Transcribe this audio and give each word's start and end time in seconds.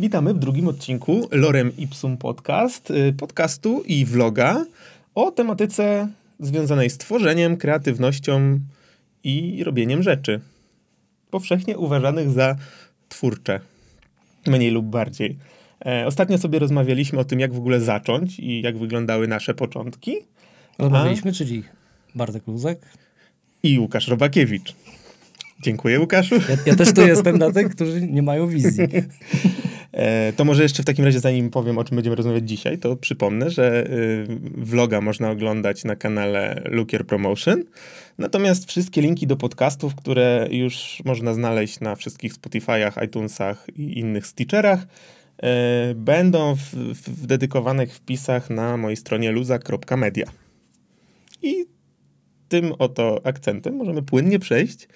Witamy 0.00 0.34
w 0.34 0.38
drugim 0.38 0.68
odcinku 0.68 1.28
Lorem 1.32 1.76
Ipsum 1.76 2.16
Podcast, 2.16 2.90
y, 2.90 3.12
podcastu 3.12 3.82
i 3.86 4.04
vloga 4.04 4.64
o 5.14 5.30
tematyce 5.30 6.08
związanej 6.38 6.90
z 6.90 6.98
tworzeniem, 6.98 7.56
kreatywnością 7.56 8.60
i 9.24 9.64
robieniem 9.64 10.02
rzeczy. 10.02 10.40
Powszechnie 11.30 11.78
uważanych 11.78 12.30
za 12.30 12.56
twórcze, 13.08 13.60
mniej 14.46 14.70
lub 14.70 14.86
bardziej. 14.86 15.38
E, 15.86 16.06
ostatnio 16.06 16.38
sobie 16.38 16.58
rozmawialiśmy 16.58 17.18
o 17.18 17.24
tym, 17.24 17.40
jak 17.40 17.54
w 17.54 17.58
ogóle 17.58 17.80
zacząć 17.80 18.38
i 18.38 18.62
jak 18.62 18.78
wyglądały 18.78 19.28
nasze 19.28 19.54
początki. 19.54 20.16
Rozmawialiśmy, 20.78 21.32
czyli 21.32 21.62
Bartek 22.14 22.46
Luzek. 22.46 22.80
I 23.62 23.78
Łukasz 23.78 24.08
Robakiewicz. 24.08 24.74
Dziękuję, 25.62 26.00
Łukaszu. 26.00 26.34
Ja, 26.34 26.56
ja 26.66 26.76
też 26.76 26.92
tu 26.92 27.06
jestem 27.06 27.38
dla 27.38 27.52
tych, 27.52 27.68
którzy 27.68 28.00
nie 28.06 28.22
mają 28.22 28.46
wizji. 28.46 28.86
E, 29.92 30.32
to 30.32 30.44
może 30.44 30.62
jeszcze 30.62 30.82
w 30.82 30.86
takim 30.86 31.04
razie, 31.04 31.20
zanim 31.20 31.50
powiem, 31.50 31.78
o 31.78 31.84
czym 31.84 31.94
będziemy 31.94 32.16
rozmawiać 32.16 32.48
dzisiaj, 32.48 32.78
to 32.78 32.96
przypomnę, 32.96 33.50
że 33.50 33.86
y, 33.86 34.26
vloga 34.54 35.00
można 35.00 35.30
oglądać 35.30 35.84
na 35.84 35.96
kanale 35.96 36.62
Lookier 36.64 37.06
Promotion. 37.06 37.64
Natomiast 38.18 38.68
wszystkie 38.68 39.00
linki 39.02 39.26
do 39.26 39.36
podcastów, 39.36 39.94
które 39.94 40.48
już 40.50 41.02
można 41.04 41.34
znaleźć 41.34 41.80
na 41.80 41.96
wszystkich 41.96 42.34
Spotify'ach, 42.34 43.04
iTunesach 43.04 43.66
i 43.76 43.98
innych 43.98 44.26
Stitcherach, 44.26 44.82
y, 44.82 45.94
będą 45.94 46.54
w, 46.54 46.74
w 46.94 47.26
dedykowanych 47.26 47.94
wpisach 47.94 48.50
na 48.50 48.76
mojej 48.76 48.96
stronie 48.96 49.32
luza.media. 49.32 50.26
I 51.42 51.66
tym 52.48 52.72
oto 52.78 53.20
akcentem 53.24 53.76
możemy 53.76 54.02
płynnie 54.02 54.38
przejść 54.38 54.88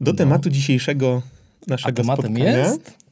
do 0.00 0.10
no. 0.12 0.18
tematu 0.18 0.50
dzisiejszego 0.50 1.22
naszego 1.66 1.88
A 1.88 2.02
tematem 2.02 2.24
spotkania. 2.24 2.58
jest? 2.58 3.05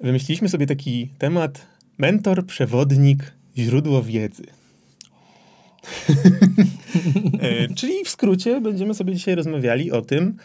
Wymyśliliśmy 0.00 0.48
sobie 0.48 0.66
taki 0.66 1.08
temat 1.18 1.66
mentor, 1.98 2.46
przewodnik, 2.46 3.32
źródło 3.58 4.02
wiedzy. 4.02 4.46
E, 7.40 7.74
Czyli 7.74 8.04
w 8.04 8.08
skrócie 8.08 8.60
będziemy 8.60 8.94
sobie 8.94 9.14
dzisiaj 9.14 9.34
rozmawiali 9.34 9.92
o 9.92 10.02
tym, 10.02 10.36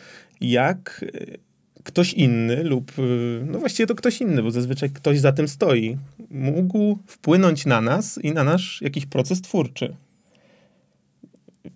jak 0.42 1.06
e, 1.14 1.38
ktoś 1.84 2.14
inny 2.14 2.64
lub, 2.64 2.92
e, 3.00 3.02
no 3.46 3.60
właściwie 3.60 3.88
to 3.88 3.96
ktoś 3.96 4.22
inny, 4.22 4.44
bo 4.44 4.52
zazwyczaj 4.52 4.90
ktoś 4.90 5.20
za 5.20 5.32
tym 5.32 5.48
stoi, 5.48 5.98
mógł 6.32 6.98
wpłynąć 7.08 7.66
na 7.66 7.82
nas 7.82 8.18
i 8.24 8.32
na 8.32 8.44
nasz 8.44 8.82
jakiś 8.82 9.06
proces 9.06 9.42
twórczy. 9.42 9.96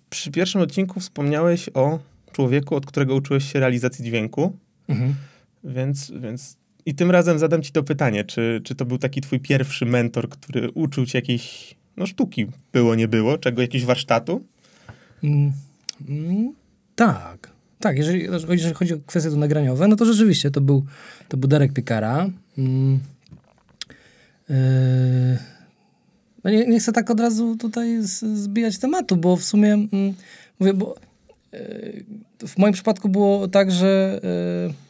Przy 0.09 0.31
pierwszym 0.31 0.61
odcinku 0.61 0.99
wspomniałeś 0.99 1.69
o 1.73 1.99
człowieku, 2.31 2.75
od 2.75 2.85
którego 2.85 3.15
uczyłeś 3.15 3.51
się 3.53 3.59
realizacji 3.59 4.05
dźwięku, 4.05 4.57
Mhm. 4.87 5.15
więc, 5.63 6.11
więc 6.11 6.57
i 6.85 6.95
tym 6.95 7.11
razem 7.11 7.39
zadam 7.39 7.61
ci 7.61 7.71
to 7.71 7.83
pytanie, 7.83 8.23
czy, 8.23 8.61
czy 8.63 8.75
to 8.75 8.85
był 8.85 8.97
taki 8.97 9.21
twój 9.21 9.39
pierwszy 9.39 9.85
mentor, 9.85 10.29
który 10.29 10.71
uczył 10.71 11.05
cię 11.05 11.17
jakiejś 11.17 11.75
no, 11.97 12.05
sztuki, 12.05 12.47
było, 12.73 12.95
nie 12.95 13.07
było, 13.07 13.37
czego, 13.37 13.61
jakiegoś 13.61 13.85
warsztatu? 13.85 14.43
Mm, 15.23 15.51
mm, 16.09 16.53
tak. 16.95 17.55
Tak, 17.79 17.97
jeżeli, 17.97 18.27
jeżeli 18.49 18.73
chodzi 18.73 18.93
o 18.93 18.97
kwestie 19.05 19.29
to 19.29 19.37
nagraniowe, 19.37 19.87
no 19.87 19.95
to 19.95 20.05
rzeczywiście 20.05 20.51
to 20.51 20.61
był, 20.61 20.85
to 21.27 21.37
był 21.37 21.49
Darek 21.49 21.73
Piekara. 21.73 22.29
Mm, 22.57 22.99
yy, 24.49 24.55
no 26.43 26.51
nie, 26.51 26.67
nie 26.67 26.79
chcę 26.79 26.91
tak 26.91 27.11
od 27.11 27.19
razu 27.19 27.55
tutaj 27.55 27.97
z, 28.01 28.19
zbijać 28.19 28.77
tematu, 28.77 29.17
bo 29.17 29.37
w 29.37 29.43
sumie 29.43 29.73
mm, 29.73 30.13
mówię, 30.59 30.73
bo 30.73 30.95
yy, 31.53 32.05
w 32.47 32.57
moim 32.57 32.73
przypadku 32.73 33.09
było 33.09 33.47
tak, 33.47 33.71
że 33.71 34.19
yy, 34.67 34.84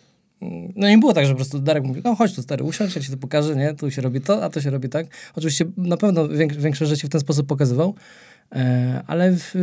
no 0.75 0.87
nie 0.87 0.97
było 0.97 1.13
tak, 1.13 1.25
że 1.25 1.31
po 1.31 1.35
prostu 1.35 1.59
Darek 1.59 1.83
mówi, 1.83 2.01
no 2.03 2.15
chodź 2.15 2.35
tu 2.35 2.41
stary, 2.41 2.63
usiądź, 2.63 2.95
ja 2.95 3.01
ci 3.01 3.11
to 3.11 3.17
pokażę, 3.17 3.55
nie? 3.55 3.73
Tu 3.73 3.91
się 3.91 4.01
robi 4.01 4.21
to, 4.21 4.43
a 4.43 4.49
to 4.49 4.61
się 4.61 4.69
robi 4.69 4.89
tak. 4.89 5.07
Oczywiście 5.35 5.65
na 5.77 5.97
pewno 5.97 6.27
więk, 6.27 6.53
większe 6.53 6.85
rzeczy 6.85 7.07
w 7.07 7.09
ten 7.09 7.21
sposób 7.21 7.47
pokazywał, 7.47 7.95
e, 8.51 9.03
ale 9.07 9.31
w, 9.31 9.53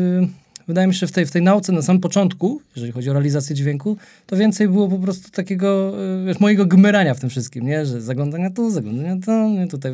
wydaje 0.68 0.86
mi 0.86 0.94
się, 0.94 0.98
że 0.98 1.06
w 1.06 1.12
tej, 1.12 1.26
w 1.26 1.30
tej 1.30 1.42
nauce 1.42 1.72
na 1.72 1.82
samym 1.82 2.00
początku, 2.00 2.62
jeżeli 2.76 2.92
chodzi 2.92 3.10
o 3.10 3.12
realizację 3.12 3.56
dźwięku, 3.56 3.96
to 4.26 4.36
więcej 4.36 4.68
było 4.68 4.88
po 4.88 4.98
prostu 4.98 5.30
takiego, 5.30 5.94
e, 6.22 6.24
wiesz, 6.26 6.40
mojego 6.40 6.66
gmerania 6.66 7.14
w 7.14 7.20
tym 7.20 7.30
wszystkim, 7.30 7.66
nie? 7.66 7.86
Że 7.86 8.00
zaglądania 8.00 8.50
tu, 8.50 8.70
zaglądania 8.70 9.16
tam, 9.26 9.54
nie? 9.54 9.66
tutaj 9.68 9.92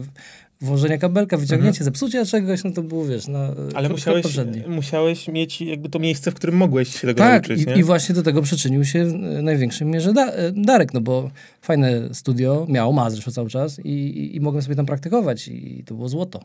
włożenie 0.60 0.98
kabelka, 0.98 1.36
wyciągnięcie, 1.36 1.84
zepsucie 1.84 2.26
czegoś, 2.26 2.64
no 2.64 2.70
to 2.70 2.82
było, 2.82 3.06
wiesz, 3.06 3.26
na 3.28 3.48
Mhm. 3.48 3.70
Ale 3.74 3.88
musiałeś, 3.88 4.22
poprzedni. 4.22 4.62
musiałeś 4.68 5.28
mieć 5.28 5.60
jakby 5.60 5.88
to 5.88 5.98
miejsce, 5.98 6.30
w 6.30 6.34
którym 6.34 6.56
mogłeś 6.56 6.94
się 6.94 7.00
tego 7.00 7.18
Tak, 7.18 7.48
nauczyć, 7.48 7.68
i, 7.76 7.78
i 7.78 7.84
właśnie 7.84 8.14
do 8.14 8.22
tego 8.22 8.42
przyczynił 8.42 8.84
się 8.84 9.04
w 9.04 9.12
największej 9.42 9.86
mierze 9.86 10.12
da, 10.12 10.32
Darek, 10.52 10.94
no 10.94 11.00
bo 11.00 11.30
fajne 11.62 12.14
studio 12.14 12.66
miał, 12.68 12.92
ma 12.92 13.10
zresztą 13.10 13.30
cały 13.30 13.50
czas 13.50 13.78
i, 13.78 13.88
i, 13.90 14.36
i 14.36 14.40
mogłem 14.40 14.62
sobie 14.62 14.76
tam 14.76 14.86
praktykować 14.86 15.48
i 15.48 15.82
to 15.86 15.94
było 15.94 16.08
złoto. 16.08 16.40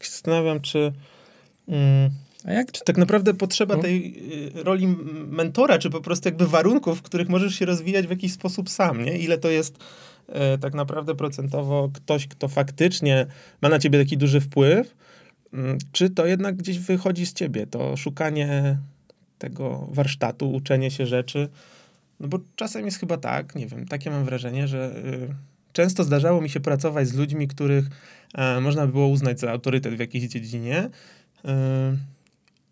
Się 0.00 0.10
zastanawiam, 0.10 0.60
czy... 0.60 0.92
Mm, 1.68 2.10
A 2.44 2.52
jak? 2.52 2.72
Czy 2.72 2.84
tak 2.84 2.98
naprawdę 2.98 3.34
potrzeba 3.34 3.76
No. 3.76 3.82
tej 3.82 4.14
y, 4.56 4.62
roli 4.62 4.86
mentora, 5.28 5.78
czy 5.78 5.90
po 5.90 6.00
prostu 6.00 6.28
jakby 6.28 6.46
warunków, 6.46 6.98
w 6.98 7.02
których 7.02 7.28
możesz 7.28 7.54
się 7.54 7.66
rozwijać 7.66 8.06
w 8.06 8.10
jakiś 8.10 8.32
sposób 8.32 8.70
sam, 8.70 9.04
nie? 9.04 9.18
Ile 9.18 9.38
to 9.38 9.50
jest 9.50 9.78
tak 10.60 10.74
naprawdę 10.74 11.14
procentowo 11.14 11.90
ktoś, 11.94 12.28
kto 12.28 12.48
faktycznie 12.48 13.26
ma 13.62 13.68
na 13.68 13.78
ciebie 13.78 13.98
taki 13.98 14.16
duży 14.16 14.40
wpływ, 14.40 14.94
mm, 15.52 15.78
czy 15.92 16.10
to 16.10 16.26
jednak 16.26 16.56
gdzieś 16.56 16.78
wychodzi 16.78 17.26
z 17.26 17.32
ciebie, 17.32 17.66
to 17.66 17.96
szukanie 17.96 18.78
tego 19.38 19.88
warsztatu, 19.90 20.52
uczenie 20.52 20.90
się 20.90 21.06
rzeczy, 21.06 21.48
no 22.20 22.28
bo 22.28 22.38
czasem 22.56 22.84
jest 22.84 23.00
chyba 23.00 23.16
tak, 23.16 23.54
nie 23.54 23.66
wiem, 23.66 23.88
takie 23.88 24.10
mam 24.10 24.24
wrażenie, 24.24 24.68
że 24.68 24.96
y, 24.96 25.34
często 25.72 26.04
zdarzało 26.04 26.40
mi 26.40 26.50
się 26.50 26.60
pracować 26.60 27.08
z 27.08 27.14
ludźmi, 27.14 27.48
których 27.48 27.84
e, 28.34 28.60
można 28.60 28.86
by 28.86 28.92
było 28.92 29.08
uznać 29.08 29.40
za 29.40 29.50
autorytet 29.50 29.94
w 29.94 29.98
jakiejś 29.98 30.24
dziedzinie, 30.24 30.84
y, 31.44 31.48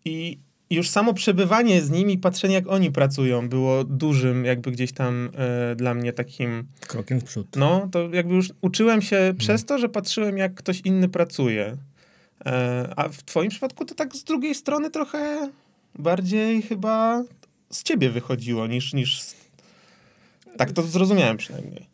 i 0.05 0.37
już 0.69 0.89
samo 0.89 1.13
przebywanie 1.13 1.81
z 1.81 1.89
nimi, 1.89 2.17
patrzenie 2.17 2.55
jak 2.55 2.67
oni 2.67 2.91
pracują, 2.91 3.49
było 3.49 3.83
dużym 3.83 4.45
jakby 4.45 4.71
gdzieś 4.71 4.91
tam 4.91 5.29
e, 5.35 5.75
dla 5.75 5.93
mnie 5.93 6.13
takim, 6.13 6.67
Krokiem 6.87 7.19
w 7.19 7.23
przód. 7.23 7.47
no 7.55 7.89
to 7.91 8.09
jakby 8.13 8.35
już 8.35 8.49
uczyłem 8.61 9.01
się 9.01 9.33
przez 9.37 9.65
to, 9.65 9.79
że 9.79 9.89
patrzyłem 9.89 10.37
jak 10.37 10.53
ktoś 10.53 10.81
inny 10.81 11.09
pracuje. 11.09 11.77
E, 12.45 12.93
a 12.95 13.09
w 13.09 13.23
twoim 13.23 13.49
przypadku 13.49 13.85
to 13.85 13.95
tak 13.95 14.15
z 14.15 14.23
drugiej 14.23 14.55
strony 14.55 14.89
trochę 14.89 15.51
bardziej 15.99 16.61
chyba 16.61 17.23
z 17.69 17.83
ciebie 17.83 18.09
wychodziło 18.09 18.67
niż, 18.67 18.93
niż 18.93 19.21
z... 19.21 19.35
tak 20.57 20.71
to 20.71 20.83
zrozumiałem 20.83 21.37
przynajmniej. 21.37 21.87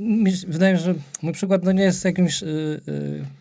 Mi 0.00 0.32
się 0.32 0.46
wydaje, 0.46 0.76
że 0.78 0.94
mój 1.22 1.32
przykład 1.32 1.64
no 1.64 1.72
nie 1.72 1.82
jest 1.82 2.04
jakimś, 2.04 2.42
yy, 2.42 2.80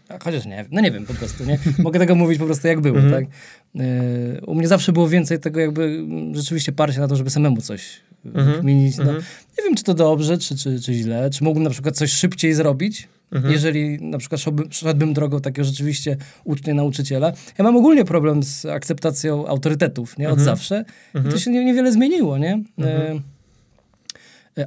yy, 0.10 0.20
chociaż 0.24 0.46
nie, 0.46 0.66
no 0.72 0.82
nie 0.82 0.92
wiem 0.92 1.06
po 1.06 1.14
prostu, 1.14 1.46
nie? 1.46 1.60
Mogę 1.84 2.00
tego 2.00 2.16
mówić 2.16 2.40
po 2.40 2.46
prostu 2.46 2.68
jak 2.68 2.82
było, 2.82 2.98
Mhm. 3.00 3.14
tak? 3.26 3.34
Yy, 3.76 4.42
u 4.46 4.56
mnie 4.56 4.68
zawsze 4.68 4.92
było 4.92 5.10
więcej 5.10 5.40
tego 5.40 5.60
jakby 5.60 5.84
mm, 5.84 6.36
rzeczywiście 6.36 6.72
parcia 6.72 7.00
na 7.00 7.08
to, 7.08 7.16
żeby 7.16 7.30
samemu 7.30 7.62
coś 7.62 8.00
Mhm. 8.26 8.52
wykminić. 8.56 8.98
No, 8.98 9.04
Mhm. 9.04 9.24
nie 9.58 9.64
wiem, 9.64 9.76
czy 9.76 9.84
to 9.84 9.94
dobrze, 9.94 10.38
czy, 10.38 10.58
czy, 10.58 10.80
czy 10.82 10.94
źle, 10.94 11.30
czy 11.30 11.44
mógłbym 11.44 11.64
na 11.64 11.70
przykład 11.70 11.96
coś 11.98 12.12
szybciej 12.12 12.54
zrobić, 12.54 13.08
Mhm. 13.32 13.54
jeżeli 13.54 14.02
na 14.02 14.18
przykład 14.18 14.42
szedłbym, 14.42 14.72
szedłbym 14.72 15.14
drogą 15.14 15.40
takiego 15.42 15.64
rzeczywiście 15.66 16.18
ucznia, 16.44 16.74
nauczyciela. 16.74 17.34
Ja 17.58 17.64
mam 17.64 17.76
ogólnie 17.78 18.06
problem 18.06 18.44
z 18.44 18.66
akceptacją 18.66 19.48
autorytetów, 19.48 20.18
nie? 20.18 20.28
Od 20.30 20.40
Mhm. 20.40 20.46
zawsze. 20.46 20.86
I 21.28 21.32
to 21.32 21.38
się 21.38 21.52
nie, 21.52 21.66
niewiele 21.66 21.92
zmieniło, 21.92 22.38
nie? 22.38 22.64
E, 22.82 23.20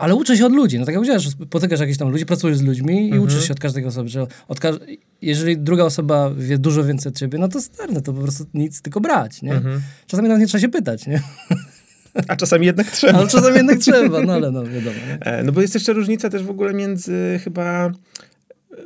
ale 0.01 0.15
uczę 0.15 0.37
się 0.37 0.47
od 0.47 0.53
ludzi. 0.53 0.79
No 0.79 0.85
tak 0.85 0.93
jak 0.93 0.99
powiedziałeś, 1.01 1.23
że 1.23 1.31
spotykasz 1.31 1.81
jakichś 1.81 1.99
tam 1.99 2.09
ludzi, 2.11 2.27
pracujesz 2.27 2.59
z 2.59 2.63
ludźmi 2.63 3.09
i 3.09 3.19
uczysz 3.19 3.47
się 3.47 3.53
od 3.53 3.61
każdej 3.61 3.85
osoby. 3.85 4.09
Że 4.09 4.27
od 4.49 4.61
każ- 4.61 4.79
jeżeli 5.23 5.59
druga 5.59 5.85
osoba 5.85 6.31
wie 6.37 6.59
dużo 6.59 6.85
więcej 6.85 7.11
od 7.11 7.19
ciebie, 7.19 7.39
no 7.39 7.49
to 7.49 7.61
stary, 7.61 7.93
no 7.93 8.01
to 8.01 8.13
po 8.13 8.21
prostu 8.21 8.47
nic, 8.55 8.83
tylko 8.83 9.01
brać, 9.01 9.43
nie? 9.43 9.53
Mhm. 9.53 9.81
Czasami 10.07 10.29
nawet 10.29 10.41
nie 10.41 10.47
trzeba 10.47 10.63
się 10.63 10.69
pytać, 10.69 11.07
nie? 11.07 11.23
A 12.29 12.37
czasami 12.37 12.67
jednak 12.67 12.91
trzeba. 12.91 13.19
Ale 13.19 13.29
czasami 13.29 13.57
jednak 13.57 13.79
trzeba, 13.79 14.23
no 14.23 14.33
ale 14.33 14.51
no 14.51 14.65
wiadomo, 14.65 14.97
nie? 15.09 15.19
E, 15.21 15.43
No 15.43 15.53
bo 15.53 15.61
jest 15.61 15.75
jeszcze 15.75 15.93
różnica 15.93 16.31
też 16.31 16.43
w 16.43 16.51
ogóle 16.51 16.75
między 16.75 17.41
chyba, 17.45 17.93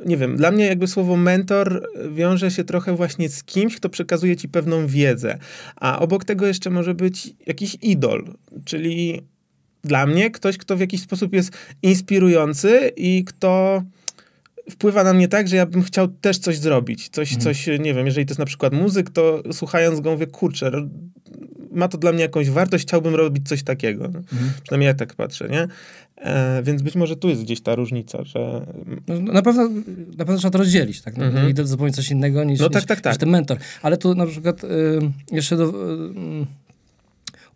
nie 0.05 0.17
wiem, 0.17 0.37
dla 0.37 0.51
mnie 0.51 0.65
jakby 0.65 0.87
słowo 0.87 1.17
mentor 1.17 1.87
wiąże 2.15 2.51
się 2.51 2.63
trochę 2.63 2.95
właśnie 2.95 3.29
z 3.29 3.43
kimś, 3.43 3.75
kto 3.75 3.89
przekazuje 3.89 4.35
ci 4.37 4.49
pewną 4.49 4.87
wiedzę, 4.87 5.37
a 5.75 5.99
obok 5.99 6.25
tego 6.25 6.45
jeszcze 6.47 6.69
może 6.69 6.93
być 6.93 7.33
jakiś 7.47 7.77
idol, 7.81 8.33
czyli 8.65 9.21
dla 9.83 10.05
mnie 10.05 10.31
ktoś, 10.31 10.57
kto 10.57 10.77
w 10.77 10.79
jakiś 10.79 11.01
sposób 11.01 11.33
jest 11.33 11.51
inspirujący 11.81 12.91
i 12.97 13.23
kto 13.23 13.83
wpływa 14.71 15.03
na 15.03 15.13
mnie 15.13 15.27
tak, 15.27 15.47
że 15.47 15.55
ja 15.55 15.65
bym 15.65 15.83
chciał 15.83 16.07
też 16.07 16.37
coś 16.37 16.57
zrobić. 16.57 17.09
Coś, 17.09 17.35
coś, 17.35 17.67
nie 17.67 17.93
wiem, 17.93 18.05
jeżeli 18.05 18.25
to 18.25 18.31
jest 18.31 18.39
na 18.39 18.45
przykład 18.45 18.73
muzyk, 18.73 19.09
to 19.09 19.43
słuchając 19.51 19.99
go 19.99 20.11
mówię, 20.11 20.27
kurczę, 20.27 20.71
ma 21.71 21.87
to 21.87 21.97
dla 21.97 22.11
mnie 22.11 22.21
jakąś 22.21 22.49
wartość, 22.49 22.85
chciałbym 22.87 23.15
robić 23.15 23.49
coś 23.49 23.63
takiego. 23.63 24.09
No. 24.13 24.21
Przynajmniej 24.63 24.87
ja 24.87 24.93
tak 24.93 25.13
patrzę, 25.15 25.49
nie? 25.49 25.67
E, 26.17 26.63
więc 26.63 26.81
być 26.81 26.95
może 26.95 27.15
tu 27.15 27.29
jest 27.29 27.41
gdzieś 27.41 27.61
ta 27.61 27.75
różnica, 27.75 28.23
że... 28.23 28.65
No, 29.07 29.19
na, 29.19 29.41
pewno, 29.41 29.69
na 30.17 30.25
pewno 30.25 30.37
trzeba 30.37 30.51
to 30.51 30.57
rozdzielić, 30.57 31.01
tak? 31.01 31.17
No, 31.17 31.25
Mhm. 31.25 31.49
Idol 31.49 31.65
zupełnie 31.65 31.93
coś 31.93 32.11
innego 32.11 32.43
niż, 32.43 32.59
No 32.59 32.65
niż, 32.67 32.73
tak, 32.73 32.85
tak, 32.85 33.01
tak. 33.01 33.13
niż 33.13 33.19
ten 33.19 33.29
mentor. 33.29 33.57
Ale 33.81 33.97
tu 33.97 34.15
na 34.15 34.25
przykład 34.25 34.63
y, 34.63 34.67
jeszcze 35.31 35.57
do, 35.57 35.69
y, 35.69 35.71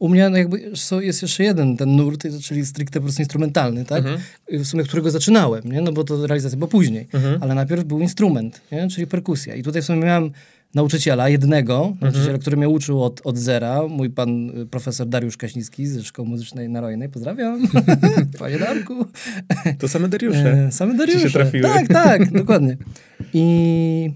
u 0.05 0.09
mnie 0.09 0.29
no 0.29 0.37
jakby 0.37 0.71
jest 1.01 1.21
jeszcze 1.21 1.43
jeden 1.43 1.77
ten 1.77 1.95
nurt, 1.95 2.23
czyli 2.43 2.65
stricte 2.65 2.99
po 2.99 3.03
prostu 3.03 3.21
instrumentalny, 3.21 3.85
tak? 3.85 3.97
Mhm. 4.05 4.19
W 4.49 4.65
sumie 4.67 4.83
którego 4.83 5.11
zaczynałem, 5.11 5.63
nie? 5.71 5.81
No 5.81 5.91
bo 5.91 6.03
to 6.03 6.27
realizacja 6.27 6.57
była 6.57 6.67
później. 6.67 7.07
Mhm. 7.13 7.43
Ale 7.43 7.55
najpierw 7.55 7.83
był 7.83 7.99
instrument, 7.99 8.61
nie? 8.71 8.87
czyli 8.87 9.07
perkusja. 9.07 9.55
I 9.55 9.63
tutaj 9.63 9.81
w 9.81 9.85
sumie 9.85 9.99
miałem 9.99 10.31
nauczyciela, 10.75 11.29
jednego 11.29 11.75
Mhm. 11.85 11.97
nauczyciela, 12.13 12.37
który 12.37 12.57
mnie 12.57 12.69
uczył 12.69 13.03
od, 13.03 13.21
od 13.23 13.37
zera, 13.37 13.87
mój 13.87 14.09
pan 14.09 14.49
y, 14.61 14.65
profesor 14.65 15.07
Dariusz 15.07 15.37
Kaśnicki 15.37 15.87
ze 15.87 16.03
Szkoły 16.03 16.27
Muzycznej 16.27 16.69
na 16.69 16.81
Rojnej. 16.81 17.09
Pozdrawiam, 17.09 17.67
panie 18.39 18.59
Darku. 18.59 19.05
To 19.79 19.87
same 19.87 20.07
Dariusze. 20.09 20.51
E, 20.67 20.71
same 20.71 20.97
Dariusze. 20.97 21.19
się 21.19 21.29
trafiły. 21.29 21.63
Tak, 21.63 21.87
tak, 21.87 22.31
dokładnie. 22.31 22.77
I, 23.33 24.11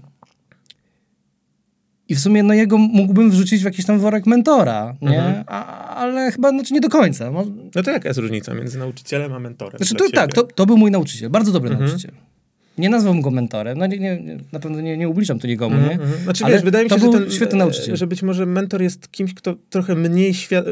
I 2.10 2.14
w 2.14 2.20
sumie 2.20 2.42
no 2.42 2.54
jego 2.54 2.78
mógłbym 2.78 3.30
wrzucić 3.30 3.62
w 3.62 3.64
jakiś 3.64 3.86
tam 3.86 3.98
worek 3.98 4.26
mentora, 4.26 4.94
nie? 5.02 5.18
Mhm. 5.18 5.44
A, 5.46 5.86
ale 5.94 6.32
chyba 6.32 6.50
znaczy 6.50 6.74
nie 6.74 6.80
do 6.80 6.88
końca. 6.88 7.30
No 7.74 7.82
to 7.82 7.90
jaka 7.90 8.08
jest 8.08 8.20
różnica 8.20 8.54
między 8.54 8.78
nauczycielem 8.78 9.32
a 9.32 9.38
mentorem? 9.38 9.78
Znaczy 9.78 9.94
to, 9.94 10.10
tak, 10.16 10.32
to, 10.32 10.42
to 10.42 10.66
był 10.66 10.76
mój 10.78 10.90
nauczyciel, 10.90 11.30
bardzo 11.30 11.52
dobry 11.52 11.70
Mhm. 11.70 11.88
nauczyciel. 11.88 12.12
Nie 12.78 12.90
nazwałbym 12.90 13.22
go 13.22 13.30
mentorem, 13.30 13.78
no 13.78 13.86
nie, 13.86 13.98
nie, 13.98 14.22
na 14.52 14.60
pewno 14.60 14.80
nie, 14.80 14.96
nie 14.96 15.08
ubliżam 15.08 15.38
tu 15.38 15.46
nikomu, 15.46 15.76
Mhm, 15.76 15.98
nie? 15.98 16.04
mhm. 16.04 16.22
Znaczy 16.22 16.44
Ale 16.44 16.54
wiesz, 16.54 16.64
wydaje 16.64 16.84
mi 16.84 16.90
się, 16.90 16.98
że 16.98 17.08
ten, 17.08 17.30
świetny 17.30 17.56
e, 17.56 17.58
nauczyciel. 17.58 17.96
że 17.96 18.06
być 18.06 18.22
może 18.22 18.46
mentor 18.46 18.82
jest 18.82 19.10
kimś, 19.12 19.34
kto 19.34 19.54
trochę 19.70 19.94
mniej 19.94 20.32
świa- 20.34 20.64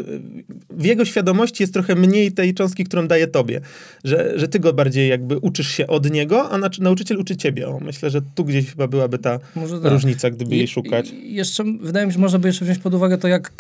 w 0.71 0.85
jego 0.85 1.05
świadomości 1.05 1.63
jest 1.63 1.73
trochę 1.73 1.95
mniej 1.95 2.33
tej 2.33 2.55
cząstki, 2.55 2.85
którą 2.85 3.07
daje 3.09 3.27
tobie. 3.27 3.61
Że, 4.05 4.33
że 4.37 4.49
ty 4.49 4.61
go 4.61 4.73
bardziej 4.73 5.09
jakby 5.09 5.39
uczysz 5.39 5.69
się 5.69 5.87
od 5.87 6.11
niego, 6.11 6.51
a 6.51 6.59
nauczyciel 6.81 7.19
uczy 7.19 7.37
ciebie. 7.37 7.69
O, 7.69 7.81
myślę, 7.81 8.11
że 8.11 8.21
tu 8.35 8.45
gdzieś 8.45 8.71
chyba 8.71 8.87
byłaby 8.89 9.19
ta 9.19 9.39
Może 9.57 9.81
tak. 9.81 9.93
różnica, 9.93 10.31
gdyby 10.31 10.57
jej 10.57 10.69
szukać. 10.69 11.11
I 11.11 11.35
jeszcze 11.35 11.65
wydaje 11.81 12.07
mi 12.07 12.13
się, 12.13 12.15
że 12.15 12.21
można 12.21 12.39
by 12.39 12.49
jeszcze 12.49 12.65
wziąć 12.65 12.79
pod 12.79 12.95
uwagę 12.95 13.19
to, 13.19 13.29
jak 13.29 13.53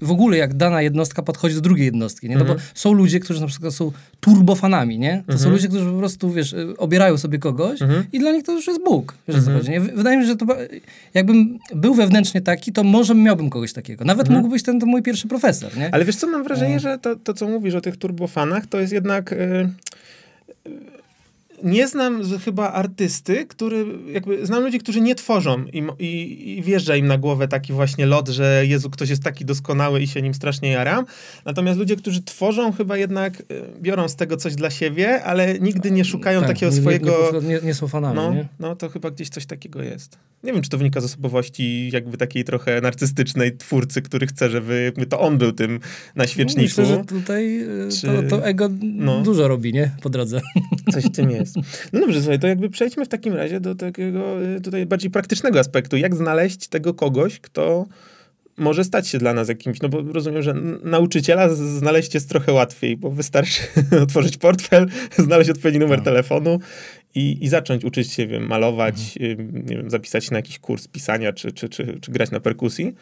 w 0.00 0.10
ogóle 0.10 0.36
jak 0.36 0.54
dana 0.54 0.82
jednostka 0.82 1.22
podchodzi 1.22 1.54
do 1.54 1.60
drugiej 1.60 1.84
jednostki, 1.84 2.28
nie? 2.28 2.34
No 2.34 2.40
Mhm. 2.40 2.58
bo 2.58 2.64
są 2.74 2.92
ludzie, 2.92 3.20
którzy 3.20 3.40
na 3.40 3.46
przykład 3.46 3.74
są 3.74 3.92
turbofanami, 4.20 4.98
nie? 4.98 5.22
To 5.26 5.32
są 5.32 5.36
Mhm. 5.38 5.52
ludzie, 5.52 5.68
którzy 5.68 5.90
po 5.90 5.98
prostu, 5.98 6.30
wiesz, 6.32 6.52
y, 6.52 6.76
obierają 6.78 7.18
sobie 7.18 7.38
kogoś 7.38 7.82
Mhm. 7.82 8.04
i 8.12 8.18
dla 8.18 8.32
nich 8.32 8.44
to 8.44 8.52
już 8.52 8.66
jest 8.66 8.84
Bóg, 8.84 9.14
wiesz 9.28 9.36
o 9.36 9.40
co 9.40 9.50
Mhm. 9.50 9.58
chodzi, 9.58 9.70
nie? 9.70 9.80
Wydaje 9.80 10.16
mi 10.18 10.22
się, 10.24 10.28
że 10.28 10.36
to, 10.36 10.46
jakbym 11.14 11.58
był 11.74 11.94
wewnętrznie 11.94 12.40
taki, 12.40 12.72
to 12.72 12.84
może 12.84 13.14
miałbym 13.14 13.50
kogoś 13.50 13.72
takiego. 13.72 14.04
Nawet 14.04 14.26
Mhm. 14.26 14.42
mógł 14.42 14.52
być 14.54 14.62
ten 14.62 14.80
to 14.80 14.86
mój 14.86 15.02
pierwszy 15.02 15.28
profesor, 15.28 15.76
nie? 15.76 15.94
Ale 15.94 16.04
wiesz 16.04 16.16
co, 16.16 16.26
mam 16.26 16.44
wrażenie, 16.44 16.76
E. 16.76 16.80
że 16.80 16.98
to, 16.98 17.16
to 17.16 17.34
co 17.34 17.48
mówisz 17.48 17.74
o 17.74 17.80
tych 17.80 17.96
turbofanach, 17.96 18.66
to 18.66 18.80
jest 18.80 18.92
jednak... 18.92 19.32
y, 19.32 19.36
y, 20.66 20.93
nie 21.64 21.88
znam 21.88 22.22
chyba 22.44 22.72
artysty, 22.72 23.46
który 23.46 23.86
jakby, 24.12 24.46
znam 24.46 24.62
ludzi, 24.62 24.78
którzy 24.78 25.00
nie 25.00 25.14
tworzą 25.14 25.64
i, 25.72 25.82
i, 25.98 26.58
i 26.58 26.62
wjeżdża 26.62 26.96
im 26.96 27.06
na 27.06 27.18
głowę 27.18 27.48
taki 27.48 27.72
właśnie 27.72 28.06
lot, 28.06 28.28
że 28.28 28.62
Jezu, 28.66 28.90
ktoś 28.90 29.10
jest 29.10 29.22
taki 29.22 29.44
doskonały 29.44 30.02
i 30.02 30.06
się 30.06 30.22
nim 30.22 30.34
strasznie 30.34 30.70
jaram. 30.70 31.04
Natomiast 31.44 31.78
ludzie, 31.78 31.96
którzy 31.96 32.22
tworzą, 32.22 32.72
chyba 32.72 32.96
jednak 32.96 33.40
y, 33.40 33.44
biorą 33.80 34.08
z 34.08 34.16
tego 34.16 34.36
coś 34.36 34.54
dla 34.54 34.70
siebie, 34.70 35.24
ale 35.24 35.58
nigdy 35.58 35.90
nie 35.90 36.04
szukają 36.04 36.40
Tak, 36.40 36.48
takiego 36.48 36.72
nie, 36.72 36.80
swojego... 36.80 37.40
Nie, 37.42 37.60
nie, 37.62 37.74
są 37.74 37.88
fanami, 37.88 38.16
No, 38.16 38.34
nie? 38.34 38.48
no, 38.60 38.76
to 38.76 38.88
chyba 38.88 39.10
gdzieś 39.10 39.28
coś 39.28 39.46
takiego 39.46 39.82
jest. 39.82 40.18
Nie 40.42 40.52
wiem, 40.52 40.62
czy 40.62 40.70
to 40.70 40.78
wynika 40.78 41.00
z 41.00 41.04
osobowości 41.04 41.90
jakby 41.92 42.16
takiej 42.16 42.44
trochę 42.44 42.80
narcystycznej 42.80 43.56
twórcy, 43.56 44.02
który 44.02 44.26
chce, 44.26 44.50
żeby 44.50 44.82
jakby 44.84 45.06
to 45.06 45.20
on 45.20 45.38
był 45.38 45.52
tym 45.52 45.80
na 46.16 46.26
świeczniku. 46.26 46.62
Myślę, 46.62 46.86
że 46.86 47.04
tutaj 47.04 47.60
y, 47.60 47.88
Czy- 48.00 48.06
to, 48.06 48.22
to 48.22 48.46
ego 48.46 48.68
no. 48.82 49.22
dużo 49.22 49.48
robi, 49.48 49.72
nie? 49.72 49.90
Po 50.02 50.10
drodze. 50.10 50.40
Coś 50.92 51.04
w 51.04 51.10
tym 51.10 51.30
jest. 51.30 51.53
No 51.92 52.00
dobrze, 52.00 52.20
słuchaj, 52.20 52.38
to 52.38 52.46
jakby 52.46 52.70
przejdźmy 52.70 53.04
w 53.04 53.08
takim 53.08 53.34
razie 53.34 53.60
do 53.60 53.74
takiego 53.74 54.42
y, 54.56 54.60
tutaj 54.60 54.86
bardziej 54.86 55.10
praktycznego 55.10 55.58
aspektu. 55.58 55.96
Jak 55.96 56.14
znaleźć 56.14 56.68
tego 56.68 56.94
kogoś, 56.94 57.40
kto 57.40 57.86
może 58.56 58.84
stać 58.84 59.08
się 59.08 59.18
dla 59.18 59.34
nas 59.34 59.48
jakimś, 59.48 59.80
no 59.82 59.88
bo 59.88 60.02
rozumiem, 60.12 60.42
że 60.42 60.54
nauczyciela 60.84 61.48
znaleźć 61.54 62.14
jest 62.14 62.28
trochę 62.28 62.52
łatwiej, 62.52 62.96
bo 62.96 63.10
wystarczy 63.10 63.62
otworzyć 64.02 64.36
portfel, 64.36 64.86
znaleźć 65.18 65.50
odpowiedni 65.50 65.80
numer 65.80 65.98
No. 65.98 66.04
telefonu 66.04 66.58
i, 67.14 67.44
i 67.44 67.48
zacząć 67.48 67.84
uczyć 67.84 68.12
się, 68.12 68.26
wiem, 68.26 68.46
malować, 68.46 68.94
y, 69.20 69.36
nie 69.52 69.76
wiem, 69.76 69.90
zapisać 69.90 70.24
się 70.24 70.30
na 70.32 70.38
jakiś 70.38 70.58
kurs 70.58 70.88
pisania, 70.88 71.32
czy, 71.32 71.52
czy, 71.52 71.68
czy, 71.68 71.98
czy 72.00 72.12
grać 72.12 72.30
na 72.30 72.40
perkusji. 72.40 72.94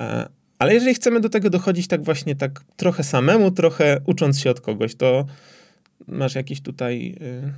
E, 0.00 0.28
Ale 0.58 0.74
jeżeli 0.74 0.94
chcemy 0.94 1.20
do 1.20 1.28
tego 1.28 1.50
dochodzić 1.50 1.86
tak 1.88 2.04
właśnie 2.04 2.36
tak 2.36 2.60
trochę 2.76 3.04
samemu, 3.04 3.50
trochę 3.50 4.00
ucząc 4.06 4.40
się 4.40 4.50
od 4.50 4.60
kogoś, 4.60 4.94
to 4.94 5.26
masz 6.08 6.34
jakiś 6.34 6.60
tutaj, 6.60 7.16
y, 7.20 7.52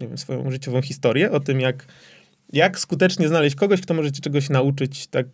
nie 0.00 0.08
wiem, 0.08 0.18
swoją 0.18 0.50
życiową 0.50 0.82
historię 0.82 1.30
o 1.30 1.40
tym, 1.40 1.60
jak, 1.60 1.86
jak 2.52 2.78
skutecznie 2.78 3.28
znaleźć 3.28 3.56
kogoś, 3.56 3.80
kto 3.80 3.94
może 3.94 4.12
cię 4.12 4.20
czegoś 4.20 4.48
nauczyć, 4.50 5.06
tak, 5.06 5.26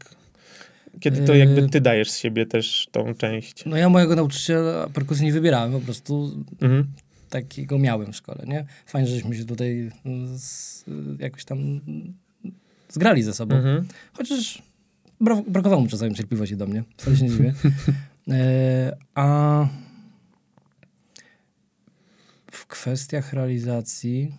kiedy 1.00 1.26
to 1.26 1.32
Yy. 1.32 1.38
jakby 1.38 1.68
ty 1.68 1.80
dajesz 1.80 2.10
z 2.10 2.18
siebie 2.18 2.46
też 2.46 2.88
tą 2.92 3.14
część. 3.14 3.64
No 3.66 3.76
ja 3.76 3.88
mojego 3.88 4.16
nauczyciela 4.16 4.88
perkusji 4.88 5.24
nie 5.24 5.32
wybierałem, 5.32 5.72
po 5.72 5.80
prostu 5.80 6.44
Mhm. 6.62 6.86
takiego 7.30 7.78
miałem 7.78 8.12
w 8.12 8.16
szkole, 8.16 8.44
nie? 8.46 8.66
Fajnie, 8.86 9.08
żeśmy 9.08 9.36
się 9.36 9.44
tutaj 9.44 9.90
y, 10.06 10.38
z, 10.38 10.84
jakoś 11.18 11.44
tam 11.44 11.80
zgrali 12.88 13.22
ze 13.22 13.34
sobą. 13.34 13.56
Mhm. 13.56 13.88
Chociaż 14.12 14.62
bra- 15.20 15.44
brakowało 15.50 15.82
mu 15.82 15.88
czasami 15.88 16.14
cierpliwości 16.14 16.56
do 16.56 16.66
mnie, 16.66 16.84
wcale 16.96 17.16
się 17.16 17.24
nie 17.24 17.30
dziwię. 17.30 17.54
E, 18.30 18.96
a 19.14 19.68
w 22.52 22.66
kwestiach 22.66 23.32
realizacji 23.32 24.32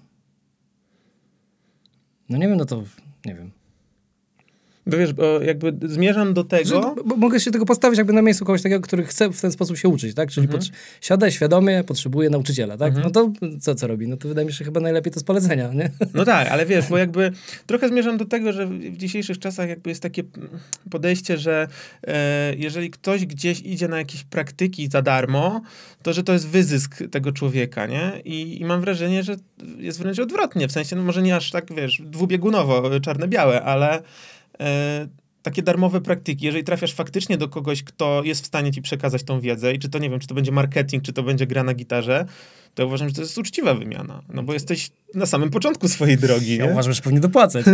no 2.29 2.37
nie 2.37 2.47
wiem, 2.47 2.57
no 2.57 2.65
to 2.65 2.83
nie 3.25 3.35
wiem. 3.35 3.51
Bo 4.87 4.97
wiesz, 4.97 5.13
bo 5.13 5.41
jakby 5.41 5.73
zmierzam 5.89 6.33
do 6.33 6.43
tego... 6.43 6.69
Że, 6.69 7.03
bo, 7.05 7.15
mogę 7.15 7.39
się 7.39 7.51
tego 7.51 7.65
postawić 7.65 7.97
jakby 7.97 8.13
na 8.13 8.21
miejscu 8.21 8.45
kogoś 8.45 8.61
takiego, 8.61 8.81
który 8.81 9.05
chce 9.05 9.29
w 9.29 9.41
ten 9.41 9.51
sposób 9.51 9.77
się 9.77 9.89
uczyć, 9.89 10.15
tak? 10.15 10.31
Czyli 10.31 10.45
Mhm. 10.45 10.61
pot, 10.61 10.71
siada 11.01 11.31
świadomie, 11.31 11.83
potrzebuje 11.83 12.29
nauczyciela, 12.29 12.77
tak? 12.77 12.87
Mhm. 12.87 13.03
No 13.05 13.11
to 13.11 13.31
co, 13.59 13.75
co 13.75 13.87
robi? 13.87 14.07
No 14.07 14.17
to 14.17 14.27
wydaje 14.27 14.45
mi 14.47 14.51
się, 14.53 14.57
że 14.57 14.65
chyba 14.65 14.79
najlepiej 14.79 15.13
to 15.13 15.19
z 15.19 15.23
polecenia, 15.23 15.73
nie? 15.73 15.91
No 16.13 16.25
tak, 16.25 16.47
ale 16.47 16.65
wiesz, 16.65 16.87
bo 16.89 16.97
jakby 16.97 17.31
trochę 17.65 17.87
zmierzam 17.89 18.17
do 18.17 18.25
tego, 18.25 18.53
że 18.53 18.67
w 18.67 18.97
dzisiejszych 18.97 19.39
czasach 19.39 19.69
jakby 19.69 19.89
jest 19.89 20.01
takie 20.01 20.23
podejście, 20.89 21.37
że 21.37 21.67
e, 22.07 22.55
jeżeli 22.55 22.89
ktoś 22.89 23.25
gdzieś 23.25 23.61
idzie 23.61 23.87
na 23.87 23.97
jakieś 23.97 24.23
praktyki 24.23 24.87
za 24.87 25.01
darmo, 25.01 25.61
to 26.03 26.13
że 26.13 26.23
to 26.23 26.33
jest 26.33 26.47
wyzysk 26.47 26.95
tego 27.11 27.31
człowieka, 27.31 27.85
nie? 27.85 28.11
I, 28.25 28.61
i 28.61 28.65
mam 28.65 28.81
wrażenie, 28.81 29.23
że 29.23 29.35
jest 29.77 29.99
wręcz 29.99 30.19
odwrotnie, 30.19 30.67
w 30.67 30.71
sensie, 30.71 30.95
no 30.95 31.03
może 31.03 31.21
nie 31.21 31.35
aż 31.35 31.51
tak, 31.51 31.73
wiesz, 31.75 32.01
dwubiegunowo, 32.05 32.99
czarne-białe, 32.99 33.61
ale 33.61 34.01
takie 35.41 35.61
darmowe 35.63 36.01
praktyki, 36.01 36.45
jeżeli 36.45 36.63
trafiasz 36.63 36.93
faktycznie 36.93 37.37
do 37.37 37.49
kogoś, 37.49 37.83
kto 37.83 38.23
jest 38.23 38.43
w 38.43 38.45
stanie 38.47 38.71
ci 38.71 38.81
przekazać 38.81 39.23
tą 39.23 39.39
wiedzę 39.41 39.73
i 39.73 39.79
czy 39.79 39.89
to, 39.89 39.99
nie 39.99 40.09
wiem, 40.09 40.19
czy 40.19 40.27
to 40.27 40.35
będzie 40.35 40.51
marketing, 40.51 41.03
czy 41.03 41.13
to 41.13 41.23
będzie 41.23 41.47
gra 41.47 41.63
na 41.63 41.73
gitarze, 41.73 42.25
to 42.75 42.81
ja 42.83 42.87
uważam, 42.87 43.09
że 43.09 43.15
to 43.15 43.21
jest 43.21 43.37
uczciwa 43.37 43.73
wymiana, 43.73 44.21
no 44.33 44.43
bo 44.43 44.53
jesteś 44.53 44.89
na 45.15 45.25
samym 45.25 45.49
początku 45.49 45.87
swojej 45.87 46.17
drogi, 46.17 46.57
Ja 46.57 46.65
nie? 46.65 46.71
uważam, 46.71 46.93
że 46.93 47.01
powinien 47.01 47.21
dopłacać. 47.21 47.65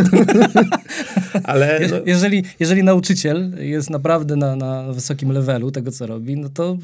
Ale 1.43 1.79
no, 1.89 1.95
Je, 1.95 2.01
jeżeli, 2.05 2.43
jeżeli 2.59 2.83
nauczyciel 2.83 3.55
jest 3.59 3.89
naprawdę 3.89 4.35
na, 4.35 4.55
na 4.55 4.83
wysokim 4.93 5.31
levelu 5.31 5.71
tego, 5.71 5.91
co 5.91 6.07
robi, 6.07 6.35
no 6.35 6.49
to 6.49 6.77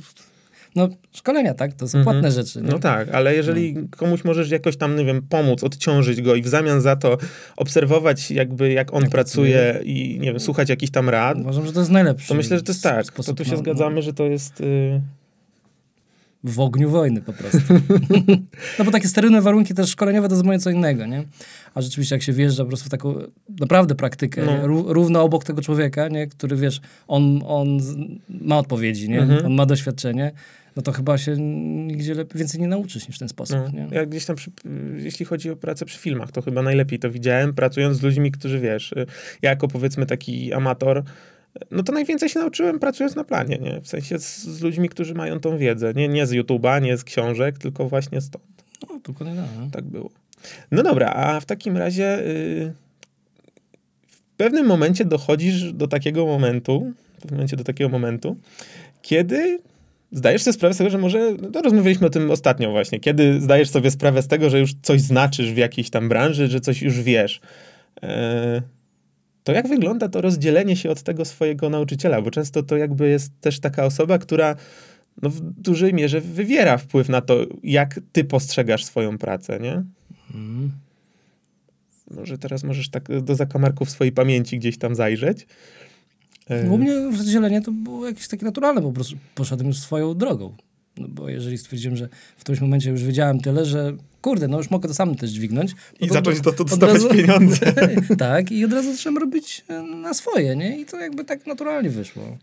no, 0.79 0.89
szkolenia, 1.11 1.53
tak? 1.53 1.73
To 1.73 1.87
są 1.87 1.97
Mhm. 1.97 2.03
płatne 2.15 2.31
rzeczy. 2.31 2.61
Nie? 2.61 2.69
no 2.69 2.79
tak, 2.79 3.09
ale 3.09 3.35
jeżeli 3.35 3.75
komuś 3.97 4.23
możesz 4.23 4.51
jakoś 4.51 4.77
tam, 4.77 4.95
nie 4.95 5.05
wiem, 5.05 5.21
pomóc, 5.29 5.63
odciążyć 5.63 6.21
go 6.21 6.35
i 6.35 6.41
w 6.41 6.47
zamian 6.47 6.81
za 6.81 6.95
to 6.95 7.17
obserwować 7.57 8.31
jakby 8.31 8.71
jak 8.73 8.93
on 8.93 9.01
Jak 9.01 9.11
pracuje 9.11 9.79
i, 9.83 10.17
nie 10.21 10.31
wiem, 10.31 10.39
słuchać 10.39 10.69
jakichś 10.69 10.91
tam 10.91 11.09
rad, 11.09 11.37
Uważam, 11.37 11.65
że 11.65 11.73
to 11.73 11.79
jest 11.79 11.91
najlepszy 11.91 12.27
to 12.27 12.33
myślę, 12.35 12.57
że 12.57 12.63
to 12.63 12.71
jest 12.71 12.83
tak. 12.83 13.05
To 13.05 13.11
sposób 13.11 13.37
tu 13.37 13.45
się 13.45 13.51
na- 13.51 13.57
zgadzamy, 13.57 14.01
że 14.01 14.13
to 14.13 14.23
jest... 14.25 14.61
Y... 14.61 15.01
w 16.43 16.59
ogniu 16.59 16.89
wojny 16.89 17.21
po 17.21 17.33
prostu. 17.33 17.73
no 18.79 18.85
bo 18.85 18.91
takie 18.91 19.07
sterylne 19.07 19.41
warunki 19.41 19.73
też 19.73 19.89
szkoleniowe 19.89 20.29
to 20.29 20.35
zupełnie 20.35 20.59
co 20.59 20.69
innego, 20.69 21.05
nie? 21.05 21.23
A 21.73 21.81
rzeczywiście 21.81 22.15
jak 22.15 22.23
się 22.23 22.33
wjeżdża 22.33 22.63
po 22.63 22.67
prostu 22.67 22.85
w 22.85 22.89
taką 22.89 23.15
naprawdę 23.59 23.95
praktykę, 23.95 24.41
No. 24.45 24.67
równo 24.67 25.23
obok 25.23 25.43
tego 25.43 25.61
człowieka, 25.61 26.07
nie? 26.07 26.27
Który 26.27 26.55
wiesz, 26.55 26.81
on, 27.07 27.41
on 27.47 27.79
ma 28.29 28.57
odpowiedzi, 28.57 29.09
nie? 29.09 29.21
Mhm. 29.21 29.45
On 29.45 29.53
ma 29.53 29.65
doświadczenie, 29.65 30.31
no 30.79 30.83
to 30.83 30.91
chyba 30.91 31.17
się 31.17 31.35
nigdzie 31.87 32.13
lepiej, 32.13 32.39
więcej 32.39 32.61
nie 32.61 32.67
nauczysz 32.67 33.07
niż 33.07 33.15
w 33.15 33.19
ten 33.19 33.29
sposób, 33.29 33.57
No, 33.57 33.69
nie? 33.69 33.87
ja 33.91 34.05
gdzieś 34.05 34.25
tam, 34.25 34.35
przy, 34.35 34.51
jeśli 34.97 35.25
chodzi 35.25 35.49
o 35.49 35.55
pracę 35.55 35.85
przy 35.85 35.99
filmach, 35.99 36.31
to 36.31 36.41
chyba 36.41 36.61
najlepiej 36.61 36.99
to 36.99 37.11
widziałem, 37.11 37.53
pracując 37.53 37.97
z 37.97 38.01
ludźmi, 38.01 38.31
którzy, 38.31 38.59
wiesz, 38.59 38.91
y, 38.91 39.05
ja 39.41 39.49
jako 39.49 39.67
powiedzmy 39.67 40.05
taki 40.05 40.53
amator, 40.53 41.03
no 41.71 41.83
to 41.83 41.91
najwięcej 41.91 42.29
się 42.29 42.39
nauczyłem 42.39 42.79
pracując 42.79 43.15
na 43.15 43.23
planie, 43.23 43.57
nie? 43.57 43.81
W 43.81 43.87
sensie 43.87 44.19
z, 44.19 44.43
z 44.43 44.61
ludźmi, 44.61 44.89
którzy 44.89 45.13
mają 45.13 45.39
tą 45.39 45.57
wiedzę, 45.57 45.93
nie, 45.95 46.07
nie 46.07 46.27
z 46.27 46.31
YouTube'a, 46.31 46.81
nie 46.81 46.97
z 46.97 47.03
książek, 47.03 47.57
tylko 47.57 47.89
właśnie 47.89 48.21
stąd. 48.21 48.45
No, 48.89 48.99
dokładnie 49.03 49.35
tak. 49.35 49.45
no. 49.59 49.69
Tak 49.71 49.85
było. 49.85 50.09
No 50.71 50.83
dobra, 50.83 51.09
a 51.09 51.39
w 51.39 51.45
takim 51.45 51.77
razie 51.77 52.19
y, 52.27 52.73
w 54.07 54.21
pewnym 54.37 54.65
momencie 54.65 55.05
dochodzisz 55.05 55.73
do 55.73 55.87
takiego 55.87 56.25
momentu, 56.25 56.93
w 57.17 57.21
pewnym 57.21 57.37
momencie 57.37 57.57
do 57.57 57.63
takiego 57.63 57.89
momentu, 57.89 58.37
kiedy 59.01 59.59
zdajesz 60.11 60.41
sobie 60.41 60.53
sprawę 60.53 60.73
z 60.73 60.77
tego, 60.77 60.89
że 60.89 60.97
może, 60.97 61.35
no 61.53 61.61
rozmawialiśmy 61.61 62.07
o 62.07 62.09
tym 62.09 62.31
ostatnio 62.31 62.71
właśnie, 62.71 62.99
kiedy 62.99 63.41
zdajesz 63.41 63.69
sobie 63.69 63.91
sprawę 63.91 64.21
z 64.21 64.27
tego, 64.27 64.49
że 64.49 64.59
już 64.59 64.73
coś 64.81 65.01
znaczysz 65.01 65.53
w 65.53 65.57
jakiejś 65.57 65.89
tam 65.89 66.09
branży, 66.09 66.47
że 66.47 66.59
coś 66.59 66.81
już 66.81 67.01
wiesz. 67.01 67.41
E, 68.03 68.61
to 69.43 69.51
jak 69.51 69.67
wygląda 69.67 70.09
to 70.09 70.21
rozdzielenie 70.21 70.75
się 70.75 70.89
od 70.89 71.03
tego 71.03 71.25
swojego 71.25 71.69
nauczyciela? 71.69 72.21
Bo 72.21 72.31
często 72.31 72.63
to 72.63 72.77
jakby 72.77 73.09
jest 73.09 73.31
też 73.41 73.59
taka 73.59 73.85
osoba, 73.85 74.17
która 74.17 74.55
no 75.21 75.29
w 75.29 75.41
dużej 75.41 75.93
mierze 75.93 76.21
wywiera 76.21 76.77
wpływ 76.77 77.09
na 77.09 77.21
to, 77.21 77.45
jak 77.63 77.99
ty 78.11 78.23
postrzegasz 78.23 78.85
swoją 78.85 79.17
pracę, 79.17 79.59
nie? 79.59 79.83
Mhm. 80.27 80.71
Może 82.11 82.37
teraz 82.37 82.63
możesz 82.63 82.89
tak 82.89 83.21
do 83.21 83.35
zakamarków 83.35 83.89
swojej 83.89 84.11
pamięci 84.11 84.59
gdzieś 84.59 84.77
tam 84.77 84.95
zajrzeć. 84.95 85.47
No, 86.49 86.73
u 86.73 86.77
mnie 86.77 86.93
rozdzielenie 86.93 87.61
to 87.61 87.71
było 87.71 88.07
jakieś 88.07 88.27
takie 88.27 88.45
naturalne, 88.45 88.81
po 88.81 88.91
prostu 88.91 89.15
poszedłem 89.35 89.67
już 89.67 89.77
swoją 89.79 90.13
drogą. 90.13 90.55
No 90.97 91.07
bo 91.07 91.29
jeżeli 91.29 91.57
stwierdziłem, 91.57 91.95
że 91.97 92.09
w 92.37 92.41
którymś 92.41 92.61
momencie 92.61 92.89
już 92.89 93.03
wiedziałem 93.03 93.39
tyle, 93.39 93.65
że 93.65 93.93
kurde, 94.21 94.47
no 94.47 94.57
już 94.57 94.69
mogę 94.71 94.87
to 94.87 94.93
sam 94.93 95.15
też 95.15 95.29
dźwignąć. 95.29 95.71
no 95.73 96.05
I 96.05 96.07
to- 96.07 96.13
zacząć 96.13 96.41
to, 96.41 96.51
to 96.51 96.63
dostawać 96.63 96.95
razu- 96.95 97.09
pieniądze. 97.09 97.73
tak, 98.17 98.51
i 98.51 98.65
od 98.65 98.73
razu 98.73 98.93
zacząłem 98.95 99.17
robić 99.17 99.65
e, 99.67 99.81
na 99.81 100.13
swoje, 100.13 100.55
nie? 100.55 100.79
I 100.79 100.85
to 100.85 100.99
jakby 100.99 101.25
tak 101.25 101.47
naturalnie 101.47 101.89
wyszło. 101.89 102.37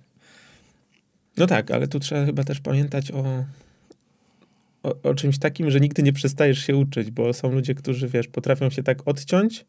No 1.36 1.46
tak, 1.46 1.70
ale 1.70 1.88
tu 1.88 2.00
trzeba 2.00 2.24
chyba 2.26 2.44
też 2.44 2.60
pamiętać 2.60 3.10
o, 3.10 3.44
o, 4.82 4.94
o 5.02 5.14
czymś 5.14 5.38
takim, 5.38 5.70
że 5.70 5.80
nigdy 5.80 6.02
nie 6.02 6.12
przestajesz 6.12 6.58
się 6.66 6.76
uczyć, 6.76 7.10
bo 7.10 7.32
są 7.32 7.52
ludzie, 7.52 7.74
którzy, 7.74 8.08
wiesz, 8.08 8.28
potrafią 8.28 8.70
się 8.70 8.82
tak 8.82 9.08
odciąć 9.08 9.66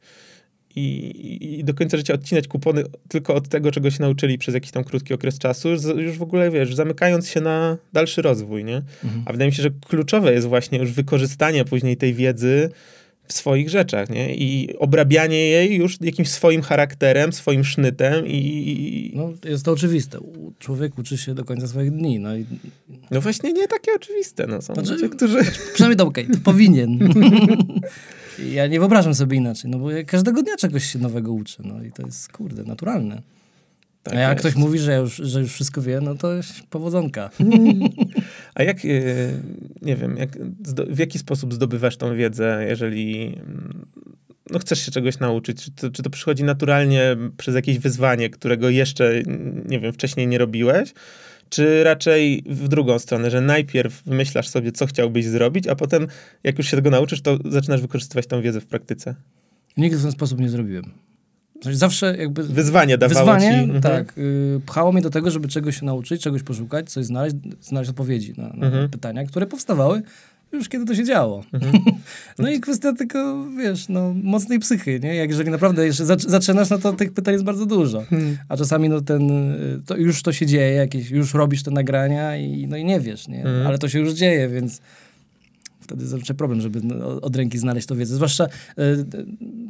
i, 0.78 1.60
i, 1.60 1.64
do 1.64 1.74
końca 1.74 1.98
życia 1.98 2.14
odcinać 2.14 2.48
kupony 2.48 2.84
tylko 3.08 3.36
od 3.36 3.50
tego, 3.50 3.72
czego 3.72 3.92
się 3.92 4.02
nauczyli 4.02 4.38
przez 4.38 4.56
jakiś 4.56 4.72
tam 4.72 4.84
krótki 4.84 5.14
okres 5.14 5.40
czasu, 5.40 5.70
już 5.98 6.18
w 6.18 6.22
ogóle, 6.22 6.52
wiesz, 6.52 6.76
zamykając 6.76 7.30
się 7.30 7.42
na 7.42 7.78
dalszy 7.94 8.22
rozwój, 8.22 8.64
nie? 8.64 8.76
Mhm. 9.04 9.24
A 9.26 9.32
wydaje 9.32 9.50
mi 9.50 9.56
się, 9.56 9.64
że 9.64 9.70
kluczowe 9.88 10.34
jest 10.34 10.48
właśnie 10.48 10.80
już 10.80 10.92
wykorzystanie 10.92 11.66
później 11.66 11.98
tej 11.98 12.14
wiedzy 12.14 12.70
w 13.28 13.34
swoich 13.34 13.70
rzeczach, 13.70 14.10
nie? 14.10 14.36
I 14.36 14.78
obrabianie 14.78 15.38
jej 15.38 15.76
już 15.76 16.02
jakimś 16.02 16.30
swoim 16.30 16.62
charakterem, 16.62 17.34
swoim 17.34 17.64
sznytem 17.64 18.28
i, 18.28 19.12
No, 19.16 19.34
jest 19.50 19.66
to 19.66 19.72
oczywiste. 19.72 20.20
Człowiek 20.60 20.98
uczy 20.98 21.18
się 21.18 21.34
do 21.34 21.46
końca 21.46 21.68
swoich 21.68 21.92
dni. 21.92 22.20
No 22.20 22.38
i 22.38 22.46
No 23.12 23.22
właśnie 23.22 23.54
nie 23.54 23.68
takie 23.68 23.92
oczywiste. 23.96 24.48
No. 24.48 24.62
Są 24.62 24.74
Znaczy- 24.74 24.92
ludzie, 24.94 25.10
którzy... 25.10 25.38
przynajmniej 25.74 25.98
to 25.98 26.08
okej, 26.08 26.28
to 26.28 26.38
powinien. 26.44 27.00
ja 28.40 28.68
nie 28.68 28.80
wyobrażam 28.80 29.16
sobie 29.16 29.38
inaczej, 29.38 29.72
no 29.72 29.80
bo 29.80 29.92
ja 29.92 30.04
każdego 30.04 30.44
dnia 30.44 30.56
czegoś 30.56 30.86
się 30.86 31.00
nowego 31.00 31.34
uczę. 31.34 31.64
No 31.66 31.84
i 31.84 31.92
to 31.92 32.06
jest, 32.06 32.32
kurde, 32.32 32.64
naturalne. 32.64 33.22
Tak 34.04 34.16
A 34.16 34.20
jak 34.20 34.32
jest. 34.32 34.40
ktoś 34.40 34.56
mówi, 34.56 34.80
że 34.80 34.98
już, 34.98 35.16
że 35.16 35.42
już 35.42 35.54
wszystko 35.54 35.82
wie, 35.82 36.02
no 36.02 36.16
to 36.16 36.34
jest 36.34 36.64
powodzonka. 36.70 37.30
A 38.56 38.64
jak, 38.64 38.78
e, 38.78 38.90
nie 39.82 39.96
wiem, 39.96 40.18
jak, 40.18 40.38
w 40.90 41.00
jaki 41.00 41.20
sposób 41.20 41.54
zdobywasz 41.54 41.98
tą 41.98 42.16
wiedzę, 42.16 42.66
jeżeli 42.70 43.26
mm, 43.26 43.86
no, 44.50 44.60
chcesz 44.60 44.86
się 44.86 44.92
czegoś 44.92 45.20
nauczyć? 45.20 45.64
Czy 45.64 45.72
to, 45.72 45.92
czy 45.92 46.04
to 46.04 46.10
przychodzi 46.10 46.44
naturalnie 46.44 47.18
przez 47.38 47.56
jakieś 47.56 47.80
wyzwanie, 47.80 48.30
którego 48.30 48.70
jeszcze, 48.70 49.14
nie 49.66 49.80
wiem, 49.80 49.94
wcześniej 49.94 50.28
nie 50.28 50.38
robiłeś? 50.38 50.94
Czy 51.50 51.84
raczej 51.84 52.44
w 52.46 52.68
drugą 52.68 53.00
stronę, 53.00 53.32
że 53.32 53.42
najpierw 53.42 54.04
wymyślasz 54.04 54.48
sobie, 54.48 54.72
co 54.72 54.86
chciałbyś 54.86 55.26
zrobić, 55.26 55.68
a 55.68 55.76
potem, 55.76 56.08
jak 56.44 56.58
już 56.58 56.68
się 56.68 56.78
tego 56.78 56.90
nauczysz, 56.90 57.22
to 57.22 57.38
zaczynasz 57.46 57.82
wykorzystywać 57.82 58.28
tą 58.28 58.42
wiedzę 58.42 58.62
w 58.62 58.66
praktyce? 58.66 59.16
Nigdy 59.78 59.98
w 59.98 60.02
ten 60.02 60.12
sposób 60.12 60.40
nie 60.40 60.50
zrobiłem. 60.50 60.84
Zawsze 61.72 62.18
jakby... 62.18 62.44
Wyzwanie 62.44 62.98
dawało 62.98 63.20
Wyzwanie, 63.34 63.58
ci... 63.58 63.64
Mhm. 63.64 63.82
tak, 63.82 64.18
y, 64.18 64.62
pchało 64.66 64.92
mnie 64.92 65.02
do 65.02 65.10
tego, 65.10 65.32
żeby 65.32 65.48
czegoś 65.48 65.80
się 65.80 65.86
nauczyć, 65.86 66.22
czegoś 66.22 66.44
poszukać, 66.44 66.90
coś 66.90 67.06
znaleźć, 67.06 67.36
znaleźć 67.62 67.90
odpowiedzi 67.90 68.34
na, 68.38 68.48
na 68.48 68.68
Mhm. 68.68 68.90
pytania, 68.90 69.26
które 69.26 69.46
powstawały 69.48 70.02
już 70.52 70.70
kiedy 70.70 70.86
to 70.86 70.96
się 70.96 71.04
działo. 71.04 71.44
no 72.40 72.50
i 72.50 72.60
kwestia 72.60 72.94
tylko, 72.94 73.46
wiesz, 73.58 73.90
no, 73.90 74.14
mocnej 74.24 74.60
psychy, 74.60 75.00
nie? 75.00 75.16
Jak 75.16 75.30
jeżeli 75.30 75.50
naprawdę 75.50 75.86
jeszcze 75.86 76.04
zac- 76.04 76.30
zaczynasz, 76.30 76.70
no 76.70 76.78
to 76.78 76.94
tych 76.94 77.14
pytań 77.14 77.34
jest 77.34 77.46
bardzo 77.46 77.66
dużo. 77.66 78.04
Hmm. 78.10 78.38
A 78.50 78.58
czasami 78.58 78.90
no 78.90 79.02
ten, 79.02 79.52
y, 79.52 79.82
to 79.86 79.98
już 79.98 80.24
to 80.24 80.34
się 80.34 80.46
dzieje, 80.46 80.74
jakieś, 80.74 81.10
już 81.10 81.34
robisz 81.34 81.64
te 81.64 81.72
nagrania 81.72 82.38
i 82.38 82.68
no 82.68 82.78
i 82.78 82.86
nie 82.86 83.00
wiesz, 83.00 83.28
nie? 83.28 83.40
Mhm. 83.40 83.68
Ale 83.68 83.78
to 83.78 83.90
się 83.90 84.00
już 84.00 84.14
dzieje, 84.14 84.50
więc 84.50 84.82
wtedy 85.88 86.08
zawsze 86.08 86.34
problem, 86.34 86.62
żeby 86.62 86.82
no, 86.84 87.22
od 87.22 87.36
ręki 87.36 87.58
znaleźć 87.58 87.88
tą 87.88 87.96
wiedzę. 87.96 88.16
Zwłaszcza 88.16 88.46
y, 88.46 88.50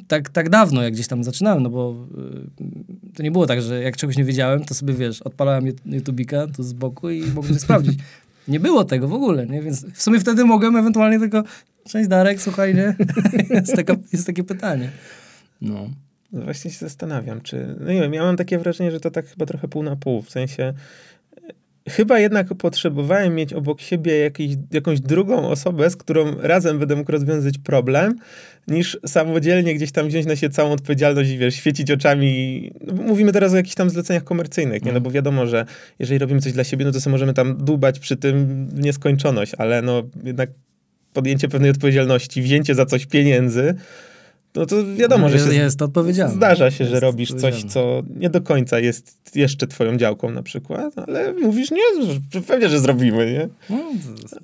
tak, 0.07 0.29
tak 0.29 0.50
dawno, 0.50 0.84
jak 0.84 0.93
gdzieś 0.93 1.07
tam 1.07 1.24
zaczynałem, 1.24 1.63
no 1.63 1.69
bo 1.69 2.07
y, 2.62 3.13
to 3.15 3.24
nie 3.24 3.31
było 3.31 3.48
tak, 3.48 3.62
że 3.62 3.84
jak 3.84 3.98
czegoś 3.98 4.17
nie 4.17 4.24
wiedziałem, 4.24 4.65
to 4.65 4.74
sobie, 4.74 4.93
wiesz, 4.93 5.22
odpalałem 5.22 5.65
YouTubika 5.86 6.48
tu 6.48 6.63
z 6.63 6.74
boku 6.74 7.10
i 7.10 7.22
mogłem 7.22 7.53
coś 7.53 7.62
sprawdzić. 7.62 8.00
Nie 8.48 8.60
było 8.60 8.86
tego 8.86 9.08
w 9.08 9.13
ogóle, 9.13 9.46
nie? 9.48 9.62
Więc 9.62 9.86
w 9.86 10.01
sumie 10.01 10.20
wtedy 10.20 10.46
mogłem 10.46 10.75
ewentualnie 10.75 11.20
tylko 11.20 11.44
cześć 11.89 12.10
Darek, 12.10 12.42
słuchaj, 12.42 12.75
nie? 12.75 12.96
jest, 13.56 13.75
taka, 13.75 13.96
jest 14.13 14.27
takie 14.27 14.44
pytanie. 14.44 14.89
No. 15.62 15.89
No 16.32 16.42
właśnie 16.42 16.72
się 16.72 16.77
zastanawiam, 16.80 17.42
czy. 17.42 17.75
No 17.80 17.92
nie 17.92 18.01
wiem, 18.01 18.13
ja 18.13 18.24
mam 18.24 18.38
takie 18.38 18.58
wrażenie, 18.58 18.92
że 18.92 19.00
to 19.00 19.12
tak 19.12 19.27
chyba 19.27 19.46
trochę 19.46 19.68
pół 19.68 19.84
na 19.84 19.96
pół. 19.96 20.22
W 20.22 20.30
sensie. 20.30 20.74
Chyba 21.89 22.20
jednak 22.20 22.48
potrzebowałem 22.48 23.36
mieć 23.36 23.53
obok 23.53 23.82
siebie 23.82 24.17
jakiś, 24.17 24.56
jakąś 24.72 25.00
drugą 25.00 25.50
osobę, 25.50 25.89
z 25.89 25.96
którą 25.96 26.36
razem 26.41 26.79
będę 26.79 26.96
mógł 26.96 27.12
rozwiązać 27.12 27.58
problem, 27.58 28.15
niż 28.67 28.98
samodzielnie 29.06 29.75
gdzieś 29.75 29.91
tam 29.91 30.08
wziąć 30.08 30.25
na 30.25 30.36
siebie 30.36 30.53
całą 30.53 30.72
odpowiedzialność 30.72 31.29
i 31.29 31.38
wiesz, 31.38 31.56
świecić 31.56 31.91
oczami. 31.91 32.72
Mówimy 32.94 33.32
teraz 33.32 33.53
o 33.53 33.56
jakichś 33.56 33.75
tam 33.75 33.89
zleceniach 33.89 34.24
komercyjnych, 34.24 34.86
nie? 34.86 34.91
No 34.91 35.01
bo 35.01 35.12
wiadomo, 35.12 35.48
że 35.48 35.65
jeżeli 36.00 36.20
robimy 36.20 36.41
coś 36.41 36.53
dla 36.53 36.63
siebie, 36.63 36.86
no 36.86 36.91
to 36.91 37.01
sobie 37.01 37.12
możemy 37.12 37.34
tam 37.34 37.58
dłubać 37.58 38.00
przy 38.00 38.17
tym 38.17 38.67
nieskończoność, 38.75 39.51
ale 39.58 39.82
no 39.82 40.03
jednak 40.24 40.50
podjęcie 41.13 41.48
pewnej 41.48 41.72
odpowiedzialności, 41.72 42.41
wzięcie 42.41 42.75
za 42.75 42.86
coś 42.86 43.06
pieniędzy, 43.06 43.75
no 44.56 44.66
to 44.66 44.96
wiadomo, 44.96 45.30
że 45.30 45.36
jest, 45.36 45.48
się 45.48 45.56
jest 45.56 45.82
odpowiedzialne. 45.82 46.36
Zdarza 46.36 46.72
się, 46.72 46.86
że 46.86 46.92
Jest 46.92 47.01
robisz 47.04 47.34
coś, 47.34 47.63
co 47.63 48.04
nie 48.16 48.30
do 48.30 48.42
końca 48.42 48.80
jest 48.80 49.18
jeszcze 49.36 49.68
twoją 49.68 49.98
działką 49.98 50.32
na 50.32 50.44
przykład, 50.44 50.94
ale 51.08 51.34
mówisz, 51.34 51.72
nie, 51.72 52.04
że 52.34 52.42
pewnie, 52.42 52.70
że 52.70 52.80
zrobimy, 52.80 53.32
nie? 53.32 53.50
No, 53.70 53.92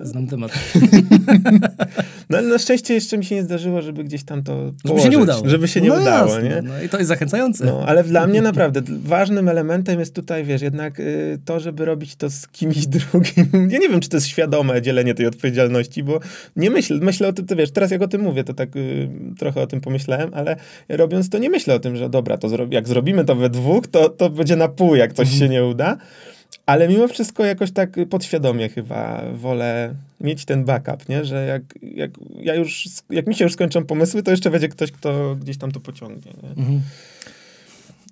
znam 0.00 0.26
temat. 0.26 0.52
No 2.30 2.38
ale 2.38 2.48
na 2.48 2.58
szczęście 2.58 2.94
jeszcze 2.94 3.18
mi 3.18 3.24
się 3.24 3.34
nie 3.34 3.42
zdarzyło, 3.42 3.82
żeby 3.82 4.04
gdzieś 4.04 4.24
tam 4.24 4.42
to 4.42 4.66
Żeby 4.66 4.78
położyć, 4.82 5.04
się 5.04 5.10
nie 5.10 5.18
udało. 5.18 5.48
Żeby 5.48 5.68
się 5.68 5.80
nie 5.80 5.88
no 5.88 6.00
udało, 6.00 6.34
jasne, 6.34 6.48
nie? 6.48 6.62
No 6.62 6.82
i 6.82 6.88
to 6.88 6.98
jest 6.98 7.08
zachęcające. 7.08 7.64
No, 7.64 7.84
ale 7.86 8.04
dla 8.04 8.26
mnie 8.26 8.42
naprawdę 8.42 8.82
ważnym 9.02 9.48
elementem 9.48 10.00
jest 10.00 10.14
tutaj, 10.14 10.44
wiesz, 10.44 10.62
jednak 10.62 11.00
y, 11.00 11.38
to, 11.44 11.60
żeby 11.60 11.84
robić 11.84 12.16
to 12.16 12.30
z 12.30 12.48
kimś 12.48 12.86
drugim. 12.96 13.70
Ja 13.70 13.78
nie 13.78 13.88
wiem, 13.88 14.00
czy 14.00 14.08
to 14.08 14.16
jest 14.16 14.26
świadome 14.26 14.82
dzielenie 14.82 15.14
tej 15.14 15.26
odpowiedzialności, 15.26 16.02
bo 16.02 16.20
nie 16.56 16.70
myślę, 16.70 16.98
myślę 17.02 17.28
o 17.28 17.32
tym, 17.32 17.46
to 17.46 17.56
wiesz, 17.56 17.70
teraz 17.70 17.90
jak 17.90 18.02
o 18.02 18.08
tym 18.08 18.20
mówię, 18.20 18.44
to 18.44 18.54
tak 18.54 18.76
y, 18.76 19.08
trochę 19.38 19.60
o 19.60 19.66
tym 19.66 19.80
pomyślałem, 19.80 20.30
ale 20.34 20.56
robiąc 20.88 21.30
to 21.30 21.38
nie 21.38 21.50
myślę 21.50 21.74
o 21.74 21.78
tym, 21.78 21.96
że 21.96 22.08
dobra, 22.08 22.38
to 22.38 22.48
zro- 22.48 22.72
jak 22.72 22.88
zrobimy 22.88 23.24
to 23.24 23.34
we 23.34 23.50
dwóch, 23.50 23.86
to, 23.86 24.08
to 24.08 24.30
będzie 24.30 24.56
na 24.56 24.68
pół, 24.68 24.94
jak 24.94 25.12
coś 25.12 25.38
się 25.38 25.48
nie 25.48 25.64
uda. 25.64 25.96
Ale 26.66 26.88
mimo 26.88 27.08
wszystko 27.08 27.44
jakoś 27.44 27.70
tak 27.72 27.90
podświadomie 28.10 28.68
chyba 28.68 29.22
wolę 29.34 29.94
mieć 30.20 30.44
ten 30.44 30.64
backup, 30.64 31.08
nie? 31.08 31.24
Że 31.24 31.46
jak, 31.46 31.62
jak 31.82 32.10
ja 32.40 32.54
już, 32.54 32.88
jak 33.10 33.26
mi 33.26 33.34
się 33.34 33.44
już 33.44 33.52
skończą 33.52 33.84
pomysły, 33.84 34.22
to 34.22 34.30
jeszcze 34.30 34.50
będzie 34.50 34.68
ktoś, 34.68 34.92
kto 34.92 35.36
gdzieś 35.40 35.58
tam 35.58 35.72
to 35.72 35.80
pociągnie, 35.80 36.32
nie? 36.42 36.48
Mhm. 36.48 36.80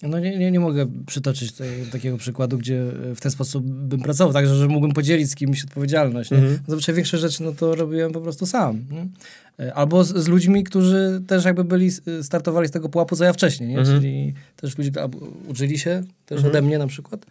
No 0.02 0.18
nie, 0.18 0.38
nie, 0.38 0.50
nie 0.50 0.60
mogę 0.60 0.86
przytoczyć 1.06 1.52
tej, 1.52 1.86
takiego 1.92 2.18
przykładu, 2.18 2.58
gdzie 2.58 2.82
w 3.16 3.20
ten 3.20 3.30
sposób 3.32 3.64
bym 3.64 4.00
pracował, 4.00 4.32
tak, 4.32 4.46
że, 4.46 4.68
mógłbym 4.68 4.92
podzielić 4.92 5.30
z 5.30 5.34
kimś 5.34 5.64
odpowiedzialność. 5.64 6.30
Nie? 6.30 6.36
Mhm. 6.36 6.58
Zazwyczaj 6.66 6.94
większość 6.94 7.20
rzeczy 7.20 7.42
no 7.42 7.52
to 7.52 7.74
robiłem 7.74 8.12
po 8.12 8.20
prostu 8.20 8.46
sam. 8.46 8.84
Nie? 8.90 9.08
E, 9.66 9.74
Albo 9.74 10.04
z, 10.04 10.16
z 10.16 10.28
ludźmi, 10.28 10.64
którzy 10.64 11.22
też 11.26 11.44
jakby 11.44 11.64
byli, 11.64 11.90
startowali 12.22 12.68
z 12.68 12.70
tego 12.70 12.88
pułapu, 12.88 13.16
co 13.16 13.24
ja 13.24 13.32
wcześniej, 13.32 13.68
nie? 13.68 13.78
Mhm. 13.78 14.00
czyli 14.00 14.34
też 14.56 14.78
ludzie 14.78 14.90
uczyli 15.48 15.78
się 15.78 16.02
też 16.26 16.36
Mhm. 16.36 16.52
ode 16.52 16.62
mnie 16.62 16.78
na 16.78 16.86
przykład. 16.86 17.26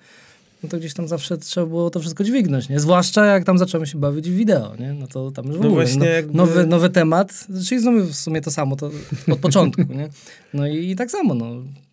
No 0.64 0.70
to 0.70 0.78
gdzieś 0.78 0.94
tam 0.94 1.08
zawsze 1.08 1.38
trzeba 1.38 1.66
było 1.68 1.90
to 1.90 2.00
wszystko 2.00 2.24
dźwignąć, 2.24 2.70
nie? 2.70 2.80
Zwłaszcza 2.80 3.26
jak 3.26 3.44
tam 3.44 3.58
zacząłem 3.58 3.86
się 3.86 3.98
bawić 4.00 4.30
w 4.30 4.34
wideo, 4.34 4.76
nie? 4.80 4.94
No 4.94 5.08
to 5.08 5.32
tam 5.32 5.46
już 5.46 5.58
w 5.58 5.60
No 5.62 5.68
ogóle. 5.68 5.86
właśnie 5.86 6.06
jakby- 6.08 6.38
nowy, 6.38 6.66
nowy 6.68 6.90
temat, 6.90 7.48
czyli 7.68 7.82
znowu 7.82 8.04
w 8.04 8.16
sumie 8.16 8.42
to 8.42 8.52
samo, 8.52 8.76
to 8.76 8.92
od 9.32 9.40
początku, 9.40 9.82
nie? 9.82 10.10
No 10.54 10.68
i, 10.68 10.90
i 10.92 10.96
tak 10.96 11.12
samo, 11.12 11.34
no. 11.34 11.46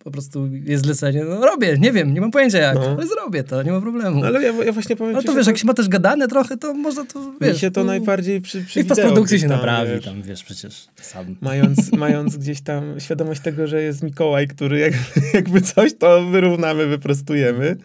Po 0.03 0.11
prostu 0.11 0.47
jest 0.63 0.85
zlecenie, 0.85 1.25
no 1.29 1.45
robię, 1.45 1.77
nie 1.79 1.91
wiem, 1.91 2.13
nie 2.13 2.21
mam 2.21 2.31
pojęcia 2.31 2.57
jak, 2.57 2.75
No. 2.75 2.81
ale 2.97 3.07
zrobię 3.07 3.43
to, 3.43 3.63
nie 3.63 3.71
ma 3.71 3.81
problemu. 3.81 4.19
No, 4.21 4.27
ale 4.27 4.41
ja, 4.43 4.53
ja 4.65 4.71
właśnie 4.71 4.95
powiem 4.95 5.13
No 5.13 5.21
to 5.21 5.33
wiesz, 5.35 5.47
jak 5.47 5.57
się 5.57 5.67
ma 5.67 5.73
też 5.73 5.87
gadane 5.89 6.27
trochę, 6.27 6.57
to 6.57 6.73
można 6.73 7.05
to, 7.05 7.31
wiesz... 7.41 7.53
mi 7.53 7.59
się 7.59 7.71
to 7.71 7.81
tu- 7.81 7.87
najbardziej 7.87 8.41
przy, 8.41 8.61
przy 8.63 8.79
I 8.79 8.83
w 8.83 8.87
postprodukcji 8.87 9.39
się 9.39 9.47
tam, 9.47 9.57
naprawi, 9.57 9.91
wiesz, 9.91 10.05
tam, 10.05 10.21
wiesz, 10.21 10.43
przecież 10.43 10.87
sam. 11.01 11.35
Mając, 11.41 11.91
mając 12.05 12.37
gdzieś 12.37 12.61
tam 12.61 12.99
świadomość 12.99 13.41
tego, 13.41 13.67
że 13.67 13.81
jest 13.83 14.03
Mikołaj, 14.03 14.47
który 14.47 14.79
jak, 14.79 14.93
jakby 15.33 15.61
coś, 15.61 15.93
to 15.99 16.25
wyrównamy, 16.25 16.85
wyprostujemy. 16.87 17.75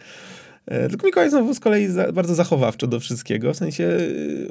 E, 0.67 0.89
Tylko 0.89 1.07
Mikołaj 1.07 1.31
znowu 1.31 1.55
z 1.55 1.61
kolei 1.61 1.87
za, 1.87 2.13
bardzo 2.13 2.35
zachowawczo 2.35 2.87
do 2.87 3.01
wszystkiego, 3.01 3.55
w 3.55 3.57
sensie 3.57 3.85
y, 3.85 4.49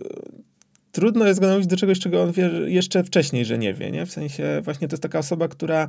trudno 0.92 1.28
jest 1.28 1.40
go 1.40 1.48
namówić 1.48 1.68
do 1.68 1.78
czegoś, 1.78 2.00
czego 2.00 2.24
on 2.24 2.32
wie 2.32 2.50
jeszcze 2.66 3.04
wcześniej, 3.04 3.46
że 3.46 3.58
nie 3.58 3.74
wie, 3.74 3.92
nie? 3.92 4.06
W 4.06 4.12
sensie 4.12 4.62
właśnie 4.64 4.88
to 4.88 4.94
jest 4.94 5.04
taka 5.04 5.20
osoba, 5.20 5.48
która 5.48 5.88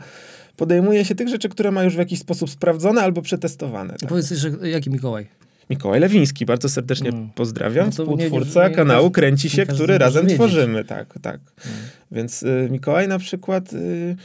podejmuje 0.56 1.04
się 1.04 1.14
tych 1.14 1.28
rzeczy, 1.28 1.48
które 1.48 1.70
ma 1.70 1.84
już 1.84 1.94
w 1.94 1.98
jakiś 1.98 2.18
sposób 2.18 2.50
sprawdzone 2.50 3.00
albo 3.02 3.22
przetestowane. 3.22 3.94
Tak? 4.00 4.08
Powiedz 4.08 4.30
jeszcze, 4.30 4.52
jaki 4.62 4.90
Mikołaj? 4.90 5.26
Mikołaj 5.70 6.00
Lewiński, 6.00 6.46
bardzo 6.46 6.68
serdecznie 6.68 7.10
No. 7.12 7.28
pozdrawiam, 7.34 7.86
No 7.86 7.92
to 7.92 8.04
nie- 8.04 8.16
nie- 8.16 8.24
współtwórca 8.24 8.68
nie 8.68 8.74
kanału 8.74 9.10
Kręci 9.10 9.50
się, 9.50 9.66
który 9.66 9.98
razem 9.98 10.22
wiedzieć. 10.22 10.36
tworzymy, 10.38 10.84
tak, 10.84 11.14
tak. 11.22 11.40
No. 11.64 11.70
Więc 12.12 12.42
y, 12.42 12.68
Mikołaj 12.70 13.08
na 13.08 13.18
przykład, 13.18 13.72
y, 13.72 14.16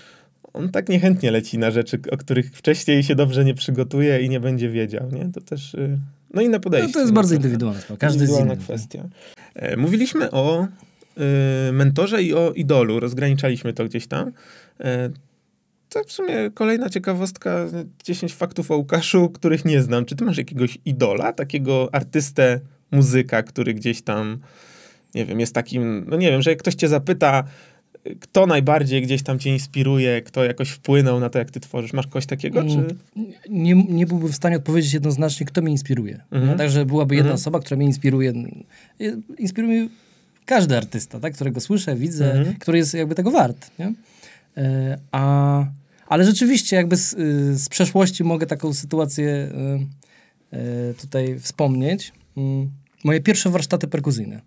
on 0.54 0.70
tak 0.70 0.90
niechętnie 0.90 1.32
leci 1.32 1.58
na 1.58 1.72
rzeczy, 1.72 2.00
o 2.12 2.18
których 2.18 2.52
wcześniej 2.52 3.04
się 3.04 3.16
dobrze 3.16 3.46
nie 3.46 3.54
przygotuje 3.54 4.22
i 4.22 4.30
nie 4.30 4.40
będzie 4.40 4.70
wiedział, 4.70 5.10
nie? 5.12 5.32
To 5.34 5.42
też 5.42 5.74
y, 5.74 6.00
No 6.34 6.42
inne 6.42 6.60
podejście. 6.60 6.88
No 6.88 6.94
to 6.94 7.00
jest 7.00 7.14
bardzo 7.14 7.36
indywidualne. 7.36 7.82
Każdy 8.00 8.20
indywidualna 8.20 8.54
jest 8.54 8.70
inny. 8.70 8.78
kwestia. 8.78 9.10
E, 9.56 9.78
mówiliśmy 9.78 10.32
o 10.32 10.68
y, 11.68 11.72
mentorze 11.74 12.24
i 12.24 12.34
o 12.34 12.52
idolu. 12.52 13.00
Rozgraniczaliśmy 13.00 13.74
to 13.74 13.86
gdzieś 13.86 14.08
tam. 14.08 14.32
E, 14.80 15.10
to 15.90 16.04
w 16.04 16.12
sumie 16.12 16.52
kolejna 16.54 16.90
ciekawostka. 16.90 17.66
10 18.04 18.34
faktów 18.34 18.72
o 18.72 18.76
Łukaszu, 18.78 19.30
których 19.30 19.66
nie 19.66 19.82
znam. 19.82 20.06
Czy 20.06 20.16
ty 20.16 20.26
masz 20.26 20.38
jakiegoś 20.38 20.78
idola, 20.86 21.34
takiego 21.34 21.90
artystę, 21.92 22.60
muzyka, 22.92 23.44
który 23.44 23.74
gdzieś 23.74 24.02
tam, 24.02 24.40
nie 25.16 25.26
wiem, 25.26 25.40
jest 25.40 25.54
takim, 25.56 26.06
no 26.10 26.18
nie 26.18 26.32
wiem, 26.32 26.42
że 26.42 26.50
jak 26.50 26.60
ktoś 26.60 26.76
cię 26.76 26.88
zapyta, 26.88 27.44
kto 28.20 28.46
najbardziej 28.46 29.02
gdzieś 29.02 29.24
tam 29.24 29.40
cię 29.40 29.50
inspiruje, 29.50 30.22
kto 30.22 30.44
jakoś 30.44 30.70
wpłynął 30.70 31.20
na 31.20 31.30
to, 31.30 31.40
jak 31.40 31.52
ty 31.52 31.60
tworzysz? 31.60 31.94
Masz 31.94 32.08
kogoś 32.08 32.26
takiego, 32.26 32.64
czy... 32.64 32.68
Mm, 32.70 32.96
Nie, 33.50 33.76
nie 33.76 34.06
byłbym 34.08 34.28
w 34.30 34.36
stanie 34.36 34.56
odpowiedzieć 34.58 34.94
jednoznacznie, 34.94 35.46
kto 35.46 35.62
mnie 35.62 35.72
inspiruje. 35.72 36.20
Mhm. 36.32 36.52
Nie? 36.52 36.58
Także 36.58 36.86
byłaby 36.86 37.16
jedna 37.16 37.28
Mhm. 37.30 37.36
osoba, 37.36 37.60
która 37.60 37.78
mnie 37.78 37.86
inspiruje. 37.86 38.34
Inspiruje 39.38 39.82
mnie 39.82 39.90
każdy 40.46 40.78
artysta, 40.78 41.20
tak? 41.20 41.34
którego 41.34 41.62
słyszę, 41.62 41.96
widzę, 41.96 42.34
Mhm. 42.34 42.56
który 42.56 42.78
jest 42.78 42.94
jakby 42.94 43.16
tego 43.16 43.32
wart. 43.32 43.72
Nie? 43.80 43.94
E, 44.58 44.98
A, 45.12 45.66
ale 46.08 46.26
rzeczywiście 46.26 46.76
jakby 46.76 46.98
z, 46.98 47.14
y, 47.14 47.58
z 47.58 47.70
przeszłości 47.70 48.24
mogę 48.24 48.46
taką 48.46 48.74
sytuację 48.74 49.52
y, 50.54 50.58
y, 50.92 50.94
tutaj 51.02 51.40
wspomnieć. 51.40 52.12
Mm, 52.38 52.70
Moje 53.04 53.22
pierwsze 53.22 53.50
warsztaty 53.50 53.88
perkuzyjne. 53.88 54.42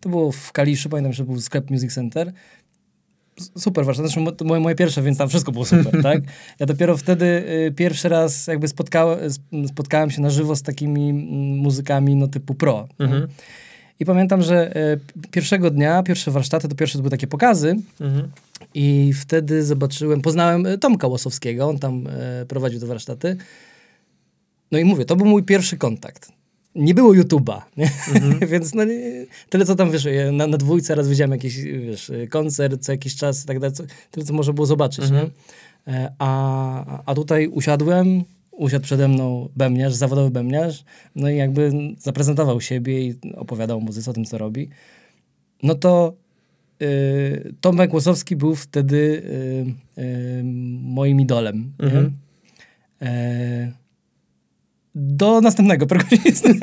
To 0.00 0.08
było 0.08 0.32
w 0.32 0.52
Kaliszu, 0.52 0.88
pamiętam, 0.88 1.12
że 1.12 1.24
był 1.24 1.40
sklep 1.40 1.70
Music 1.70 1.94
Center. 1.94 2.32
Super 3.58 3.84
warsztat, 3.84 4.06
zresztą 4.06 4.20
mo- 4.20 4.32
to 4.32 4.44
moje, 4.44 4.60
moje 4.60 4.74
pierwsze, 4.74 5.02
więc 5.02 5.18
tam 5.18 5.28
wszystko 5.28 5.52
było 5.52 5.64
super, 5.64 6.02
tak? 6.02 6.22
Ja 6.58 6.66
dopiero 6.66 6.96
wtedy 6.96 7.24
y, 7.68 7.72
pierwszy 7.76 8.08
raz 8.08 8.46
jakby 8.46 8.68
spotkałem, 8.68 9.18
spotkałem 9.68 10.10
się 10.10 10.22
na 10.22 10.30
żywo 10.30 10.56
z 10.56 10.62
takimi 10.62 11.10
mm, 11.10 11.22
muzykami 11.58 12.16
no 12.16 12.28
typu 12.28 12.54
pro. 12.54 12.88
Mhm. 12.98 13.26
I 14.00 14.04
pamiętam, 14.04 14.42
że 14.42 14.72
p- 14.74 15.28
pierwszego 15.30 15.70
dnia, 15.70 16.02
pierwsze 16.02 16.30
warsztaty, 16.30 16.68
to 16.68 16.74
pierwsze 16.74 16.98
to 16.98 17.02
były 17.02 17.10
takie 17.10 17.26
pokazy 17.26 17.76
Mhm. 18.00 18.28
i 18.74 19.12
wtedy 19.12 19.64
zobaczyłem, 19.64 20.20
poznałem 20.20 20.66
e, 20.66 20.78
Tomka 20.78 21.06
Łosowskiego, 21.06 21.68
on 21.68 21.78
tam 21.78 22.06
e, 22.06 22.46
prowadził 22.46 22.80
te 22.80 22.86
warsztaty. 22.86 23.36
No 24.72 24.78
i 24.78 24.84
mówię, 24.84 25.04
to 25.04 25.16
był 25.16 25.26
mój 25.26 25.42
pierwszy 25.42 25.76
kontakt. 25.76 26.32
Nie 26.74 26.94
było 26.94 27.12
YouTube'a, 27.14 27.60
nie? 27.76 27.90
więc 28.52 28.74
no, 28.74 28.84
nie, 28.84 29.26
tyle 29.50 29.64
co 29.64 29.74
tam, 29.74 29.90
wiesz, 29.90 30.08
na, 30.32 30.46
na 30.46 30.58
dwójce 30.58 30.94
raz 30.94 31.08
widziałem 31.08 31.30
jakiś, 31.30 31.56
wiesz, 31.62 32.12
koncert 32.30 32.82
co 32.82 32.92
jakiś 32.92 33.16
czas 33.16 33.44
i 33.44 33.46
tak 33.46 33.58
dalej, 33.58 33.76
co, 33.76 33.84
tyle 34.10 34.26
co 34.26 34.32
można 34.32 34.52
było 34.52 34.66
zobaczyć, 34.66 35.04
Mhm. 35.04 35.30
nie? 35.86 35.92
E, 35.94 36.12
A, 36.18 37.02
a 37.06 37.14
tutaj 37.14 37.48
usiadłem, 37.48 38.24
usiadł 38.50 38.84
przede 38.84 39.08
mną 39.08 39.48
bębniarz, 39.56 39.94
zawodowy 39.94 40.30
bębniarz, 40.30 40.84
no 41.16 41.30
i 41.30 41.36
jakby 41.36 41.70
zaprezentował 41.98 42.60
siebie 42.60 43.06
i 43.06 43.14
opowiadał 43.36 43.80
muzyce, 43.80 44.10
o 44.10 44.14
tym, 44.14 44.24
co 44.24 44.38
robi. 44.38 44.68
No 45.62 45.74
to 45.74 46.14
y, 46.82 47.54
Tomek 47.60 47.94
Łosowski 47.94 48.36
był 48.36 48.54
wtedy 48.54 48.96
y, 49.96 50.00
y, 50.02 50.42
moim 50.82 51.20
idolem. 51.20 51.72
nie? 51.80 51.86
Mhm. 51.86 52.12
E, 53.02 53.72
do 54.94 55.40
następnego 55.40 55.86
perkusisty. 55.86 56.54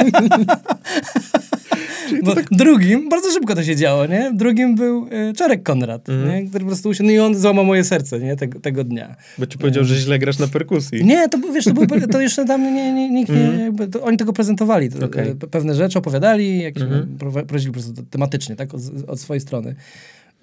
Bo 2.24 2.36
drugim, 2.52 3.10
bardzo 3.10 3.32
szybko 3.32 3.56
to 3.56 3.64
się 3.64 3.76
działo, 3.76 4.06
nie? 4.06 4.32
Drugim 4.36 4.76
był 4.76 5.08
y, 5.30 5.34
Czarek 5.34 5.64
Konrad, 5.64 6.10
Mhm. 6.10 6.30
nie? 6.44 6.50
który 6.50 6.64
po 6.66 6.70
prostu 6.70 6.90
usiadł, 6.90 7.08
no 7.08 7.12
i 7.14 7.20
on 7.20 7.36
złamał 7.36 7.66
moje 7.66 7.84
serce, 7.84 8.20
nie? 8.20 8.36
Tego, 8.36 8.60
tego 8.60 8.84
dnia. 8.84 9.16
Bo 9.38 9.46
ci 9.46 9.58
powiedział, 9.58 9.84
że 9.84 9.96
źle 9.96 10.20
grasz 10.20 10.40
na 10.40 10.48
perkusji. 10.48 11.06
Nie, 11.06 11.30
to 11.30 11.38
wiesz, 11.54 11.66
to, 11.66 11.74
był, 11.74 11.86
to 12.12 12.22
jeszcze 12.22 12.46
tam 12.46 12.64
nie, 12.64 12.94
nie, 12.94 13.10
nikt 13.10 13.32
nie, 13.32 13.38
Mhm. 13.42 13.60
jakby, 13.60 13.88
to, 13.88 14.02
oni 14.04 14.18
tego 14.18 14.34
prezentowali, 14.34 14.90
to, 14.90 14.98
e, 15.06 15.08
pe- 15.10 15.48
pewne 15.48 15.76
rzeczy 15.76 16.00
opowiadali, 16.00 16.62
jakieś 16.62 16.84
prowa- 16.84 17.46
prowadzili 17.46 17.74
po 17.74 17.80
prostu 17.80 18.04
tematycznie, 18.10 18.56
tak, 18.56 18.74
od, 18.74 18.82
od 19.08 19.20
swojej 19.22 19.42
strony. 19.42 19.76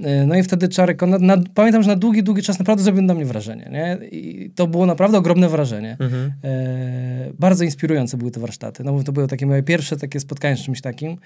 E, 0.00 0.26
No 0.26 0.34
i 0.36 0.42
wtedy 0.42 0.68
Czarek 0.68 0.96
Konrad, 0.96 1.22
na, 1.22 1.36
pamiętam, 1.54 1.82
że 1.82 1.88
na 1.88 1.96
długi, 1.96 2.22
długi 2.22 2.42
czas 2.42 2.58
naprawdę 2.58 2.84
zrobił 2.84 3.02
na 3.02 3.14
mnie 3.14 3.24
wrażenie, 3.24 3.68
nie? 3.72 4.08
I 4.08 4.50
to 4.54 4.66
było 4.66 4.86
naprawdę 4.86 5.18
ogromne 5.18 5.48
wrażenie. 5.48 5.96
Mhm. 6.00 6.32
E, 6.44 7.32
bardzo 7.38 7.64
inspirujące 7.64 8.16
były 8.16 8.30
te 8.30 8.40
warsztaty. 8.40 8.84
No 8.84 8.92
bo 8.92 9.02
to 9.02 9.12
były 9.12 9.28
takie 9.28 9.46
moje 9.46 9.62
pierwsze 9.62 9.96
takie 9.96 10.20
spotkanie 10.20 10.56
z 10.56 10.60
czymś 10.60 10.80
takim. 10.80 11.16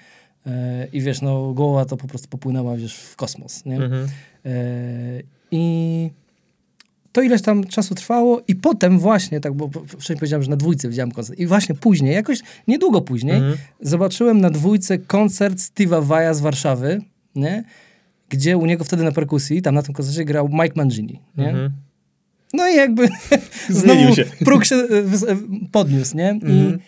E, 0.47 0.87
I 0.93 1.01
wiesz, 1.01 1.21
no 1.21 1.53
głowa 1.53 1.85
to 1.85 1.97
po 1.97 2.07
prostu 2.07 2.27
popłynęła 2.27 2.75
wiesz, 2.77 2.95
w 2.97 3.15
kosmos. 3.15 3.65
Nie? 3.65 3.75
Mhm. 3.75 4.07
E, 4.45 4.49
I 5.51 6.09
to 7.11 7.21
ileś 7.21 7.41
tam 7.41 7.63
czasu 7.63 7.95
trwało 7.95 8.41
i 8.47 8.55
potem 8.55 8.99
właśnie, 8.99 9.39
tak, 9.39 9.53
bo 9.53 9.69
wcześniej 9.87 10.17
powiedziałem, 10.17 10.43
że 10.43 10.49
na 10.49 10.55
dwójce 10.55 10.89
widziałem 10.89 11.11
koncert. 11.11 11.39
I 11.39 11.47
właśnie 11.47 11.75
później, 11.75 12.13
jakoś 12.13 12.39
niedługo 12.67 13.01
później, 13.01 13.35
Mhm. 13.35 13.57
zobaczyłem 13.81 14.41
na 14.41 14.49
dwójce 14.49 14.97
koncert 14.97 15.57
Steve'a 15.57 16.03
Vaja 16.03 16.33
z 16.33 16.41
Warszawy, 16.41 17.01
nie? 17.35 17.63
Gdzie 18.31 18.57
u 18.57 18.65
niego 18.65 18.83
wtedy 18.83 19.03
na 19.03 19.11
perkusji, 19.11 19.61
tam 19.61 19.75
na 19.75 19.81
tym 19.81 19.93
koncercie 19.95 20.25
grał 20.25 20.49
Mike 20.49 20.73
Mangini. 20.75 21.19
Nie? 21.37 21.49
Mhm. 21.49 21.71
No 22.53 22.69
i 22.69 22.75
jakby 22.75 23.09
znowu 23.69 24.15
się. 24.15 24.25
próg 24.45 24.65
się 24.65 24.75
e, 24.75 25.31
e, 25.31 25.37
podniósł, 25.71 26.17
nie? 26.17 26.39
I 26.43 26.45
Mhm. 26.45 26.79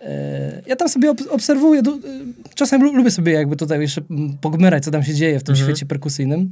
e, 0.00 0.62
ja 0.66 0.76
tam 0.76 0.88
sobie 0.88 1.10
ob- 1.10 1.28
obserwuję, 1.30 1.82
czasem 2.54 2.82
lu- 2.82 2.92
lubię 2.96 3.10
sobie 3.10 3.32
jakby 3.32 3.56
tutaj 3.56 3.80
jeszcze 3.80 4.02
pogmerać, 4.40 4.84
co 4.84 4.90
tam 4.90 5.02
się 5.02 5.14
dzieje 5.14 5.38
w 5.40 5.42
tym 5.42 5.52
Mhm. 5.52 5.68
świecie 5.68 5.86
perkusyjnym. 5.86 6.50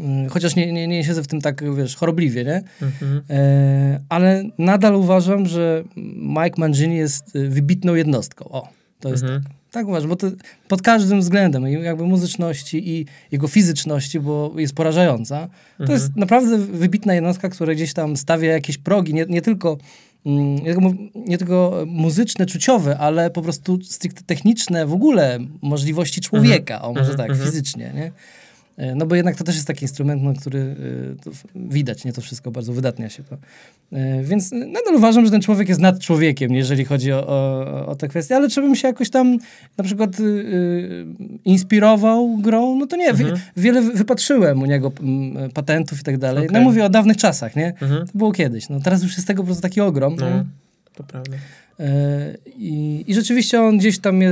E, 0.00 0.28
Chociaż 0.28 0.56
nie, 0.56 0.72
nie, 0.72 0.86
nie 0.88 1.04
siedzę 1.04 1.22
w 1.22 1.26
tym 1.26 1.40
tak, 1.40 1.74
wiesz, 1.74 1.96
chorobliwie, 1.96 2.44
nie? 2.44 2.62
Mhm. 2.82 3.22
E, 3.30 4.00
ale 4.08 4.44
nadal 4.58 4.94
uważam, 4.96 5.46
że 5.46 5.84
Mike 6.16 6.54
Mangini 6.60 6.96
jest 6.96 7.38
wybitną 7.48 7.94
jednostką. 7.94 8.44
O, 8.48 8.68
to 9.00 9.08
jest 9.08 9.22
tak. 9.22 9.42
Tak 9.76 9.88
uważam, 9.88 10.08
bo 10.10 10.16
to 10.16 10.26
pod 10.68 10.82
każdym 10.82 11.20
względem, 11.20 11.66
jakby 11.68 12.04
muzyczności 12.04 12.90
i 12.90 13.06
jego 13.32 13.48
fizyczności, 13.48 14.20
bo 14.20 14.52
jest 14.56 14.74
porażająca. 14.74 15.48
To 15.76 15.82
Mhm. 15.82 15.98
jest 15.98 16.16
naprawdę 16.16 16.58
wybitna 16.58 17.14
jednostka, 17.14 17.48
która 17.48 17.74
gdzieś 17.74 17.92
tam 17.92 18.16
stawia 18.16 18.52
jakieś 18.52 18.78
progi, 18.78 19.14
nie, 19.14 19.26
nie 19.28 19.42
tylko 19.42 19.78
mm, 20.26 20.54
nie 20.56 20.64
tylko, 20.64 20.80
mu- 20.80 20.94
nie 21.14 21.38
tylko 21.38 21.84
muzyczne, 21.86 22.46
czuciowe, 22.46 22.98
ale 22.98 23.30
po 23.30 23.42
prostu 23.42 23.78
stricte 23.82 24.22
techniczne, 24.26 24.86
w 24.86 24.92
ogóle 24.92 25.38
możliwości 25.62 26.20
człowieka, 26.20 26.82
o 26.82 26.88
może 26.88 27.00
Mhm, 27.00 27.16
tak, 27.18 27.30
mhm. 27.30 27.48
fizycznie, 27.50 27.92
nie? 27.94 28.12
E, 28.76 28.94
No 28.94 29.06
bo 29.06 29.14
jednak 29.14 29.36
to 29.36 29.44
też 29.44 29.54
jest 29.54 29.66
taki 29.66 29.84
instrument, 29.84 30.22
no, 30.22 30.32
który 30.34 30.58
y, 31.26 31.30
f- 31.30 31.44
widać, 31.54 32.04
nie 32.04 32.12
to 32.12 32.20
wszystko, 32.20 32.50
bardzo 32.50 32.72
wydatnia 32.72 33.08
się 33.08 33.22
to. 33.22 33.36
E, 33.92 34.22
Więc 34.24 34.52
y, 34.52 34.56
nadal 34.56 34.94
uważam, 34.94 35.24
że 35.24 35.30
ten 35.30 35.40
człowiek 35.40 35.68
jest 35.68 35.80
nad 35.80 36.00
człowiekiem, 36.00 36.52
jeżeli 36.54 36.84
chodzi 36.84 37.12
o, 37.12 37.26
o, 37.26 37.86
o 37.86 37.94
te 37.96 38.08
kwestie, 38.08 38.36
ale 38.36 38.48
czy 38.48 38.60
bym 38.60 38.74
się 38.76 38.88
jakoś 38.88 39.10
tam 39.10 39.38
na 39.78 39.84
przykład 39.84 40.20
y, 40.20 40.22
y, 40.22 41.06
inspirował 41.44 42.36
grą, 42.36 42.76
no 42.78 42.86
to 42.86 42.96
nie. 42.96 43.08
Mhm. 43.08 43.36
wiele 43.56 43.82
wy- 43.82 43.92
wypatrzyłem 43.92 44.62
u 44.62 44.66
niego 44.66 44.92
patentów 45.54 46.00
i 46.00 46.02
tak 46.04 46.18
dalej. 46.18 46.44
No 46.44 46.50
Okej. 46.50 46.62
mówię 46.64 46.84
o 46.84 46.88
dawnych 46.88 47.16
czasach, 47.16 47.56
nie? 47.56 47.66
Mhm. 47.66 48.06
To 48.06 48.12
było 48.18 48.32
kiedyś. 48.32 48.68
No 48.68 48.80
teraz 48.80 49.02
już 49.02 49.16
jest 49.16 49.26
tego 49.26 49.42
po 49.42 49.46
prostu 49.46 49.62
taki 49.62 49.80
ogrom. 49.80 50.16
No, 50.20 50.44
to 50.94 51.04
prawda. 51.04 51.36
E, 51.80 52.34
I, 52.56 53.04
I 53.06 53.14
rzeczywiście 53.14 53.62
on 53.62 53.78
gdzieś 53.78 53.98
tam 53.98 54.16
mnie 54.16 54.30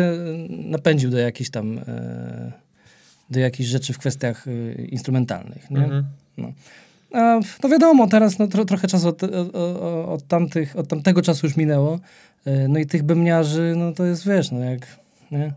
napędził 0.48 1.11
do 1.11 1.18
jakichś 1.18 1.50
tam 1.50 1.78
e, 1.78 2.52
do 3.30 3.40
jakichś 3.40 3.68
rzeczy 3.70 3.92
w 3.92 3.98
kwestiach 3.98 4.46
e, 4.48 4.84
instrumentalnych. 4.84 5.70
Nie? 5.70 5.84
Mhm. 5.84 6.04
A, 7.12 7.40
no 7.62 7.68
wiadomo, 7.68 8.06
teraz 8.06 8.38
no, 8.38 8.46
tro, 8.46 8.64
trochę 8.64 8.88
czasu 8.88 9.08
od, 9.08 9.22
od, 9.22 9.54
od, 10.08 10.26
tamtych, 10.28 10.76
od 10.76 10.88
tamtego 10.88 11.22
czasu 11.22 11.46
już 11.46 11.56
minęło. 11.56 12.00
E, 12.44 12.68
no 12.68 12.78
i 12.78 12.87
tych 12.87 13.02
bębniarzy, 13.02 13.74
no 13.76 13.92
to 13.92 14.04
jest, 14.04 14.26
wiesz, 14.26 14.50
no 14.50 14.58
jak 14.60 14.87
nie? 15.30 15.52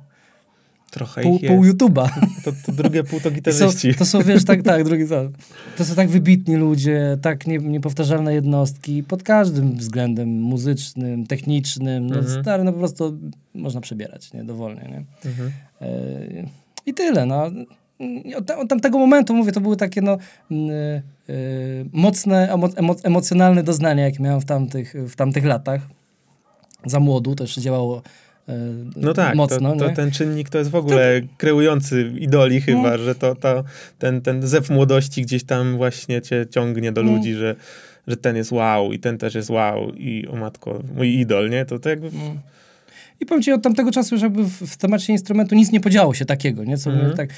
Trochę 0.92 1.22
Pół, 1.22 1.40
pół 1.40 1.64
YouTube'a. 1.64 2.10
To, 2.46 2.52
to 2.66 2.72
drugie 2.72 3.04
pół 3.04 3.20
to 3.20 3.24
To 3.24 3.30
są, 3.30 3.36
gitarzyści. 3.36 3.94
to 3.96 4.06
są, 4.06 4.22
wiesz, 4.24 4.46
tak, 4.46 4.64
tak, 4.64 4.84
drugi 4.90 5.08
to. 5.08 5.30
To 5.78 5.86
są 5.86 5.96
tak 5.96 6.10
wybitni 6.10 6.56
ludzie, 6.56 7.18
tak 7.22 7.48
nie, 7.48 7.58
niepowtarzalne 7.58 8.34
jednostki 8.34 9.04
pod 9.04 9.24
każdym 9.24 9.76
względem 9.76 10.30
muzycznym, 10.42 11.28
technicznym. 11.28 12.08
No, 12.08 12.16
Mhm. 12.18 12.42
stary, 12.44 12.64
no 12.64 12.74
po 12.74 12.80
prostu 12.80 13.18
można 13.56 13.82
przebierać, 13.82 14.34
nie, 14.34 14.44
dowolnie, 14.44 14.82
nie. 14.82 15.30
Mhm. 15.30 15.52
E, 15.82 16.67
I 16.88 16.94
tyle, 16.94 17.26
no. 17.26 17.52
Od, 18.38 18.52
od 18.52 18.70
tamtego 18.70 18.98
momentu, 18.98 19.34
mówię, 19.34 19.52
to 19.52 19.62
były 19.62 19.78
takie, 19.78 20.02
no, 20.02 20.18
e, 20.52 21.02
mocne, 21.94 22.54
emo, 22.54 22.70
emo, 22.76 22.96
emocjonalne 23.04 23.64
doznania, 23.64 24.04
jakie 24.04 24.24
miałem 24.24 24.42
w 24.42 24.46
tamtych, 24.46 24.94
w 24.94 25.16
tamtych 25.16 25.46
latach. 25.46 25.82
Za 26.86 27.00
młodu, 27.00 27.36
to 27.36 27.44
jeszcze 27.44 27.62
działało 27.62 28.02
e, 28.50 28.54
No 28.96 29.14
tak, 29.14 29.36
mocno, 29.36 29.76
to, 29.76 29.90
to 29.90 29.96
ten 29.96 30.12
czynnik 30.12 30.50
to 30.50 30.58
jest 30.58 30.70
w 30.70 30.76
ogóle 30.76 31.22
kreujący 31.38 32.14
idoli 32.20 32.62
chyba, 32.62 32.92
No. 32.92 32.98
że 32.98 33.16
to, 33.16 33.36
to 33.36 33.64
ten, 34.00 34.22
ten 34.22 34.48
zew 34.48 34.70
młodości 34.70 35.22
gdzieś 35.22 35.44
tam 35.44 35.78
właśnie 35.78 36.22
cię 36.22 36.46
ciągnie 36.50 36.92
do 36.92 37.04
No. 37.04 37.12
ludzi, 37.12 37.34
że, 37.34 37.56
że 38.08 38.18
ten 38.18 38.36
jest 38.36 38.52
wow 38.52 38.94
i 38.94 39.00
ten 39.00 39.18
też 39.18 39.36
jest 39.36 39.50
wow 39.50 39.92
i 39.96 40.28
o 40.28 40.36
matko, 40.36 40.80
mój 40.96 41.20
idol, 41.20 41.50
nie? 41.50 41.66
To, 41.66 41.80
to 41.80 41.90
jakby... 41.90 42.08
Mm. 42.08 42.40
I 43.20 43.26
powiem 43.26 43.44
ci, 43.44 43.52
od 43.52 43.64
tamtego 43.64 43.92
czasu 43.92 44.16
już 44.16 44.22
jakby 44.22 44.44
w, 44.44 44.50
w 44.52 44.78
temacie 44.78 45.14
instrumentu 45.14 45.56
nic 45.56 45.72
nie 45.72 45.80
podziało 45.80 46.14
się 46.14 46.26
takiego, 46.26 46.64
nie? 46.64 46.78
Co 46.78 46.92
Mhm. 46.92 47.18
tak, 47.18 47.30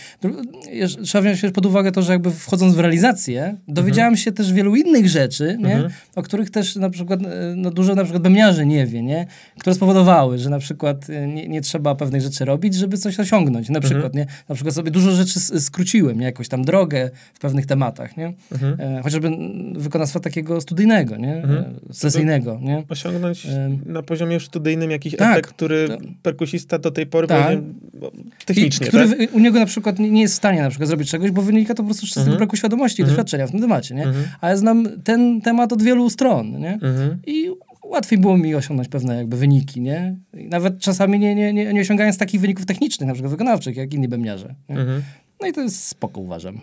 trzeba 1.03 1.21
wziąć 1.21 1.41
też 1.41 1.51
pod 1.51 1.65
uwagę 1.65 1.91
to, 1.91 2.01
że 2.01 2.13
jakby 2.13 2.31
wchodząc 2.31 2.75
w 2.75 2.79
realizację, 2.79 3.55
dowiedziałem 3.67 4.13
Mhm. 4.13 4.17
się 4.17 4.31
też 4.31 4.53
wielu 4.53 4.75
innych 4.75 5.09
rzeczy, 5.09 5.57
nie? 5.59 5.89
O 6.15 6.21
których 6.23 6.49
też 6.51 6.75
na 6.75 6.89
przykład, 6.89 7.21
e, 7.21 7.53
no 7.55 7.71
dużo 7.71 7.95
na 7.95 8.03
przykład 8.03 8.23
bębniarzy 8.23 8.65
nie 8.65 8.85
wie, 8.85 9.03
nie? 9.03 9.25
Które 9.59 9.75
spowodowały, 9.75 10.37
że 10.37 10.49
na 10.49 10.59
przykład 10.59 11.09
e, 11.09 11.27
nie, 11.27 11.47
nie 11.47 11.61
trzeba 11.61 11.95
pewnych 11.95 12.21
rzeczy 12.21 12.45
robić, 12.45 12.73
żeby 12.75 12.97
coś 12.97 13.19
osiągnąć. 13.19 13.69
Na 13.69 13.79
przykład, 13.79 14.13
nie? 14.15 14.25
Na 14.49 14.55
przykład 14.55 14.75
sobie 14.75 14.91
dużo 14.91 15.11
rzeczy 15.11 15.39
skróciłem, 15.39 16.19
nie? 16.19 16.25
Jakąś 16.25 16.47
tam 16.47 16.61
drogę 16.65 17.09
w 17.33 17.39
pewnych 17.39 17.65
tematach, 17.65 18.17
nie? 18.17 18.33
E, 18.79 19.01
chociażby 19.03 19.27
mm, 19.27 19.79
wykonawstwa 19.79 20.19
takiego 20.19 20.61
studyjnego, 20.61 21.17
nie? 21.17 21.33
E, 21.35 21.73
sesyjnego, 21.91 22.59
nie? 22.61 22.83
Osiągnąć 22.89 23.47
na 23.85 24.03
poziomie 24.03 24.39
studyjnym 24.39 24.91
jakiś 24.91 25.15
tak, 25.15 25.31
efekt, 25.31 25.57
który 25.69 25.87
tak. 25.87 25.99
perkusista 26.21 26.79
do 26.79 26.91
tej 26.91 27.05
pory 27.05 27.27
Tak. 27.27 27.43
powinien 27.43 27.73
no, 28.01 28.11
technicznie, 28.45 28.87
I, 28.87 28.89
który 28.89 29.09
tak? 29.09 29.35
u 29.35 29.39
niego 29.39 29.59
na 29.59 29.65
przykład 29.65 29.99
nie, 29.99 30.21
jest 30.21 30.33
w 30.33 30.37
stanie 30.37 30.61
na 30.61 30.69
przykład 30.69 30.87
zrobić 30.87 31.09
czegoś, 31.11 31.31
bo 31.31 31.41
wynika 31.41 31.73
to 31.73 31.83
po 31.83 31.87
prostu 31.87 32.05
z 32.05 32.17
Mhm. 32.17 32.37
braku 32.37 32.55
świadomości 32.55 33.01
i 33.01 33.05
doświadczenia 33.05 33.47
w 33.47 33.51
tym 33.51 33.61
temacie, 33.61 33.95
nie? 33.95 34.03
Mhm. 34.03 34.25
A 34.41 34.49
ja 34.49 34.57
znam 34.57 34.87
ten 35.03 35.41
temat 35.41 35.73
od 35.73 35.83
wielu 35.83 36.09
stron, 36.09 36.59
nie? 36.59 36.73
Mhm. 36.73 37.19
I 37.27 37.49
łatwiej 37.83 38.19
było 38.19 38.37
mi 38.37 38.55
osiągnąć 38.55 38.89
pewne 38.89 39.15
jakby 39.15 39.37
wyniki, 39.37 39.81
nie? 39.81 40.15
Nawet 40.33 40.79
czasami 40.79 41.19
nie, 41.19 41.35
nie, 41.35 41.53
nie, 41.53 41.73
nie 41.73 41.81
osiągając 41.81 42.17
takich 42.17 42.41
wyników 42.41 42.65
technicznych, 42.65 43.07
na 43.07 43.13
przykład 43.13 43.31
wykonawczych, 43.31 43.77
jak 43.77 43.93
inni 43.93 44.07
bębniarze. 44.07 44.55
Mhm. 44.69 45.01
No 45.41 45.47
i 45.47 45.53
to 45.53 45.61
jest 45.61 45.83
spoko, 45.83 46.21
uważam. 46.21 46.59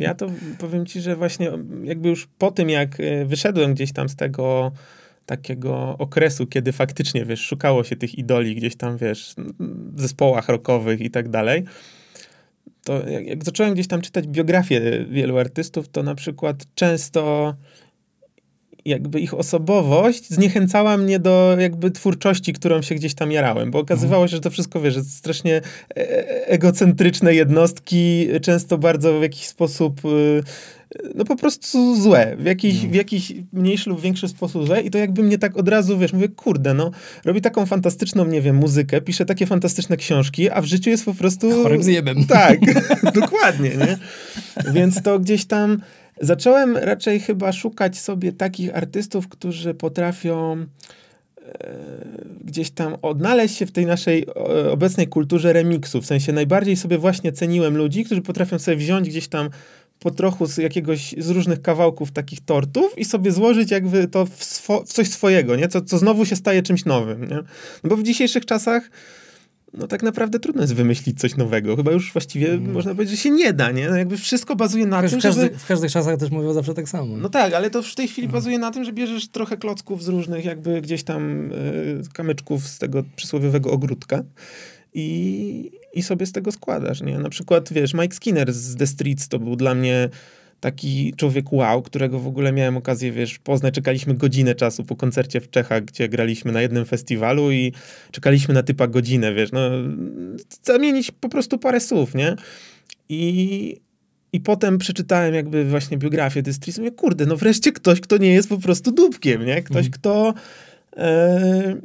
Ja 0.00 0.14
to 0.14 0.26
powiem 0.58 0.86
ci, 0.86 1.00
że 1.00 1.16
właśnie 1.16 1.50
jakby 1.84 2.08
już 2.08 2.28
po 2.38 2.50
tym, 2.50 2.70
jak 2.70 3.00
e, 3.00 3.24
wyszedłem 3.24 3.74
gdzieś 3.74 3.92
tam 3.92 4.08
z 4.08 4.16
tego 4.16 4.72
takiego 5.26 5.98
okresu, 5.98 6.46
kiedy 6.46 6.72
faktycznie, 6.72 7.24
wiesz, 7.24 7.40
szukało 7.40 7.84
się 7.84 7.96
tych 7.96 8.18
idoli 8.18 8.54
gdzieś 8.54 8.76
tam, 8.76 8.96
wiesz, 8.96 9.34
w 9.94 10.00
zespołach 10.00 10.48
rockowych 10.48 11.00
i 11.00 11.10
tak 11.10 11.28
dalej, 11.28 11.64
to 12.84 13.08
jak, 13.08 13.26
jak 13.26 13.44
zacząłem 13.44 13.74
gdzieś 13.74 13.88
tam 13.88 14.00
czytać 14.00 14.26
biografie 14.26 15.06
wielu 15.10 15.38
artystów, 15.38 15.88
to 15.88 16.02
na 16.02 16.14
przykład 16.14 16.56
często 16.74 17.54
jakby 18.84 19.20
ich 19.20 19.34
osobowość 19.34 20.28
zniechęcała 20.28 20.96
mnie 20.96 21.18
do 21.18 21.56
jakby 21.58 21.90
twórczości, 21.90 22.52
którą 22.52 22.82
się 22.82 22.94
gdzieś 22.94 23.14
tam 23.14 23.32
jarałem, 23.32 23.70
bo 23.70 23.78
okazywało 23.78 24.28
się, 24.28 24.36
że 24.36 24.40
to 24.40 24.50
wszystko, 24.50 24.80
wiesz, 24.80 24.96
jest 24.96 25.16
strasznie 25.16 25.60
e- 25.96 26.46
egocentryczne 26.46 27.34
jednostki, 27.34 28.28
często 28.42 28.78
bardzo 28.78 29.18
w 29.18 29.22
jakiś 29.22 29.46
sposób 29.46 30.04
y, 30.04 30.42
no 31.14 31.24
po 31.24 31.36
prostu 31.36 32.02
złe, 32.02 32.36
w 32.38 32.44
jakiś, 32.44 32.86
w 32.86 32.94
jakiś 32.94 33.32
mniejszy 33.52 33.90
lub 33.90 34.00
większy 34.00 34.28
sposób 34.28 34.66
złe 34.66 34.80
i 34.80 34.90
to 34.90 34.98
jakby 34.98 35.22
mnie 35.22 35.38
tak 35.38 35.56
od 35.56 35.68
razu, 35.68 35.98
wiesz, 35.98 36.12
mówię, 36.12 36.28
kurde, 36.28 36.74
no, 36.74 36.90
robi 37.24 37.40
taką 37.40 37.66
fantastyczną, 37.66 38.26
nie 38.26 38.40
wiem, 38.40 38.56
muzykę, 38.56 39.00
pisze 39.00 39.24
takie 39.24 39.46
fantastyczne 39.46 39.96
książki, 39.96 40.50
a 40.50 40.60
w 40.60 40.64
życiu 40.64 40.90
jest 40.90 41.04
po 41.04 41.14
prostu... 41.14 41.62
Chorym 41.62 41.82
zjebem. 41.82 42.16
Tak, 42.32 42.58
dokładnie, 43.20 43.70
nie? 43.70 43.98
Więc 44.72 45.02
to 45.02 45.18
gdzieś 45.18 45.44
tam 45.44 45.80
zacząłem 46.20 46.76
raczej 46.76 47.20
chyba 47.20 47.52
szukać 47.52 47.98
sobie 47.98 48.32
takich 48.32 48.76
artystów, 48.76 49.28
którzy 49.28 49.74
potrafią 49.74 50.52
e, 50.52 51.76
gdzieś 52.44 52.70
tam 52.70 52.96
odnaleźć 53.02 53.56
się 53.56 53.66
w 53.66 53.72
tej 53.72 53.86
naszej 53.86 54.22
e, 54.22 54.70
obecnej 54.70 55.08
kulturze 55.08 55.52
remiksu. 55.52 56.02
W 56.02 56.06
sensie 56.06 56.32
najbardziej 56.32 56.76
sobie 56.76 56.98
właśnie 56.98 57.32
ceniłem 57.32 57.76
ludzi, 57.76 58.04
którzy 58.04 58.22
potrafią 58.22 58.58
sobie 58.58 58.76
wziąć 58.76 59.08
gdzieś 59.08 59.28
tam 59.28 59.50
po 60.02 60.10
trochu 60.10 60.46
z 60.46 60.56
jakiegoś, 60.56 61.14
z 61.18 61.30
różnych 61.30 61.62
kawałków 61.62 62.12
takich 62.12 62.40
tortów 62.40 62.98
i 62.98 63.04
sobie 63.04 63.32
złożyć 63.32 63.70
jakby 63.70 64.08
to 64.08 64.26
w, 64.26 64.44
swo, 64.44 64.84
w 64.84 64.92
coś 64.92 65.08
swojego, 65.08 65.56
nie? 65.56 65.68
Co, 65.68 65.80
co 65.80 65.98
znowu 65.98 66.26
się 66.26 66.36
staje 66.36 66.62
czymś 66.62 66.84
nowym, 66.84 67.28
nie? 67.28 67.36
No 67.84 67.90
bo 67.90 67.96
w 67.96 68.02
dzisiejszych 68.02 68.46
czasach 68.46 68.90
no 69.74 69.86
tak 69.86 70.02
naprawdę 70.02 70.38
trudno 70.38 70.62
jest 70.62 70.74
wymyślić 70.74 71.20
coś 71.20 71.36
nowego. 71.36 71.76
Chyba 71.76 71.92
już 71.92 72.12
właściwie 72.12 72.58
można 72.58 72.94
powiedzieć, 72.94 73.16
że 73.16 73.22
się 73.22 73.30
nie 73.30 73.52
da, 73.52 73.70
nie? 73.70 73.90
No 73.90 73.96
jakby 73.96 74.16
wszystko 74.16 74.56
bazuje 74.56 74.86
na 74.86 75.02
W, 75.02 75.10
tym, 75.10 75.20
każdy, 75.20 75.42
żeby... 75.42 75.58
w 75.58 75.66
każdych 75.66 75.92
czasach 75.92 76.18
też 76.18 76.30
mówią 76.30 76.52
zawsze 76.52 76.74
tak 76.74 76.88
samo. 76.88 77.16
No 77.16 77.28
tak, 77.28 77.54
ale 77.54 77.70
to 77.70 77.82
w 77.82 77.94
tej 77.94 78.08
chwili 78.08 78.28
bazuje 78.28 78.58
na 78.58 78.70
tym, 78.70 78.84
że 78.84 78.92
bierzesz 78.92 79.28
trochę 79.28 79.56
klocków 79.56 80.04
z 80.04 80.08
różnych 80.08 80.44
jakby 80.44 80.82
gdzieś 80.82 81.02
tam 81.02 81.52
y, 81.52 82.02
kamyczków 82.12 82.68
z 82.68 82.78
tego 82.78 83.04
przysłowiowego 83.16 83.70
ogródka 83.70 84.22
i, 84.94 85.70
i 85.94 86.02
sobie 86.02 86.26
z 86.26 86.32
tego 86.32 86.52
składasz, 86.52 87.00
nie? 87.00 87.18
Na 87.18 87.28
przykład, 87.28 87.72
wiesz, 87.72 87.94
Mike 87.94 88.14
Skinner 88.14 88.52
z 88.52 88.76
The 88.76 88.86
Streets 88.86 89.28
to 89.28 89.38
był 89.38 89.56
dla 89.56 89.74
mnie 89.74 90.08
taki 90.60 91.14
człowiek 91.16 91.52
wow, 91.52 91.82
którego 91.82 92.18
w 92.18 92.26
ogóle 92.26 92.52
miałem 92.52 92.76
okazję, 92.76 93.12
wiesz, 93.12 93.38
poznać. 93.38 93.74
Czekaliśmy 93.74 94.14
godzinę 94.14 94.54
czasu 94.54 94.84
po 94.84 94.96
koncercie 94.96 95.40
w 95.40 95.50
Czechach, 95.50 95.84
gdzie 95.84 96.08
graliśmy 96.08 96.52
na 96.52 96.62
jednym 96.62 96.84
festiwalu 96.84 97.52
i 97.52 97.72
czekaliśmy 98.10 98.54
na 98.54 98.62
typa 98.62 98.86
godzinę, 98.86 99.34
wiesz, 99.34 99.52
no 99.52 99.70
zamienić 100.62 101.10
po 101.10 101.28
prostu 101.28 101.58
parę 101.58 101.80
słów, 101.80 102.14
nie? 102.14 102.36
I, 103.08 103.76
i 104.32 104.40
potem 104.40 104.78
przeczytałem 104.78 105.34
jakby 105.34 105.64
właśnie 105.64 105.98
biografię 105.98 106.42
The 106.42 106.52
Streets 106.52 106.78
i 106.78 106.80
mówię, 106.80 106.92
kurde, 106.92 107.26
no 107.26 107.36
wreszcie 107.36 107.72
ktoś, 107.72 108.00
kto 108.00 108.16
nie 108.16 108.32
jest 108.32 108.48
po 108.48 108.58
prostu 108.58 108.92
dupkiem, 108.92 109.46
nie? 109.46 109.62
Ktoś, 109.62 109.90
kto 109.90 110.34
e, 110.96 111.76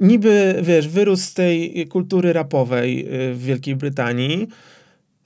niby, 0.00 0.60
wiesz, 0.62 0.88
wyrósł 0.88 1.22
z 1.22 1.34
tej 1.34 1.86
kultury 1.88 2.32
rapowej 2.32 3.00
y, 3.30 3.34
w 3.34 3.42
Wielkiej 3.42 3.76
Brytanii, 3.76 4.48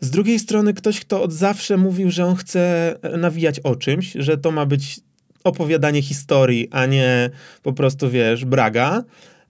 z 0.00 0.10
drugiej 0.10 0.38
strony 0.38 0.74
ktoś, 0.74 1.00
kto 1.00 1.22
od 1.22 1.32
zawsze 1.32 1.76
mówił, 1.76 2.10
że 2.10 2.24
on 2.24 2.36
chce 2.36 2.94
nawijać 3.18 3.60
o 3.60 3.76
czymś, 3.76 4.12
że 4.12 4.38
to 4.38 4.50
ma 4.50 4.66
być 4.66 5.00
opowiadanie 5.44 6.02
historii, 6.02 6.68
a 6.70 6.86
nie 6.86 7.30
po 7.62 7.72
prostu, 7.72 8.10
wiesz, 8.10 8.44
braga. 8.44 9.04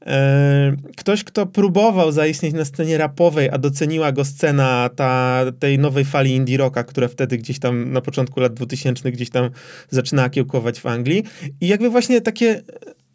E, 0.06 0.76
Ktoś, 0.96 1.24
kto 1.24 1.46
próbował 1.46 2.12
zaistnieć 2.12 2.54
na 2.54 2.64
scenie 2.64 2.98
rapowej, 2.98 3.50
a 3.50 3.58
doceniła 3.58 4.12
go 4.12 4.24
scena 4.24 4.90
ta, 4.96 5.44
tej 5.58 5.78
nowej 5.78 6.04
fali 6.04 6.34
indie 6.34 6.56
rocka, 6.56 6.84
która 6.84 7.08
wtedy 7.08 7.38
gdzieś 7.38 7.58
tam 7.58 7.92
na 7.92 8.00
początku 8.00 8.40
lat 8.40 8.54
2000 8.54 9.12
gdzieś 9.12 9.30
tam 9.30 9.50
zaczynała 9.90 10.30
kiełkować 10.30 10.80
w 10.80 10.86
Anglii. 10.86 11.24
I 11.60 11.68
jakby 11.68 11.90
właśnie 11.90 12.20
takie 12.20 12.62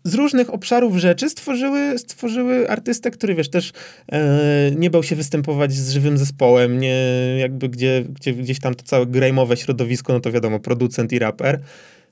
z 0.03 0.13
różnych 0.13 0.53
obszarów 0.53 0.97
rzeczy 0.97 1.29
stworzyły, 1.29 1.99
stworzyły 1.99 2.69
artystę, 2.69 3.11
który 3.11 3.35
wiesz, 3.35 3.49
też 3.49 3.71
e, 4.11 4.71
nie 4.75 4.89
bał 4.89 5.03
się 5.03 5.15
występować 5.15 5.73
z 5.73 5.91
żywym 5.91 6.17
zespołem, 6.17 6.79
nie, 6.79 7.05
jakby 7.39 7.69
gdzie, 7.69 8.05
gdzie 8.09 8.33
gdzieś 8.33 8.59
tam 8.59 8.75
to 8.75 8.83
całe 8.83 9.05
grajmowe 9.05 9.57
środowisko, 9.57 10.13
no 10.13 10.19
to 10.19 10.31
wiadomo, 10.31 10.59
producent 10.59 11.11
i 11.11 11.19
raper. 11.19 11.59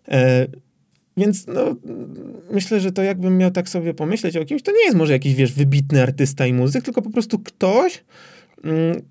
E, 0.07 0.47
więc 1.17 1.47
no, 1.47 1.75
myślę, 2.51 2.79
że 2.79 2.91
to 2.91 3.03
jakbym 3.03 3.37
miał 3.37 3.51
tak 3.51 3.69
sobie 3.69 3.93
pomyśleć 3.93 4.37
o 4.37 4.45
kimś, 4.45 4.61
to 4.61 4.71
nie 4.71 4.83
jest 4.83 4.97
może 4.97 5.13
jakiś, 5.13 5.35
wiesz, 5.35 5.53
wybitny 5.53 6.01
artysta 6.01 6.47
i 6.47 6.53
muzyk, 6.53 6.83
tylko 6.83 7.01
po 7.01 7.09
prostu 7.09 7.39
ktoś, 7.39 8.03
mm, 8.63 9.01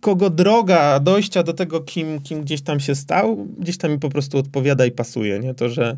kogo 0.00 0.30
droga 0.30 1.00
dojścia 1.00 1.42
do 1.42 1.52
tego, 1.52 1.80
kim, 1.80 2.20
kim 2.20 2.42
gdzieś 2.42 2.62
tam 2.62 2.80
się 2.80 2.94
stał, 2.94 3.46
gdzieś 3.58 3.78
tam 3.78 3.90
mi 3.90 3.98
po 3.98 4.08
prostu 4.08 4.38
odpowiada 4.38 4.86
i 4.86 4.90
pasuje, 4.90 5.38
nie? 5.40 5.54
To, 5.54 5.68
że, 5.68 5.96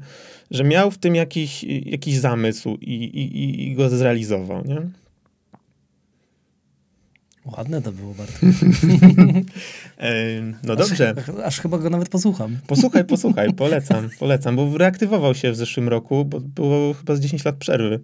że 0.51 0.65
miał 0.65 0.91
w 0.91 0.99
tym 0.99 1.15
jakiś, 1.15 1.65
jakiś 1.65 2.19
zamysł 2.19 2.77
i, 2.81 2.95
i, 2.95 3.69
i- 3.71 3.75
go 3.75 3.89
zrealizował, 3.91 4.65
nie? 4.65 4.81
Ładne 7.57 7.83
to 7.83 7.93
było 7.93 8.15
bardzo. 8.15 8.33
No 10.63 10.77
dobrze. 10.77 11.15
Aż, 11.19 11.29
aż 11.45 11.61
chyba 11.61 11.79
go 11.79 11.91
nawet 11.91 12.09
posłucham. 12.09 12.59
Posłuchaj, 12.67 13.05
posłuchaj, 13.05 13.53
polecam, 13.65 14.09
polecam, 14.19 14.57
bo 14.57 14.79
reaktywował 14.79 15.35
się 15.35 15.53
w 15.53 15.57
zeszłym 15.57 15.89
roku, 15.89 16.25
bo 16.25 16.41
było 16.41 16.95
chyba 16.95 17.15
z 17.17 17.21
10 17.21 17.45
lat 17.45 17.57
przerwy. 17.57 18.01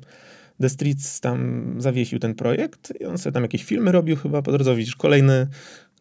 The 0.60 0.68
Streets 0.68 1.20
tam 1.20 1.64
zawiesił 1.78 2.18
ten 2.18 2.34
projekt 2.34 2.92
i 3.00 3.04
on 3.04 3.18
sobie 3.18 3.32
tam 3.34 3.42
jakieś 3.42 3.64
filmy 3.64 3.92
robił 3.92 4.16
chyba 4.16 4.42
po 4.42 4.52
drodze. 4.52 4.76
Widzisz, 4.76 4.96
kolejny, 4.96 5.46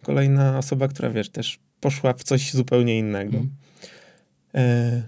kolejna 0.05 0.57
osoba, 0.57 0.87
która, 0.87 1.09
wiesz, 1.09 1.29
też 1.29 1.59
poszła 1.79 2.13
w 2.13 2.23
coś 2.23 2.53
zupełnie 2.53 2.99
innego. 2.99 3.37
Mhm. 3.37 3.49
E... 4.55 5.03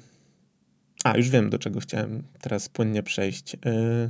A, 1.03 1.17
już 1.17 1.29
wiem, 1.29 1.49
do 1.49 1.59
czego 1.59 1.79
chciałem 1.79 2.23
teraz 2.41 2.69
płynnie 2.69 3.03
przejść. 3.03 3.55
E... 3.55 4.09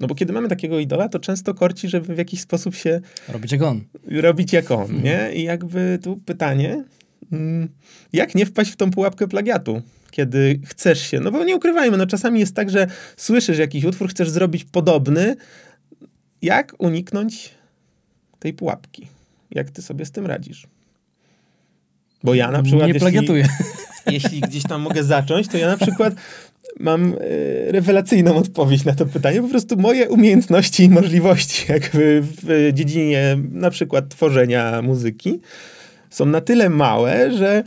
No 0.00 0.06
bo 0.06 0.14
kiedy 0.14 0.32
mamy 0.32 0.48
takiego 0.48 0.78
idola, 0.78 1.08
to 1.08 1.18
często 1.18 1.54
korci, 1.54 1.88
żeby 1.88 2.14
w 2.14 2.18
jakiś 2.18 2.40
sposób 2.40 2.74
się 2.74 3.00
Robić 3.28 3.52
jak 3.52 3.62
on. 3.62 3.80
robić 4.10 4.52
jak 4.52 4.70
on, 4.70 5.02
nie? 5.02 5.30
I 5.34 5.42
jakby 5.42 5.98
tu 6.02 6.16
pytanie, 6.16 6.84
mm, 7.32 7.68
jak 8.12 8.34
nie 8.34 8.46
wpaść 8.46 8.70
w 8.70 8.76
tą 8.76 8.90
pułapkę 8.90 9.28
plagiatu, 9.28 9.82
kiedy 10.10 10.60
chcesz 10.64 11.00
się, 11.00 11.20
no 11.20 11.30
bo 11.30 11.44
nie 11.44 11.56
ukrywajmy, 11.56 11.96
no 11.96 12.06
czasami 12.06 12.40
jest 12.40 12.54
tak, 12.54 12.70
że 12.70 12.86
słyszysz 13.16 13.58
jakiś 13.58 13.84
utwór, 13.84 14.08
chcesz 14.08 14.30
zrobić 14.30 14.64
podobny, 14.64 15.36
jak 16.42 16.74
uniknąć 16.78 17.50
tej 18.38 18.52
pułapki? 18.52 19.17
Jak 19.50 19.70
ty 19.70 19.82
sobie 19.82 20.04
z 20.06 20.10
tym 20.10 20.26
radzisz? 20.26 20.66
Bo 22.24 22.34
ja 22.34 22.50
na 22.50 22.62
przykład, 22.62 22.82
Nie 22.82 22.88
jeśli, 22.88 23.00
plagiatuję. 23.00 23.48
jeśli 24.12 24.40
gdzieś 24.40 24.62
tam 24.62 24.80
mogę 24.80 25.04
zacząć, 25.04 25.48
to 25.48 25.58
ja 25.58 25.66
na 25.66 25.76
przykład 25.76 26.14
mam 26.80 27.14
e, 27.14 27.72
rewelacyjną 27.72 28.36
odpowiedź 28.36 28.84
na 28.84 28.94
to 28.94 29.06
pytanie. 29.06 29.42
Po 29.42 29.48
prostu 29.48 29.76
moje 29.76 30.08
umiejętności 30.08 30.84
i 30.84 30.88
możliwości 30.90 31.66
jakby 31.72 32.22
w 32.22 32.70
dziedzinie 32.74 33.38
na 33.52 33.70
przykład 33.70 34.08
tworzenia 34.08 34.82
muzyki 34.82 35.40
są 36.10 36.26
na 36.26 36.40
tyle 36.40 36.70
małe, 36.70 37.32
że 37.32 37.64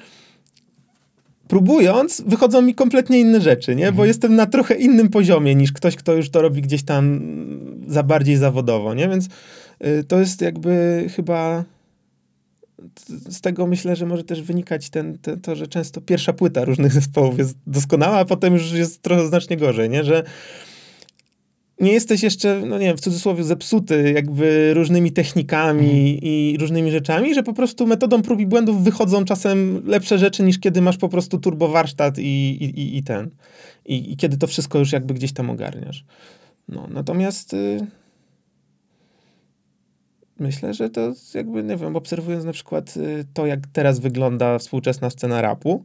próbując, 1.48 2.22
wychodzą 2.26 2.62
mi 2.62 2.76
kompletnie 2.76 3.20
inne 3.20 3.42
rzeczy, 3.42 3.76
nie? 3.76 3.86
Bo 3.86 3.90
Mhm. 3.90 4.08
jestem 4.08 4.36
na 4.36 4.46
trochę 4.46 4.76
innym 4.76 5.10
poziomie 5.10 5.56
niż 5.56 5.72
ktoś, 5.72 5.96
kto 5.96 6.14
już 6.14 6.30
to 6.30 6.42
robi 6.42 6.62
gdzieś 6.62 6.84
tam 6.84 7.22
za 7.88 8.04
bardziej 8.04 8.38
zawodowo, 8.38 8.94
nie? 8.94 9.10
Więc 9.10 9.28
to 10.08 10.20
jest 10.20 10.42
jakby 10.42 11.06
chyba 11.16 11.66
z 13.30 13.42
tego 13.42 13.68
myślę, 13.68 13.96
że 13.96 14.06
może 14.06 14.24
też 14.24 14.42
wynikać 14.42 14.90
ten, 14.90 15.18
ten, 15.18 15.42
to, 15.42 15.56
że 15.56 15.68
często 15.68 16.02
pierwsza 16.02 16.34
płyta 16.34 16.66
różnych 16.66 16.94
zespołów 17.02 17.38
jest 17.38 17.58
doskonała, 17.68 18.18
a 18.18 18.26
potem 18.26 18.54
już 18.54 18.72
jest 18.72 19.02
trochę 19.02 19.28
znacznie 19.28 19.58
gorzej, 19.58 19.90
nie? 19.90 20.04
Że 20.04 20.24
nie 21.80 21.94
jesteś 21.94 22.24
jeszcze, 22.24 22.62
no 22.66 22.78
nie 22.78 22.86
wiem, 22.86 22.98
w 22.98 23.02
cudzysłowie 23.02 23.44
zepsuty 23.44 24.12
jakby 24.16 24.74
różnymi 24.74 25.12
technikami 25.12 26.20
i 26.22 26.58
różnymi 26.60 26.92
rzeczami, 26.92 27.34
że 27.36 27.44
po 27.44 27.54
prostu 27.54 27.88
metodą 27.88 28.22
prób 28.22 28.40
i 28.40 28.46
błędów 28.48 28.84
wychodzą 28.84 29.26
czasem 29.26 29.82
lepsze 29.86 30.18
rzeczy 30.18 30.44
niż 30.44 30.60
kiedy 30.60 30.82
masz 30.82 30.98
po 30.98 31.10
prostu 31.10 31.40
turbo 31.40 31.68
warsztat 31.68 32.20
i, 32.20 32.24
i, 32.64 32.80
i- 32.82 32.98
i 32.98 33.04
ten. 33.04 33.30
I, 33.86 34.12
I 34.12 34.18
kiedy 34.18 34.38
to 34.38 34.48
wszystko 34.48 34.80
już 34.80 34.92
jakby 34.92 35.14
gdzieś 35.14 35.34
tam 35.34 35.50
ogarniasz. 35.50 36.06
No, 36.70 36.88
natomiast 36.92 37.54
y, 37.54 37.88
myślę, 40.42 40.74
że 40.74 40.90
to 40.90 41.14
jakby, 41.34 41.64
nie 41.64 41.78
wiem, 41.78 41.96
obserwując 41.96 42.46
na 42.46 42.54
przykład 42.54 42.98
y, 42.98 43.26
to, 43.34 43.46
jak 43.46 43.60
teraz 43.74 44.00
wygląda 44.00 44.60
współczesna 44.60 45.10
scena 45.10 45.42
rapu, 45.42 45.84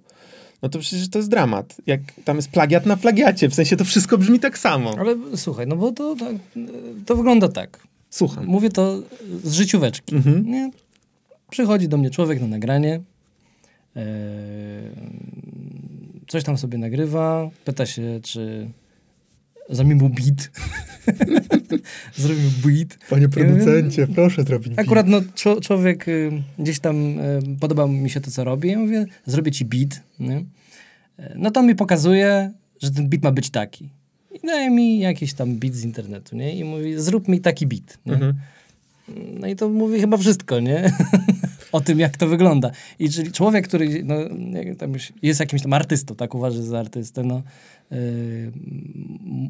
no 0.62 0.68
to 0.68 0.78
przecież 0.78 1.10
to 1.10 1.18
jest 1.18 1.30
dramat. 1.30 1.76
Jak 1.86 2.00
tam 2.24 2.36
jest 2.36 2.50
plagiat 2.50 2.86
na 2.86 2.96
plagiacie, 2.96 3.48
w 3.48 3.54
sensie 3.54 3.76
to 3.76 3.84
wszystko 3.84 4.18
brzmi 4.18 4.40
tak 4.40 4.58
samo. 4.58 4.94
Ale 4.98 5.16
słuchaj, 5.36 5.66
no 5.66 5.76
bo 5.76 5.92
to, 5.92 6.16
tak, 6.16 6.36
to 7.06 7.16
wygląda 7.16 7.48
tak. 7.48 7.86
Słucham. 8.10 8.46
Mówię 8.46 8.70
to 8.70 9.02
z 9.44 9.52
życióweczki. 9.52 10.14
Mhm. 10.14 10.50
Nie? 10.50 10.70
Przychodzi 11.50 11.88
do 11.88 11.96
mnie 11.96 12.10
człowiek 12.10 12.40
na 12.40 12.46
nagranie, 12.46 13.00
e, 13.96 14.02
coś 16.28 16.44
tam 16.44 16.58
sobie 16.58 16.78
nagrywa, 16.78 17.50
pyta 17.64 17.86
się, 17.86 18.20
czy 18.22 18.70
zrobił 19.70 19.96
mu 19.96 20.08
beat. 20.08 20.50
zrobił 22.16 22.50
beat. 22.64 22.98
Panie 23.10 23.28
producencie, 23.28 24.06
proszę 24.06 24.42
zrobić 24.42 24.72
Akurat 24.76 25.06
no, 25.08 25.20
człowiek 25.60 26.08
y, 26.08 26.42
gdzieś 26.58 26.78
tam 26.80 27.18
y, 27.18 27.40
podoba 27.60 27.86
mi 27.86 28.10
się 28.10 28.20
to, 28.20 28.30
co 28.30 28.44
robi. 28.44 28.68
Ja 28.68 28.78
mówię, 28.78 29.06
zrobię 29.26 29.52
ci 29.52 29.64
beat. 29.64 30.02
Nie? 30.20 30.44
E, 31.18 31.34
No 31.36 31.50
to 31.50 31.60
on 31.60 31.66
mi 31.66 31.74
pokazuje, 31.74 32.52
że 32.82 32.90
ten 32.90 33.08
beat 33.08 33.22
ma 33.22 33.32
być 33.32 33.50
taki. 33.50 33.88
I 34.42 34.46
daje 34.46 34.70
mi 34.70 34.98
jakiś 34.98 35.34
tam 35.34 35.56
beat 35.56 35.74
z 35.74 35.84
internetu, 35.84 36.36
nie? 36.36 36.56
I 36.56 36.64
mówi, 36.64 37.00
zrób 37.00 37.28
mi 37.28 37.40
taki 37.40 37.66
beat. 37.66 37.98
Mhm. 38.06 38.34
No 39.40 39.46
i 39.46 39.56
to 39.56 39.68
mówi 39.68 40.00
chyba 40.00 40.16
wszystko, 40.16 40.60
nie? 40.60 40.92
o 41.76 41.80
tym, 41.80 41.98
jak 42.00 42.16
to 42.16 42.28
wygląda. 42.28 42.70
I 42.98 43.10
czyli 43.10 43.32
człowiek, 43.32 43.68
który 43.68 44.04
no, 44.04 44.14
jest 45.22 45.40
jakimś 45.40 45.62
tam 45.62 45.72
artystą, 45.72 46.14
tak 46.14 46.34
uważa 46.34 46.62
za 46.62 46.78
artystę, 46.78 47.22
no, 47.22 47.42
yy, 47.90 47.96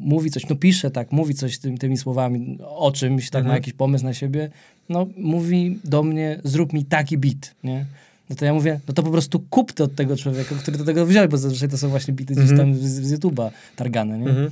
mówi 0.01 0.31
coś, 0.31 0.49
no 0.49 0.55
pisze 0.55 0.91
tak, 0.91 1.11
mówi 1.11 1.33
coś 1.35 1.57
tym, 1.57 1.77
tymi 1.77 1.97
słowami 1.97 2.57
o 2.61 2.91
czymś, 2.91 3.29
tak 3.29 3.43
ma 3.43 3.47
Mhm. 3.49 3.55
jakiś 3.61 3.73
pomysł 3.73 4.05
na 4.05 4.13
siebie, 4.13 4.49
no 4.89 5.07
mówi 5.17 5.79
do 5.83 6.03
mnie, 6.03 6.39
zrób 6.43 6.73
mi 6.73 6.85
taki 6.85 7.17
beat, 7.17 7.55
nie? 7.63 7.85
No 8.29 8.35
to 8.35 8.45
ja 8.45 8.53
mówię, 8.53 8.79
no 8.87 8.93
to 8.93 9.03
po 9.03 9.11
prostu 9.11 9.39
kup 9.49 9.73
to 9.73 9.83
od 9.83 9.95
tego 9.95 10.17
człowieka, 10.17 10.55
który 10.55 10.77
do 10.77 10.85
tego 10.85 11.05
wziął, 11.05 11.27
bo 11.29 11.37
zazwyczaj 11.37 11.69
to 11.69 11.77
są 11.77 11.89
właśnie 11.89 12.13
bity 12.13 12.33
gdzieś 12.33 12.49
Mhm. 12.51 12.73
tam 12.73 12.81
z, 12.81 12.81
z 12.91 13.13
YouTube'a 13.19 13.49
targane, 13.75 14.19
nie? 14.19 14.29
Mhm. 14.29 14.49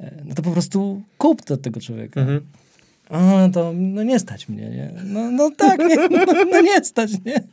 E, 0.00 0.10
No 0.24 0.34
to 0.34 0.42
po 0.42 0.50
prostu 0.50 1.02
kup 1.18 1.42
to 1.44 1.54
od 1.54 1.62
tego 1.62 1.80
człowieka. 1.80 2.20
Mhm. 2.20 2.40
A, 3.10 3.48
to 3.52 3.72
no 3.76 4.02
nie 4.02 4.18
stać 4.18 4.48
mnie, 4.48 4.62
nie? 4.70 4.92
No, 5.04 5.30
no 5.30 5.50
tak, 5.56 5.78
nie? 5.88 5.96
No, 5.96 6.32
no 6.52 6.60
nie 6.60 6.84
stać, 6.84 7.10
nie? 7.26 7.44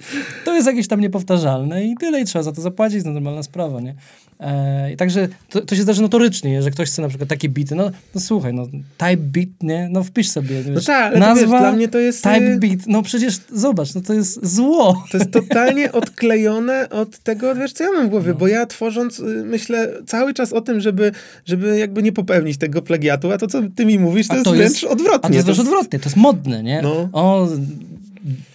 To 0.46 0.54
jest 0.56 0.68
jakieś 0.68 0.88
tam 0.88 1.00
niepowtarzalne 1.02 1.86
i 1.86 1.96
tyle 1.96 2.22
i 2.22 2.26
trzeba 2.26 2.44
za 2.44 2.52
to 2.52 2.62
zapłacić, 2.62 3.04
to 3.04 3.12
normalna 3.12 3.44
sprawa, 3.44 3.82
nie? 3.82 3.96
E, 4.39 4.94
I 4.94 4.98
także 4.98 5.28
to, 5.50 5.62
to 5.62 5.76
się 5.76 5.82
zdarzy 5.82 6.02
notorycznie, 6.02 6.52
nie? 6.52 6.62
że 6.62 6.72
ktoś 6.72 6.89
chce 6.89 7.02
na 7.02 7.08
przykład 7.08 7.30
takie 7.30 7.50
bity, 7.50 7.76
no, 7.76 7.91
no 8.15 8.22
słuchaj, 8.22 8.54
no 8.54 8.65
type 8.98 9.18
beat, 9.18 9.50
nie? 9.62 9.88
No 9.91 10.04
wpisz 10.04 10.30
sobie, 10.30 10.56
No 10.68 10.74
wiesz, 10.76 10.86
tak, 10.86 11.15
ale 11.15 11.26
to 11.26 11.36
wiesz, 11.36 11.50
dla 11.50 11.72
mnie 11.72 11.88
to 11.88 12.00
jest... 12.00 12.24
type 12.24 12.38
y, 12.54 12.58
beat, 12.60 12.80
no 12.88 13.02
przecież 13.04 13.39
zobacz, 13.52 13.96
no 13.96 14.02
to 14.02 14.13
jest 14.13 14.46
zło. 14.46 15.04
To 15.12 15.18
jest 15.18 15.32
totalnie 15.32 15.91
odklejone 15.91 16.89
od 16.89 17.20
tego, 17.20 17.56
wiesz, 17.56 17.74
co 17.74 17.84
ja 17.84 17.91
mam 17.91 18.08
w 18.08 18.10
głowie, 18.10 18.30
No. 18.32 18.36
bo 18.38 18.48
ja 18.48 18.65
tworząc, 18.65 19.20
y, 19.20 19.24
myślę 19.46 19.91
cały 20.08 20.34
czas 20.34 20.54
o 20.54 20.62
tym, 20.62 20.80
żeby, 20.80 21.12
żeby 21.46 21.80
jakby 21.80 22.04
nie 22.04 22.12
popełnić 22.12 22.58
tego 22.58 22.82
plagiatu, 22.82 23.32
a 23.32 23.38
to, 23.38 23.48
co 23.48 23.62
ty 23.76 23.86
mi 23.86 24.00
mówisz, 24.00 24.28
to, 24.28 24.34
A 24.34 24.36
jest 24.38 24.46
to 24.46 24.52
wręcz 24.54 24.82
jest- 24.82 24.94
odwrotnie. 24.94 25.30
Jest 25.47 25.60
wręcz 25.60 25.60
odwrotnie, 25.60 25.99
to 25.99 26.05
jest 26.05 26.17
modne, 26.17 26.63
nie? 26.63 26.81
No. 26.81 27.10
O, 27.13 27.47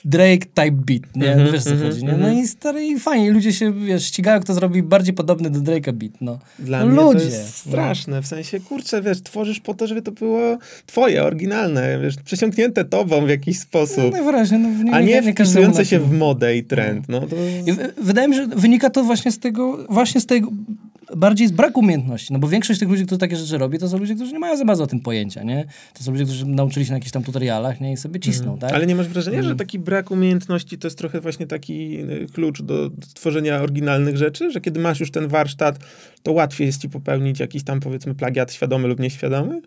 Drake 0.04 0.46
type 0.54 0.70
beat, 0.72 1.16
nie? 1.16 1.32
Mhm, 1.32 1.52
wiesz 1.52 1.64
co 1.64 1.70
mhm, 1.70 1.90
chodzi, 1.90 2.04
nie? 2.04 2.12
No 2.12 2.14
mhm. 2.14 2.38
i 2.38 2.48
stary, 2.48 2.86
i 2.86 3.00
fajnie, 3.00 3.30
ludzie 3.30 3.52
się, 3.52 3.72
wiesz, 3.72 4.04
ścigają, 4.04 4.40
kto 4.40 4.54
zrobi 4.54 4.82
bardziej 4.82 5.14
podobny 5.14 5.50
do 5.50 5.60
Drake'a 5.60 5.92
beat, 5.92 6.12
no. 6.20 6.38
Dla 6.58 6.84
no 6.84 6.86
mnie 6.86 7.02
ludzie. 7.02 7.18
to 7.18 7.24
jest 7.24 7.56
straszne, 7.56 8.22
w 8.22 8.26
sensie, 8.26 8.60
kurczę, 8.60 9.02
wiesz, 9.02 9.22
tworzysz 9.22 9.60
po 9.60 9.74
to, 9.74 9.86
żeby 9.86 10.02
to 10.02 10.12
było 10.12 10.58
twoje, 10.86 11.24
oryginalne, 11.24 11.98
wiesz, 12.02 12.16
przesiąknięte 12.24 12.84
tobą 12.84 13.26
w 13.26 13.28
jakiś 13.28 13.56
No, 13.56 13.62
sposób, 13.62 14.12
najwyraźniej, 14.12 14.60
no, 14.60 14.68
nie, 14.84 14.94
a 14.94 15.00
nie, 15.00 15.14
każdemu 15.14 15.34
wpisujące 15.34 15.84
się 15.84 15.98
w 15.98 16.12
modę 16.12 16.56
i 16.56 16.64
trend, 16.64 17.08
no 17.08 17.20
to... 17.20 17.36
I 17.66 18.02
wydaje 18.02 18.28
mi 18.28 18.34
się, 18.34 18.42
że 18.42 18.56
wynika 18.56 18.90
to 18.90 19.04
właśnie 19.04 19.32
z 19.32 19.38
tego, 19.38 19.86
właśnie 19.88 20.20
z 20.20 20.26
tego, 20.26 20.50
bardziej 21.16 21.48
z 21.48 21.52
braku 21.52 21.80
umiejętności, 21.80 22.32
no 22.32 22.38
bo 22.38 22.48
większość 22.48 22.80
tych 22.80 22.88
ludzi, 22.88 23.06
którzy 23.06 23.18
takie 23.18 23.36
rzeczy 23.36 23.58
robi, 23.58 23.78
to 23.78 23.88
są 23.88 23.98
ludzie, 23.98 24.14
którzy 24.14 24.32
nie 24.32 24.38
mają 24.38 24.56
za 24.56 24.64
bardzo 24.64 24.84
o 24.84 24.86
tym 24.86 25.00
pojęcia, 25.00 25.42
nie? 25.42 25.64
To 25.94 26.04
są 26.04 26.12
ludzie, 26.12 26.24
którzy 26.24 26.46
nauczyli 26.46 26.86
się 26.86 26.92
na 26.92 26.96
jakichś 26.96 27.12
tam 27.12 27.22
tutorialach, 27.22 27.80
nie? 27.80 27.92
I 27.92 27.96
sobie 27.96 28.20
cisną, 28.20 28.58
tak? 28.58 28.72
Ale 28.72 28.86
nie 28.86 28.94
masz 28.94 29.08
wrażenia, 29.08 29.38
Mm. 29.38 29.50
że 29.50 29.56
taki 29.56 29.78
brak 29.78 30.10
umiejętności 30.10 30.78
to 30.78 30.86
jest 30.86 30.98
trochę 30.98 31.20
właśnie 31.20 31.46
taki 31.46 31.98
y, 32.00 32.26
klucz 32.32 32.62
do, 32.62 32.90
do 32.90 33.06
tworzenia 33.14 33.60
oryginalnych 33.60 34.16
rzeczy, 34.16 34.50
że 34.50 34.60
kiedy 34.60 34.80
masz 34.80 35.00
już 35.00 35.10
ten 35.10 35.28
warsztat, 35.28 35.78
to 36.22 36.32
łatwiej 36.32 36.66
jest 36.66 36.82
ci 36.82 36.88
popełnić 36.88 37.40
jakiś 37.40 37.64
tam 37.64 37.80
powiedzmy 37.80 38.14
plagiat 38.14 38.52
świadomy 38.52 38.88
lub 38.88 39.00
nieświadomy? 39.00 39.60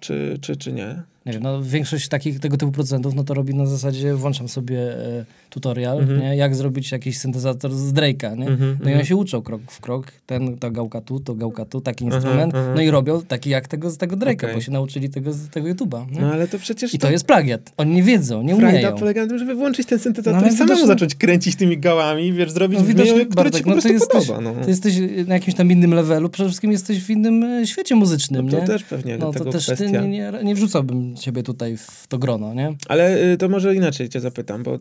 Czy, 0.00 0.38
czy, 0.40 0.56
czy 0.56 0.72
nie? 0.72 1.02
Nie 1.26 1.32
wiem, 1.32 1.42
no 1.42 1.62
większość 1.62 2.08
takich, 2.08 2.40
tego 2.40 2.56
typu 2.56 2.72
producentów, 2.72 3.14
no 3.14 3.24
to 3.24 3.34
robi 3.34 3.54
na 3.54 3.66
zasadzie, 3.66 4.14
włączam 4.14 4.48
sobie 4.48 4.78
e, 4.78 5.24
tutorial, 5.54 5.98
Mhm. 5.98 6.20
nie? 6.20 6.36
Jak 6.36 6.54
zrobić 6.56 6.92
jakiś 6.92 7.18
syntezator 7.18 7.74
z 7.74 7.92
Drake'a, 7.92 8.36
nie? 8.38 8.46
Mhm, 8.46 8.58
No 8.70 8.74
i 8.74 8.92
mhm. 8.92 8.96
oni 8.96 9.06
się 9.06 9.16
uczą 9.16 9.42
krok 9.42 9.60
w 9.68 9.80
krok, 9.80 10.06
ten, 10.26 10.58
ta 10.58 10.70
gałka 10.70 11.00
tu, 11.00 11.20
to 11.20 11.34
gałka 11.34 11.64
tu, 11.64 11.80
taki 11.80 12.04
instrument, 12.04 12.54
no 12.74 12.80
i 12.82 12.90
robią 12.90 13.22
taki 13.22 13.50
jak 13.50 13.68
tego, 13.68 13.90
z 13.90 13.96
tego 13.98 14.16
Drake'a, 14.16 14.34
Okej. 14.44 14.54
bo 14.54 14.60
się 14.60 14.72
nauczyli 14.72 15.10
tego 15.10 15.32
z 15.32 15.48
tego 15.48 15.68
YouTube'a? 15.68 16.06
No 16.20 16.32
ale 16.32 16.48
to 16.48 16.58
przecież 16.58 16.94
I 16.94 16.98
to 16.98 17.10
jest 17.10 17.26
plagiat. 17.26 17.72
Oni 17.76 17.94
nie 17.94 18.02
wiedzą, 18.02 18.42
nie 18.42 18.56
frajda 18.56 18.78
umieją. 18.78 18.98
polega 18.98 19.22
na 19.22 19.28
tym, 19.28 19.38
żeby 19.38 19.54
włączyć 19.54 19.86
ten 19.88 19.98
syntezator 19.98 20.42
No, 20.42 20.48
i 20.48 20.50
samemu 20.50 20.64
widocznie- 20.68 20.86
zacząć 20.86 21.14
kręcić 21.14 21.56
tymi 21.56 21.78
gałami, 21.78 22.32
wiesz, 22.32 22.50
zrobić 22.50 22.78
No 22.78 22.84
widocznie, 22.84 23.12
brzmienie, 23.12 23.30
które 23.30 23.50
ci 23.50 23.62
po 23.62 23.68
no 23.70 23.74
prostu 23.74 23.92
jesteś, 23.92 24.26
podoba. 24.26 24.40
No. 24.40 24.54
ty 24.64 24.70
jesteś 24.70 24.94
na 25.26 25.34
jakimś 25.34 25.56
tam 25.56 25.70
innym 25.72 25.94
levelu, 25.94 26.28
przede 26.28 26.48
wszystkim 26.48 26.72
jesteś 26.72 27.04
w 27.04 27.10
innym 27.10 27.44
e, 27.44 27.66
świecie 27.66 27.94
muzycznym, 27.94 28.46
No 28.46 28.52
to 28.52 28.60
nie? 28.60 28.66
też 28.66 28.84
pewnie 28.84 29.18
no 29.18 29.32
tego 29.32 29.44
to 29.44 29.50
też 29.52 29.64
kwestia. 29.66 30.00
nie, 30.00 30.08
nie, 30.08 30.32
nie 30.44 30.54
wrzucałbym 30.54 31.16
ciebie 31.16 31.42
tutaj 31.42 31.76
w 31.76 32.06
to 32.08 32.18
grono, 32.18 32.54
nie? 32.54 32.74
Ale 32.88 33.32
y, 33.32 33.36
to 33.36 33.48
może 33.48 33.74
inaczej 33.74 34.08
cię 34.08 34.20
zapytam, 34.20 34.62
bo 34.62 34.74
y, 34.74 34.78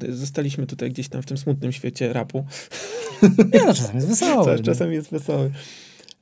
zostaliśmy 0.63 0.67
tutaj 0.67 0.89
gdzieś 0.89 1.09
tam 1.09 1.21
w 1.21 1.25
tym 1.25 1.37
smutnym 1.37 1.71
świecie 1.71 2.13
rapu. 2.13 2.45
Nie, 3.53 3.65
no 3.65 3.73
czasem 3.73 3.95
jest. 3.95 4.19
Cały 4.19 4.55
nie? 4.57 4.63
czasem 4.63 4.93
jest 4.93 5.11
wesoły. 5.11 5.51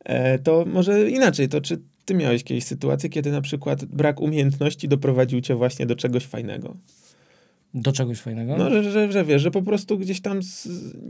E, 0.05 0.39
to 0.39 0.65
może 0.65 1.09
inaczej, 1.09 1.49
to 1.49 1.61
czy 1.61 1.79
ty 2.05 2.13
miałeś 2.13 2.43
kiedyś 2.43 2.63
sytuację, 2.63 3.09
kiedy 3.09 3.31
na 3.31 3.41
przykład 3.41 3.85
brak 3.85 4.21
umiejętności 4.21 4.87
doprowadził 4.87 5.41
cię 5.41 5.55
właśnie 5.55 5.85
do 5.85 5.95
czegoś 5.95 6.25
fajnego? 6.25 6.75
Do 7.73 7.91
czegoś 7.91 8.19
fajnego? 8.19 8.57
No, 8.57 8.69
że, 8.69 8.91
że, 8.91 9.11
że 9.11 9.25
wiesz, 9.25 9.41
że 9.41 9.51
po 9.51 9.61
prostu 9.61 9.97
gdzieś 9.97 10.21
tam 10.21 10.43
z, 10.43 10.67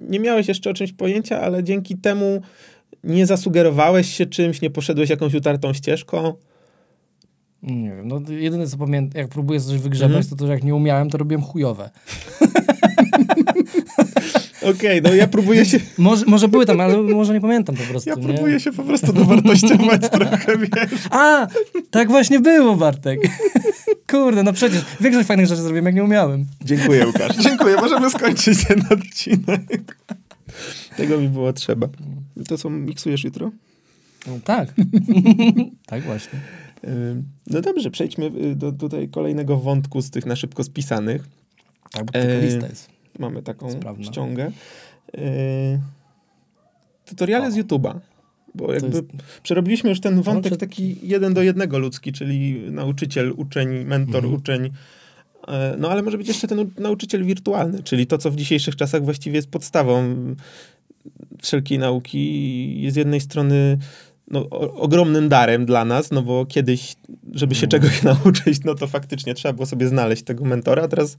nie 0.09 0.19
miałeś 0.19 0.47
jeszcze 0.47 0.69
o 0.69 0.73
czymś 0.73 0.93
pojęcia, 0.93 1.41
ale 1.41 1.63
dzięki 1.63 1.97
temu 1.97 2.41
nie 3.03 3.25
zasugerowałeś 3.25 4.07
się 4.13 4.25
czymś, 4.25 4.61
nie 4.61 4.69
poszedłeś 4.69 5.09
jakąś 5.09 5.33
utartą 5.33 5.73
ścieżką. 5.73 6.33
Nie 7.63 7.89
wiem, 7.95 8.07
no 8.07 8.21
jedyne 8.29 8.67
co 8.67 8.77
pamiętam, 8.77 9.21
jak 9.21 9.29
próbuję 9.29 9.59
coś 9.59 9.77
wygrzebać, 9.77 10.15
Mhm. 10.15 10.29
to 10.29 10.35
to, 10.35 10.47
że 10.47 10.53
jak 10.53 10.63
nie 10.63 10.75
umiałem, 10.75 11.09
to 11.09 11.17
robiłem 11.17 11.41
chujowe. 11.43 11.89
Okej, 14.75 15.01
no 15.01 15.13
ja 15.13 15.27
próbuję 15.27 15.65
się, 15.65 15.79
Może, 15.97 16.25
może 16.25 16.47
były 16.47 16.65
tam, 16.65 16.79
ale 16.79 16.97
może 17.01 17.33
nie 17.33 17.41
pamiętam 17.41 17.75
po 17.75 17.83
prostu, 17.83 18.09
ja 18.09 18.15
nie? 18.15 18.23
próbuję 18.23 18.59
się 18.59 18.71
po 18.71 18.83
prostu 18.83 19.13
dowartościować 19.13 20.01
trochę, 20.11 20.57
wiesz. 20.57 20.99
A, 21.11 21.47
tak 21.91 22.07
właśnie 22.09 22.39
było, 22.39 22.75
Bartek. 22.75 23.19
Kurde, 24.09 24.43
no 24.43 24.53
przecież 24.53 24.81
większość 25.01 25.27
fajnych 25.27 25.47
rzeczy 25.47 25.61
zrobiłem, 25.61 25.85
jak 25.85 25.95
nie 25.95 26.03
umiałem. 26.03 26.45
Dziękuję, 26.65 27.07
Łukasz. 27.07 27.37
Dziękuję. 27.37 27.75
Możemy 27.75 28.09
skończyć 28.11 28.65
ten 28.65 28.83
odcinek. 28.89 29.97
Tego 30.97 31.17
mi 31.17 31.29
było 31.29 31.53
trzeba. 31.53 31.87
To 32.47 32.57
co, 32.57 32.69
miksujesz 32.69 33.23
jutro? 33.23 33.51
No, 34.27 34.33
tak. 34.43 34.73
tak 35.85 36.03
właśnie. 36.03 36.39
No 37.47 37.61
dobrze, 37.61 37.91
przejdźmy 37.91 38.25
y, 38.25 38.55
do 38.55 38.71
tutaj 38.71 39.09
kolejnego 39.09 39.57
wątku 39.57 40.01
z 40.01 40.09
tych 40.09 40.25
na 40.25 40.35
szybko 40.35 40.63
spisanych. 40.63 41.27
Tak, 41.91 42.05
bo 42.05 42.19
Eee, 42.19 42.41
lista 42.45 42.67
jest. 42.67 42.89
Mamy 43.19 43.43
taką 43.43 43.71
Sprawna. 43.71 44.03
ściągę. 44.05 44.51
Yy, 45.13 45.21
tutoriale 47.05 47.47
O. 47.47 47.51
z 47.51 47.55
YouTube'a. 47.57 47.99
Bo 48.55 48.73
jakby 48.73 48.87
jest- 48.97 49.03
przerobiliśmy 49.43 49.89
już 49.89 49.99
ten 49.99 50.21
wątek 50.21 50.51
czy- 50.53 50.57
taki 50.57 50.95
jeden 51.07 51.33
do 51.33 51.41
jednego 51.43 51.79
ludzki, 51.79 52.11
czyli 52.11 52.61
nauczyciel, 52.71 53.33
uczeń, 53.37 53.69
mentor, 53.85 54.23
Mhm. 54.23 54.33
uczeń. 54.33 54.69
E, 55.47 55.75
No 55.79 55.89
ale 55.89 56.01
może 56.01 56.17
być 56.17 56.27
jeszcze 56.27 56.47
ten 56.47 56.69
nauczyciel 56.79 57.25
wirtualny, 57.25 57.83
czyli 57.83 58.07
to, 58.07 58.17
co 58.17 58.31
w 58.31 58.35
dzisiejszych 58.35 58.75
czasach 58.75 59.03
właściwie 59.05 59.35
jest 59.35 59.49
podstawą 59.49 60.15
wszelkiej 61.41 61.79
nauki 61.79 62.81
jest 62.81 62.93
z 62.93 62.97
jednej 62.97 63.21
strony 63.21 63.77
no, 64.31 64.39
o, 64.49 64.73
ogromnym 64.73 65.29
darem 65.29 65.65
dla 65.65 65.85
nas, 65.85 66.11
no 66.11 66.21
bo 66.21 66.45
kiedyś, 66.45 66.95
żeby 67.31 67.55
się 67.55 67.65
No. 67.67 67.71
czegoś 67.71 68.03
nauczyć, 68.11 68.63
no 68.65 68.75
to 68.75 68.87
faktycznie 68.87 69.33
trzeba 69.33 69.53
było 69.53 69.65
sobie 69.65 69.87
znaleźć 69.87 70.23
tego 70.23 70.45
mentora, 70.45 70.87
teraz 70.87 71.17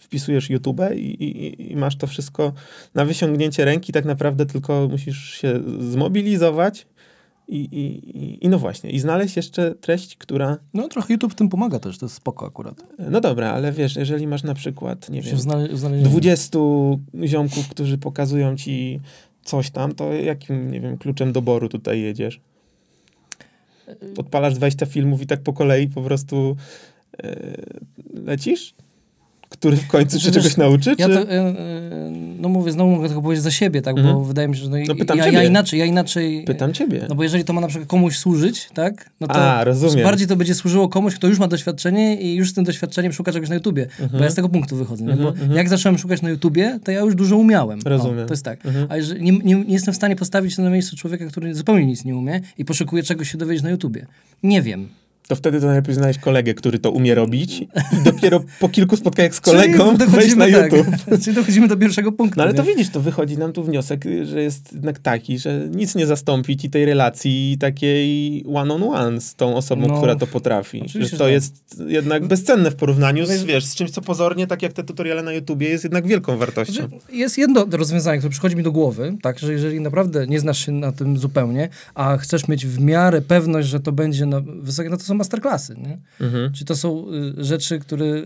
wpisujesz 0.00 0.50
YouTube 0.50 0.80
i, 0.94 0.98
i, 0.98 1.72
i 1.72 1.76
masz 1.76 1.96
to 1.96 2.06
wszystko 2.06 2.52
na 2.94 3.04
wyciągnięcie 3.04 3.64
ręki, 3.64 3.92
tak 3.92 4.04
naprawdę 4.04 4.46
tylko 4.46 4.88
musisz 4.90 5.30
się 5.34 5.60
zmobilizować 5.80 6.86
i, 7.48 7.56
i, 7.58 8.44
i, 8.44 8.48
no 8.48 8.58
właśnie, 8.58 8.90
i 8.90 8.98
znaleźć 9.00 9.36
jeszcze 9.36 9.74
treść, 9.74 10.16
która, 10.16 10.58
No 10.74 10.88
trochę 10.88 11.12
YouTube 11.14 11.32
w 11.32 11.34
tym 11.36 11.48
pomaga 11.48 11.78
też, 11.78 11.98
to 11.98 12.06
jest 12.06 12.16
spoko 12.16 12.46
akurat. 12.46 12.82
no 13.10 13.20
dobra, 13.20 13.50
ale 13.52 13.72
wiesz, 13.72 13.96
jeżeli 13.96 14.26
masz 14.26 14.42
na 14.42 14.54
przykład, 14.54 15.08
nie 15.10 15.22
wiem, 15.22 15.30
Się 15.30 15.42
znale- 15.42 15.76
znalezienie. 15.76 16.10
20 16.10 16.58
ziomków, 17.24 17.68
którzy 17.68 17.98
pokazują 17.98 18.56
ci 18.56 19.00
coś 19.44 19.70
tam, 19.70 19.92
to 19.94 20.12
jakim, 20.12 20.70
nie 20.70 20.80
wiem, 20.80 20.98
kluczem 20.98 21.32
doboru 21.32 21.68
tutaj 21.68 22.00
jedziesz? 22.00 22.40
Odpalasz 24.16 24.54
20 24.54 24.86
filmów 24.86 25.22
i 25.22 25.26
tak 25.26 25.40
po 25.40 25.52
kolei 25.52 25.88
po 25.88 26.02
prostu 26.02 26.56
e, 27.22 27.36
lecisz? 28.14 28.74
Który 29.50 29.76
w 29.76 29.86
końcu 29.86 30.18
się 30.18 30.22
Znaczy, 30.24 30.40
czegoś 30.40 30.56
nauczy? 30.56 30.94
Ja 30.98 31.08
czy... 31.08 31.14
to, 31.14 31.20
e, 31.22 31.34
e, 31.34 31.54
no 32.40 32.48
mówię, 32.48 32.72
znowu 32.72 32.90
mogę 32.90 33.06
tylko 33.08 33.22
powiedzieć 33.22 33.44
za 33.44 33.50
siebie, 33.50 33.82
tak, 33.82 33.94
bo 33.94 34.00
Mhm. 34.00 34.24
wydaje 34.24 34.48
mi 34.48 34.56
się, 34.56 34.62
że 34.64 34.70
no, 34.70 34.76
No 34.88 34.94
pytam 34.94 35.18
ja, 35.18 35.24
ciebie. 35.24 35.36
ja 35.38 35.44
inaczej, 35.44 35.78
ja 35.80 35.84
inaczej, 35.86 36.44
Pytam 36.46 36.72
ciebie. 36.72 37.06
no 37.08 37.14
bo 37.14 37.22
jeżeli 37.22 37.44
to 37.44 37.52
ma 37.52 37.60
na 37.60 37.68
przykład 37.68 37.88
komuś 37.88 38.16
służyć, 38.18 38.68
tak, 38.74 39.10
no 39.20 39.26
to 39.26 39.34
A, 39.34 39.64
rozumiem. 39.64 40.04
bardziej 40.04 40.26
to 40.28 40.36
będzie 40.36 40.54
służyło 40.54 40.88
komuś, 40.88 41.14
kto 41.14 41.28
już 41.28 41.38
ma 41.38 41.48
doświadczenie 41.48 42.20
i 42.20 42.34
już 42.34 42.50
z 42.50 42.54
tym 42.54 42.64
doświadczeniem 42.64 43.12
szuka 43.12 43.32
czegoś 43.32 43.48
na 43.48 43.54
YouTubie, 43.54 43.86
bo 44.12 44.24
ja 44.24 44.30
z 44.30 44.34
tego 44.34 44.48
punktu 44.48 44.76
wychodzę, 44.76 45.04
nie? 45.04 45.10
bo 45.16 45.28
Mhm, 45.28 45.34
mhm. 45.34 45.52
jak 45.52 45.68
zacząłem 45.68 45.98
szukać 45.98 46.22
na 46.22 46.30
YouTubie, 46.30 46.78
to 46.84 46.90
ja 46.92 47.00
już 47.00 47.14
dużo 47.14 47.36
umiałem. 47.36 47.78
Rozumiem. 47.84 48.24
O, 48.24 48.26
to 48.26 48.32
jest 48.32 48.44
tak. 48.44 48.66
Mhm. 48.66 48.86
A 48.88 48.96
jeżeli 48.96 49.22
nie, 49.22 49.32
nie, 49.32 49.54
nie 49.54 49.72
jestem 49.74 49.94
w 49.94 49.96
stanie 49.96 50.16
postawić 50.16 50.54
się 50.54 50.62
na 50.62 50.70
miejscu 50.70 50.96
człowieka, 50.96 51.26
który 51.26 51.54
zupełnie 51.54 51.86
nic 51.86 52.04
nie 52.04 52.16
umie 52.16 52.40
i 52.58 52.64
poszukuje 52.64 53.02
czegoś 53.02 53.30
się 53.32 53.38
dowiedzieć 53.38 53.62
na 53.64 53.70
YouTubie. 53.70 54.06
Nie 54.42 54.62
wiem. 54.62 54.88
To 55.30 55.36
wtedy 55.36 55.60
to 55.60 55.66
najlepiej 55.66 55.94
znaleźć 55.94 56.20
kolegę, 56.20 56.54
który 56.54 56.78
to 56.78 56.90
umie 56.90 57.14
robić 57.14 57.60
i 57.60 57.66
dopiero 58.04 58.40
po 58.60 58.68
kilku 58.68 58.96
spotkaniach 58.96 59.34
z 59.34 59.40
kolegą 59.40 59.96
wejść 59.96 60.36
na 60.36 60.50
tak, 60.50 60.72
YouTube. 60.72 60.86
Czyli 61.24 61.36
dochodzimy 61.36 61.68
do 61.68 61.76
pierwszego 61.76 62.12
punktu. 62.12 62.34
No 62.36 62.42
ale 62.44 62.54
to 62.54 62.62
nie? 62.62 62.68
widzisz, 62.68 62.90
to 62.90 63.00
wychodzi 63.00 63.38
nam 63.38 63.52
tu 63.52 63.64
wniosek, 63.64 64.04
że 64.24 64.42
jest 64.42 64.72
jednak 64.72 64.98
taki, 64.98 65.38
że 65.38 65.68
nic 65.70 65.94
nie 65.94 66.06
zastąpi 66.06 66.56
ci 66.56 66.70
tej 66.70 66.84
relacji 66.84 67.56
takiej 67.60 68.44
one-on-one 68.54 69.20
z 69.20 69.34
tą 69.34 69.56
osobą, 69.56 69.86
No, 69.88 69.96
która 69.96 70.16
to 70.16 70.26
potrafi. 70.26 70.82
Że 70.86 71.10
to 71.10 71.16
tak. 71.18 71.30
jest 71.30 71.82
jednak 71.88 72.26
bezcenne 72.26 72.70
w 72.70 72.76
porównaniu 72.76 73.26
z, 73.26 73.30
Wiesz- 73.30 73.44
wiesz, 73.44 73.64
z 73.64 73.74
czymś, 73.74 73.90
co 73.90 74.00
pozornie, 74.00 74.46
tak 74.46 74.62
jak 74.62 74.72
te 74.72 74.84
tutoriale 74.84 75.22
na 75.22 75.32
YouTubie, 75.32 75.68
jest 75.68 75.84
jednak 75.84 76.06
wielką 76.06 76.36
wartością. 76.36 76.74
Znaczy, 76.74 76.94
Jest 77.12 77.38
jedno 77.38 77.66
rozwiązanie, 77.70 78.18
które 78.18 78.30
przychodzi 78.30 78.56
mi 78.56 78.62
do 78.62 78.72
głowy, 78.72 79.16
tak, 79.22 79.38
że 79.38 79.52
jeżeli 79.52 79.80
naprawdę 79.80 80.26
nie 80.26 80.40
znasz 80.40 80.66
się 80.66 80.72
na 80.72 80.92
tym 80.92 81.18
zupełnie, 81.18 81.68
a 81.94 82.16
chcesz 82.16 82.48
mieć 82.48 82.66
w 82.66 82.80
miarę 82.80 83.22
pewność, 83.22 83.68
że 83.68 83.80
to 83.80 83.92
będzie 83.92 84.26
na 84.26 84.40
wysokie, 84.40 84.90
no 84.90 84.96
to 84.96 85.02
są 85.04 85.19
masterclassy, 85.20 85.74
nie? 85.74 85.98
Mhm. 86.20 86.52
Czyli 86.52 86.66
to 86.66 86.76
są 86.76 87.06
y, 87.38 87.44
rzeczy, 87.44 87.78
które 87.78 88.04
y, 88.06 88.24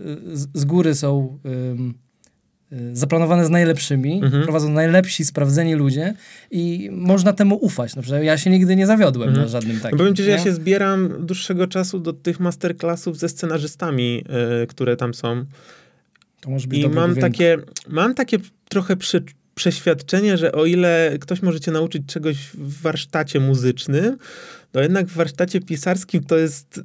z, 0.53 0.65
góry 0.65 0.95
są 0.95 1.39
y, 1.45 2.95
zaplanowane 2.95 3.45
z 3.45 3.49
najlepszymi, 3.49 4.21
Mhm. 4.23 4.43
prowadzą 4.43 4.69
najlepsi, 4.69 5.25
sprawdzeni 5.25 5.75
ludzie 5.75 6.13
i 6.51 6.89
można 6.91 7.33
temu 7.33 7.55
ufać. 7.55 7.95
Na 7.95 8.01
przykład 8.01 8.23
ja 8.23 8.37
się 8.37 8.49
nigdy 8.49 8.75
nie 8.75 8.87
zawiodłem 8.87 9.29
Mhm. 9.29 9.45
na 9.45 9.51
żadnym 9.51 9.79
takim. 9.79 9.97
powiem 9.97 10.15
ci, 10.15 10.23
że 10.23 10.29
ja 10.29 10.39
się 10.43 10.53
zbieram 10.53 11.25
dłuższego 11.25 11.67
czasu 11.67 11.99
do 11.99 12.13
tych 12.13 12.39
masterclassów 12.39 13.17
ze 13.17 13.29
scenarzystami, 13.29 14.23
które 14.67 14.97
tam 14.97 15.13
są. 15.13 15.45
To 16.41 16.49
może 16.49 16.67
być 16.67 16.79
I 16.79 16.89
mam 16.89 17.11
dźwięk. 17.11 17.21
takie, 17.27 17.57
mam 17.87 18.13
takie 18.15 18.37
trochę 18.69 18.95
prze, 18.95 19.21
przeświadczenie, 19.55 20.37
że 20.37 20.51
o 20.51 20.65
ile 20.65 21.11
ktoś 21.21 21.41
może 21.41 21.59
cię 21.59 21.71
nauczyć 21.71 22.03
czegoś 22.07 22.37
w 22.53 22.81
warsztacie 22.81 23.39
muzycznym, 23.39 24.17
to 24.75 24.81
jednak 24.81 25.07
w 25.07 25.13
warsztacie 25.15 25.61
pisarskim 25.61 26.23
to 26.23 26.37
jest, 26.37 26.79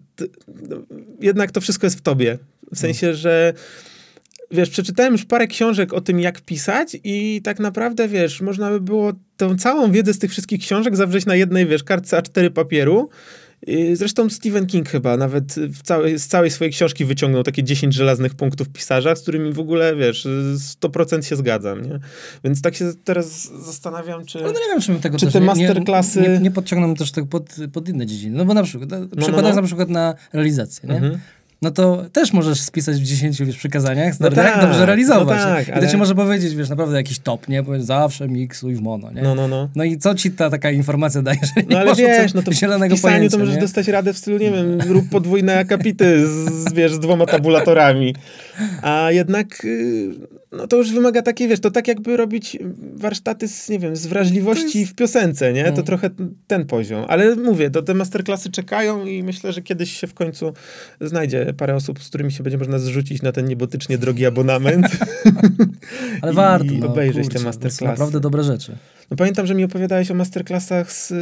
no, 0.68 0.76
jednak 1.20 1.50
to 1.50 1.60
wszystko 1.60 1.86
jest 1.86 1.98
w 1.98 2.00
tobie. 2.00 2.38
W 2.72 2.78
sensie, 2.78 3.14
że 3.14 3.54
wiesz, 4.50 4.70
przeczytałem 4.70 5.12
już 5.12 5.24
parę 5.24 5.46
książek 5.46 5.92
o 5.92 6.00
tym, 6.00 6.20
jak 6.20 6.40
pisać 6.40 6.96
i 7.04 7.40
tak 7.44 7.58
naprawdę, 7.58 8.08
wiesz, 8.08 8.40
można 8.40 8.70
by 8.70 8.80
było 8.80 9.12
tą 9.36 9.56
całą 9.56 9.92
wiedzę 9.92 10.14
z 10.14 10.18
tych 10.18 10.30
wszystkich 10.30 10.60
książek 10.60 10.96
zawrzeć 10.96 11.26
na 11.26 11.34
jednej, 11.34 11.66
wiesz, 11.66 11.84
kartce 11.84 12.18
A4 12.18 12.50
papieru. 12.50 13.08
I 13.66 13.96
Zresztą 13.96 14.30
Stephen 14.30 14.66
King 14.66 14.88
chyba 14.88 15.16
nawet 15.16 15.54
całej, 15.82 16.18
z 16.18 16.26
całej 16.26 16.50
swojej 16.50 16.72
książki 16.72 17.04
wyciągnął 17.04 17.42
takie 17.42 17.62
10 17.64 17.94
żelaznych 17.94 18.34
punktów 18.34 18.68
pisarza, 18.68 19.16
z 19.16 19.22
którymi 19.22 19.52
w 19.52 19.58
ogóle, 19.58 19.96
wiesz, 19.96 20.26
100% 20.82 21.22
się 21.22 21.36
zgadzam, 21.36 21.82
nie? 21.82 21.98
Więc 22.44 22.62
tak 22.62 22.74
się 22.74 22.92
teraz 23.04 23.50
zastanawiam, 23.66 24.24
czy... 24.26 24.38
Ale 24.38 24.52
no 24.52 24.60
nie 24.60 24.66
wiem, 24.66 24.80
czy 24.80 24.92
my 24.92 24.98
tego 25.00 25.18
Czy 25.18 25.26
też 25.26 25.32
te 25.32 25.40
nie- 25.40 25.46
masterclassy- 25.46 26.22
Nie, 26.22 26.28
nie, 26.28 26.38
nie 26.38 26.50
podciągnąmy 26.50 26.96
też 26.96 27.12
tego 27.12 27.26
pod, 27.26 27.56
pod 27.72 27.88
inne 27.88 28.06
dziedziny. 28.06 28.36
No 28.38 28.44
bo 28.44 28.54
na 28.54 28.62
przykład, 28.62 28.90
no, 28.90 29.22
przekładając 29.22 29.56
no. 29.56 29.62
na 29.62 29.66
przykład 29.66 29.88
na 29.88 30.14
realizację, 30.32 30.88
nie? 30.88 30.94
Mhm. 30.94 31.20
No 31.62 31.70
to 31.70 32.04
też 32.12 32.32
możesz 32.32 32.60
spisać 32.60 32.96
w 32.96 33.02
10 33.02 33.42
wiesz, 33.42 33.56
przykazaniach, 33.56 34.20
no 34.20 34.30
tak, 34.30 34.60
dobrze 34.60 34.86
realizować. 34.86 35.38
no 35.38 35.44
tak, 35.44 35.68
I 35.68 35.72
ale- 35.72 35.82
to 35.86 35.90
ci 35.92 35.96
może 35.96 36.14
powiedzieć, 36.14 36.54
wiesz, 36.54 36.68
naprawdę 36.68 36.96
jakiś 36.96 37.18
top, 37.18 37.48
nie? 37.48 37.62
Powiedz, 37.62 37.84
zawsze 37.84 38.28
miksuj 38.28 38.74
w 38.74 38.80
mono, 38.80 39.10
nie? 39.12 39.22
No, 39.22 39.34
no, 39.34 39.48
no. 39.48 39.68
No 39.74 39.84
i 39.84 39.98
co 39.98 40.14
ci 40.14 40.30
ta 40.30 40.50
taka 40.50 40.70
informacja 40.70 41.22
daje, 41.22 41.38
że 41.42 41.62
nie 41.62 41.68
No 41.74 41.78
ale 41.78 41.94
wiesz, 41.94 42.34
no 42.34 42.42
to 42.42 42.50
w 42.50 42.54
zielonego 42.54 42.94
pisaniu 42.94 43.14
pojęcia, 43.14 43.36
to 43.36 43.38
możesz 43.38 43.54
nie? 43.54 43.60
dostać 43.60 43.88
radę 43.88 44.12
w 44.12 44.18
stylu, 44.18 44.38
nie 44.38 44.50
wiem, 44.50 44.80
rób 44.88 45.08
podwójne 45.08 45.58
akapity 45.58 46.26
z, 46.26 46.50
z, 46.52 46.72
wiesz, 46.72 46.92
z 46.92 46.98
dwoma 46.98 47.26
tabulatorami. 47.26 48.14
A 48.82 49.10
jednak, 49.10 49.64
y, 49.64 50.10
no 50.52 50.66
to 50.66 50.76
już 50.76 50.92
wymaga 50.92 51.22
takiej, 51.22 51.48
wiesz, 51.48 51.60
to 51.60 51.70
tak 51.70 51.88
jakby 51.88 52.16
robić 52.16 52.58
warsztaty 52.94 53.48
z, 53.48 53.68
nie 53.68 53.78
wiem, 53.78 53.96
z 53.96 54.06
wrażliwości 54.06 54.86
w 54.86 54.94
piosence, 54.94 55.52
nie? 55.52 55.64
To 55.64 55.70
Mm. 55.70 55.84
trochę 55.84 56.10
ten 56.46 56.66
poziom. 56.66 57.04
Ale 57.08 57.36
mówię, 57.36 57.70
to 57.70 57.82
te 57.82 57.94
masterclassy 57.94 58.50
czekają 58.50 59.06
i 59.06 59.22
myślę, 59.22 59.52
że 59.52 59.62
kiedyś 59.62 59.92
się 60.00 60.06
w 60.06 60.14
końcu 60.14 60.52
znajdzie 61.00 61.54
parę 61.56 61.74
osób, 61.76 62.02
z 62.02 62.08
którymi 62.08 62.32
się 62.32 62.42
będzie 62.42 62.58
można 62.58 62.78
zrzucić 62.78 63.22
na 63.22 63.32
ten 63.32 63.46
niebotycznie 63.46 63.98
drogi 63.98 64.26
abonament. 64.26 64.86
Ale 66.22 66.32
i 66.32 66.34
warto, 66.34 66.66
no, 66.78 66.86
obejrzeć 66.86 67.24
kurczę, 67.24 67.30
te 67.32 67.38
To 67.38 67.40
są 67.40 67.46
masterclassy. 67.46 67.84
naprawdę 67.84 68.20
dobre 68.20 68.42
rzeczy. 68.44 68.76
No 69.10 69.16
pamiętam, 69.16 69.46
że 69.46 69.54
mi 69.54 69.64
opowiadałeś 69.64 70.10
o 70.10 70.14
masterclassach 70.14 70.92
z 70.92 71.12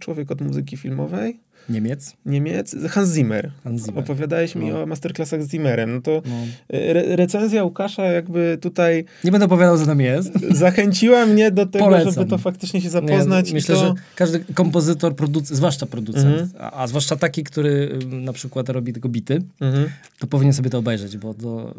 człowiek 0.00 0.30
od 0.30 0.40
muzyki 0.40 0.76
filmowej. 0.76 1.40
Niemiec? 1.68 2.16
Niemiec, 2.26 2.76
Hans 2.90 3.12
Zimmer. 3.14 3.50
Hans 3.64 3.84
Zimmer. 3.86 4.04
Opowiadałeś 4.04 4.54
mi 4.54 4.70
No. 4.70 4.82
o 4.82 4.86
masterclassach 4.86 5.42
z 5.42 5.50
Zimmerem. 5.50 5.94
No 5.94 6.00
to 6.00 6.22
No. 6.26 6.34
e, 6.72 6.90
re 6.90 7.16
recenzja 7.16 7.64
Łukasza 7.64 8.02
jakby 8.04 8.58
tutaj 8.60 9.04
Nie 9.24 9.30
będę 9.30 9.46
opowiadał, 9.46 9.78
co 9.78 9.86
tam 9.86 10.00
jest. 10.00 10.32
zachęciła 10.50 11.26
mnie 11.26 11.50
do 11.50 11.66
tego, 11.66 11.84
Polecam. 11.84 12.12
żeby 12.12 12.26
to 12.30 12.38
faktycznie 12.38 12.80
się 12.80 12.90
zapoznać. 12.90 13.46
Nie, 13.48 13.54
myślę, 13.54 13.74
to... 13.74 13.80
że 13.86 13.94
każdy 14.16 14.40
kompozytor, 14.54 15.14
produc- 15.14 15.54
zwłaszcza 15.54 15.86
producent, 15.86 16.26
Mhm. 16.40 16.50
a, 16.58 16.82
a 16.82 16.86
zwłaszcza 16.86 17.16
taki, 17.16 17.44
który 17.44 17.98
ym, 18.02 18.24
na 18.24 18.32
przykład 18.32 18.68
robi 18.68 18.92
tylko 18.92 19.08
bity, 19.08 19.42
Mhm. 19.60 19.88
to 20.18 20.26
powinien 20.26 20.52
sobie 20.52 20.70
to 20.70 20.78
obejrzeć, 20.78 21.16
bo 21.16 21.34
to 21.34 21.74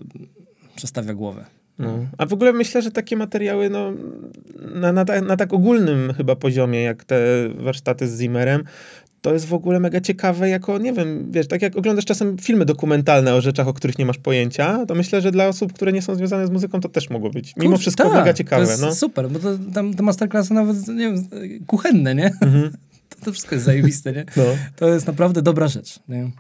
przestawia 0.76 1.14
głowę. 1.14 1.46
No. 1.80 2.06
A 2.18 2.26
w 2.26 2.34
ogóle 2.34 2.54
myślę, 2.54 2.82
że 2.82 2.92
takie 2.92 3.16
materiały 3.18 3.70
no, 3.70 3.92
na, 4.76 4.92
na, 4.92 5.06
ta- 5.06 5.22
na 5.22 5.38
tak 5.38 5.54
ogólnym 5.54 6.14
chyba 6.14 6.36
poziomie, 6.36 6.82
jak 6.82 7.04
te 7.04 7.20
warsztaty 7.58 8.08
z 8.08 8.20
Zimmerem, 8.20 8.64
to 9.22 9.34
jest 9.34 9.46
w 9.46 9.54
ogóle 9.54 9.80
mega 9.80 10.02
ciekawe 10.02 10.50
jako, 10.50 10.78
nie 10.78 10.94
wiem, 10.94 11.32
wiesz, 11.32 11.48
tak 11.48 11.62
jak 11.62 11.78
oglądasz 11.78 12.06
czasem 12.06 12.38
filmy 12.38 12.66
dokumentalne 12.66 13.36
o 13.36 13.42
rzeczach, 13.42 13.68
o 13.68 13.74
których 13.74 14.00
nie 14.00 14.06
masz 14.06 14.18
pojęcia, 14.18 14.86
to 14.86 14.96
myślę, 14.96 15.22
że 15.22 15.32
dla 15.32 15.48
osób, 15.48 15.74
które 15.74 15.92
nie 15.94 16.02
są 16.02 16.16
związane 16.16 16.48
z 16.48 16.50
muzyką, 16.50 16.82
to 16.82 16.90
też 16.90 17.10
mogło 17.10 17.30
być. 17.30 17.54
Mimo 17.58 17.78
wszystko 17.78 18.04
tak, 18.04 18.14
mega 18.14 18.34
ciekawe, 18.34 18.66
To 18.66 18.72
jest 18.72 18.84
no. 18.84 18.96
super, 18.96 19.30
bo 19.30 19.40
to, 19.40 19.50
tam 19.74 19.94
te 19.94 20.04
masterclassy 20.04 20.54
nawet, 20.54 20.88
nie 20.88 20.96
wiem, 21.12 21.28
kuchenne, 21.68 22.16
nie? 22.16 22.32
Mhm. 22.42 22.72
To, 23.20 23.26
to 23.26 23.32
wszystko 23.32 23.56
jest 23.56 23.66
zajebiste, 23.66 24.12
nie? 24.14 24.26
no. 24.38 24.44
To 24.76 24.94
jest 24.94 25.08
naprawdę 25.08 25.42
dobra 25.42 25.68
rzecz, 25.68 26.00
nie? 26.10 26.32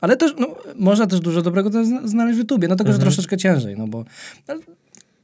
Ale 0.00 0.16
też, 0.16 0.32
no, 0.38 0.56
można 0.76 1.06
też 1.06 1.20
dużo 1.20 1.42
dobrego 1.42 1.70
znaleźć 2.04 2.36
w 2.36 2.38
YouTubie, 2.38 2.68
no 2.68 2.76
tylko, 2.76 2.90
Mhm. 2.90 3.00
że 3.00 3.02
troszeczkę 3.02 3.36
ciężej, 3.36 3.76
no 3.78 3.86
bo... 3.88 4.04
Ale, 4.46 4.60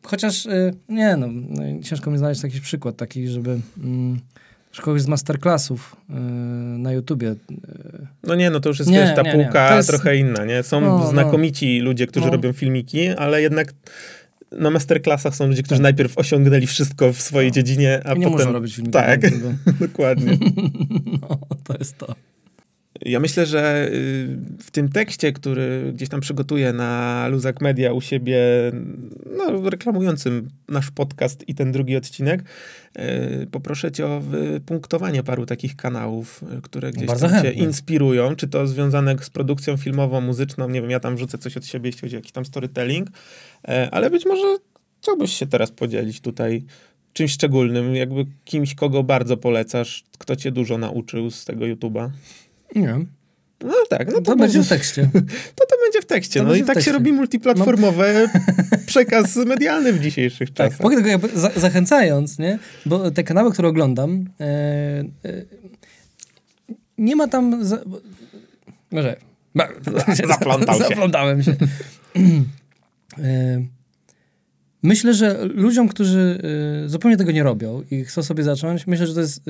chociaż, 0.02 0.46
y, 0.46 0.74
nie 0.88 1.16
no, 1.16 1.26
no, 1.32 1.62
ciężko 1.82 2.10
mi 2.10 2.18
znaleźć 2.18 2.42
jakiś 2.42 2.60
przykład 2.60 2.96
taki, 2.96 3.28
żeby... 3.28 3.60
Mm, 3.78 4.20
że 4.78 4.82
kogoś 4.82 5.02
z 5.02 5.08
masterclassów 5.08 5.96
y, 6.10 6.12
na 6.78 6.92
YouTubie. 6.92 7.28
y, 7.30 7.36
No 8.24 8.34
nie, 8.34 8.50
no 8.50 8.60
to 8.60 8.68
już 8.68 8.78
jest, 8.78 8.90
Nie, 8.90 9.12
ta 9.16 9.22
nie, 9.22 9.28
nie. 9.36 9.44
półka 9.44 9.68
To 9.68 9.76
jest- 9.76 9.88
trochę 9.88 10.16
inna, 10.16 10.44
nie? 10.44 10.62
Są 10.62 10.80
No, 10.80 10.98
no. 10.98 11.06
znakomici 11.06 11.78
ludzie, 11.80 12.06
którzy 12.06 12.26
No. 12.26 12.32
robią 12.32 12.52
filmiki, 12.52 13.08
ale 13.08 13.42
jednak 13.42 13.72
na 14.52 14.70
masterclassach 14.70 15.34
są 15.36 15.46
ludzie, 15.46 15.62
którzy 15.62 15.78
Tak. 15.78 15.82
najpierw 15.82 16.18
osiągnęli 16.18 16.66
wszystko 16.66 17.12
w 17.12 17.20
swojej 17.20 17.50
No. 17.50 17.54
dziedzinie, 17.54 18.00
a 18.04 18.12
I 18.14 18.18
nie 18.18 18.30
potem... 18.30 18.48
robić 18.52 18.74
filmików. 18.76 19.00
Tak. 19.02 19.20
Dokładnie. 19.80 20.38
No, 21.22 21.38
to 21.64 21.74
jest 21.78 21.98
to. 21.98 22.14
Ja 23.02 23.20
myślę, 23.20 23.46
że 23.46 23.88
y, 23.92 24.38
w 24.62 24.70
tym 24.70 24.88
tekście, 24.88 25.32
który 25.32 25.92
gdzieś 25.94 26.08
tam 26.08 26.20
przygotuję 26.20 26.72
na 26.72 27.24
Luzak 27.30 27.60
Media 27.60 27.92
u 27.92 28.00
siebie, 28.00 28.38
no, 29.36 29.70
reklamującym 29.70 30.50
nasz 30.68 30.90
podcast 30.90 31.48
i 31.48 31.54
ten 31.54 31.72
drugi 31.72 31.96
odcinek, 31.96 32.42
y, 32.98 33.46
poproszę 33.50 33.92
cię 33.92 34.06
o 34.06 34.20
wypunktowanie 34.20 35.22
paru 35.22 35.46
takich 35.46 35.76
kanałów, 35.76 36.44
y, 36.58 36.62
które 36.62 36.90
gdzieś 36.90 37.06
Bardzo 37.06 37.28
tam 37.28 37.36
cię 37.42 37.42
chętnie. 37.42 37.64
inspirują, 37.64 38.36
czy 38.36 38.48
to 38.48 38.66
związane 38.66 39.16
z 39.20 39.30
produkcją 39.30 39.76
filmową, 39.76 40.20
muzyczną, 40.20 40.68
nie 40.68 40.80
wiem, 40.82 40.90
ja 40.90 41.00
tam 41.00 41.16
wrzucę 41.16 41.38
coś 41.38 41.56
od 41.56 41.66
siebie, 41.66 41.88
jeśli 41.88 42.00
chodzi 42.00 42.16
o 42.16 42.18
jakiś 42.18 42.32
tam 42.32 42.44
storytelling, 42.44 43.08
ale 43.90 44.10
być 44.10 44.26
może 44.26 44.56
chciałbyś 45.00 45.32
się 45.32 45.46
teraz 45.46 45.70
podzielić 45.70 46.20
tutaj 46.20 46.64
czymś 47.12 47.32
szczególnym, 47.32 47.96
jakby 47.96 48.24
kimś, 48.44 48.74
kogo 48.74 49.02
bardzo 49.02 49.36
polecasz, 49.36 50.04
kto 50.18 50.36
cię 50.36 50.52
dużo 50.52 50.78
nauczył 50.78 51.30
z 51.30 51.44
tego 51.44 51.64
YouTube'a? 51.64 52.10
Nie. 52.74 52.98
No 53.64 53.74
tak, 53.90 54.08
no 54.08 54.14
to, 54.14 54.20
To 54.20 54.36
będzie 54.36 54.62
w 54.62 54.68
tekście. 54.68 55.08
To 55.56 55.66
to 55.66 55.76
będzie 55.84 56.02
w 56.02 56.06
tekście. 56.06 56.40
To 56.40 56.46
no 56.46 56.54
i 56.54 56.64
tak 56.64 56.80
się 56.80 56.92
robi 56.92 57.12
multiplatformowy 57.12 58.28
przekaz 58.86 59.36
medialny 59.36 59.92
w 59.92 60.00
dzisiejszych 60.00 60.50
Tak, 60.50 60.70
czasach. 60.70 60.80
mogę 60.84 61.02
tego 61.02 61.28
za 61.34 61.50
zachęcając, 61.56 62.38
nie? 62.38 62.58
Bo 62.86 63.10
te 63.10 63.24
kanały, 63.24 63.52
które 63.52 63.68
oglądam, 63.68 64.24
e, 64.40 64.44
e, 64.44 65.04
nie 66.98 67.16
ma 67.16 67.28
tam... 67.28 67.64
Za, 67.64 67.78
może... 68.90 69.16
Zaplątał 70.28 70.78
się. 70.78 70.84
Zaplątałem 70.84 71.42
się. 71.42 71.52
e, 73.18 73.62
myślę, 74.82 75.14
że 75.14 75.44
ludziom, 75.44 75.88
którzy 75.88 76.42
zupełnie 76.86 77.16
tego 77.16 77.32
nie 77.32 77.42
robią 77.42 77.82
i 77.90 78.04
chcą 78.04 78.22
sobie 78.22 78.44
zacząć, 78.44 78.86
myślę, 78.86 79.06
że 79.06 79.14
to 79.14 79.20
jest 79.20 79.42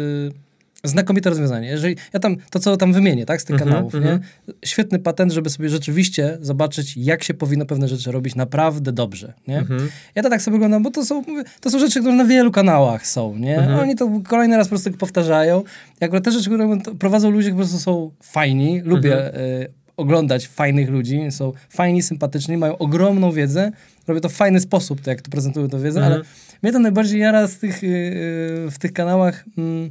znakomite 0.84 1.30
rozwiązanie. 1.30 1.68
Jeżeli 1.68 1.96
ja 2.12 2.20
tam, 2.20 2.36
to 2.50 2.58
co 2.58 2.76
tam 2.76 2.92
wymienię, 2.92 3.26
tak, 3.26 3.42
z 3.42 3.44
tych 3.44 3.54
Mhm, 3.54 3.70
kanałów, 3.70 3.94
mhm. 3.94 4.20
nie? 4.48 4.54
Świetny 4.64 4.98
patent, 4.98 5.32
żeby 5.32 5.50
sobie 5.50 5.68
rzeczywiście 5.68 6.38
zobaczyć, 6.40 6.96
jak 6.96 7.22
się 7.24 7.34
powinno 7.34 7.66
pewne 7.66 7.88
rzeczy 7.88 8.12
robić 8.12 8.34
naprawdę 8.34 8.92
dobrze, 8.92 9.32
nie? 9.48 9.58
Mhm. 9.58 9.88
Ja 10.14 10.22
to 10.22 10.30
tak 10.30 10.42
sobie 10.42 10.56
oglądam, 10.56 10.82
bo 10.82 10.90
to 10.90 11.04
są, 11.04 11.24
to 11.60 11.70
są 11.70 11.78
rzeczy, 11.78 12.00
które 12.00 12.14
na 12.14 12.24
wielu 12.24 12.50
kanałach 12.50 13.06
są, 13.06 13.36
nie? 13.36 13.58
Mhm. 13.58 13.78
Oni 13.78 13.96
to 13.96 14.10
kolejny 14.28 14.56
raz 14.56 14.66
po 14.66 14.68
prostu 14.68 14.90
powtarzają. 14.92 15.62
I 16.00 16.04
akurat 16.04 16.24
te 16.24 16.30
rzeczy, 16.32 16.46
które 16.46 16.78
prowadzą 16.98 17.30
ludzie, 17.30 17.50
po 17.50 17.56
prostu 17.56 17.78
są 17.78 18.10
fajni. 18.22 18.80
Lubię 18.84 19.26
Mhm. 19.26 19.44
y, 19.44 19.72
oglądać 19.96 20.48
fajnych 20.48 20.88
ludzi. 20.90 21.20
Są 21.30 21.52
fajni, 21.70 22.02
sympatyczni, 22.02 22.56
mają 22.56 22.78
ogromną 22.78 23.32
wiedzę. 23.32 23.70
Robią 24.06 24.20
to 24.20 24.28
w 24.28 24.32
fajny 24.32 24.60
sposób, 24.60 25.00
to 25.00 25.10
jak 25.10 25.22
to 25.22 25.30
prezentują 25.30 25.68
tę 25.68 25.80
wiedzę, 25.80 26.00
Mhm. 26.00 26.14
ale 26.14 26.24
mnie 26.62 26.72
to 26.72 26.78
najbardziej 26.78 27.20
jara 27.20 27.46
z 27.46 27.58
tych, 27.58 27.84
y, 27.84 27.86
y, 27.86 28.70
w 28.70 28.78
tych 28.78 28.92
kanałach... 28.92 29.44
Mm, 29.58 29.90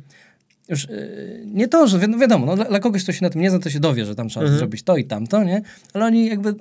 już 0.69 0.83
y, 0.85 1.43
nie 1.53 1.67
to, 1.67 1.87
że 1.87 1.99
wi 1.99 2.07
no 2.07 2.17
wiadomo, 2.17 2.45
no, 2.45 2.55
dla, 2.55 2.65
dla 2.65 2.79
kogoś, 2.79 3.03
kto 3.03 3.11
się 3.11 3.19
na 3.23 3.29
tym 3.29 3.41
nie 3.41 3.49
zna, 3.49 3.59
to 3.59 3.69
się 3.69 3.79
dowie, 3.79 4.05
że 4.05 4.15
tam 4.15 4.29
trzeba 4.29 4.43
Mhm. 4.43 4.57
zrobić 4.59 4.83
to 4.83 4.97
i 4.97 5.05
tamto, 5.05 5.43
nie? 5.43 5.61
Ale 5.93 6.05
oni 6.05 6.25
jakby 6.27 6.49
y, 6.49 6.53
y, 6.53 6.57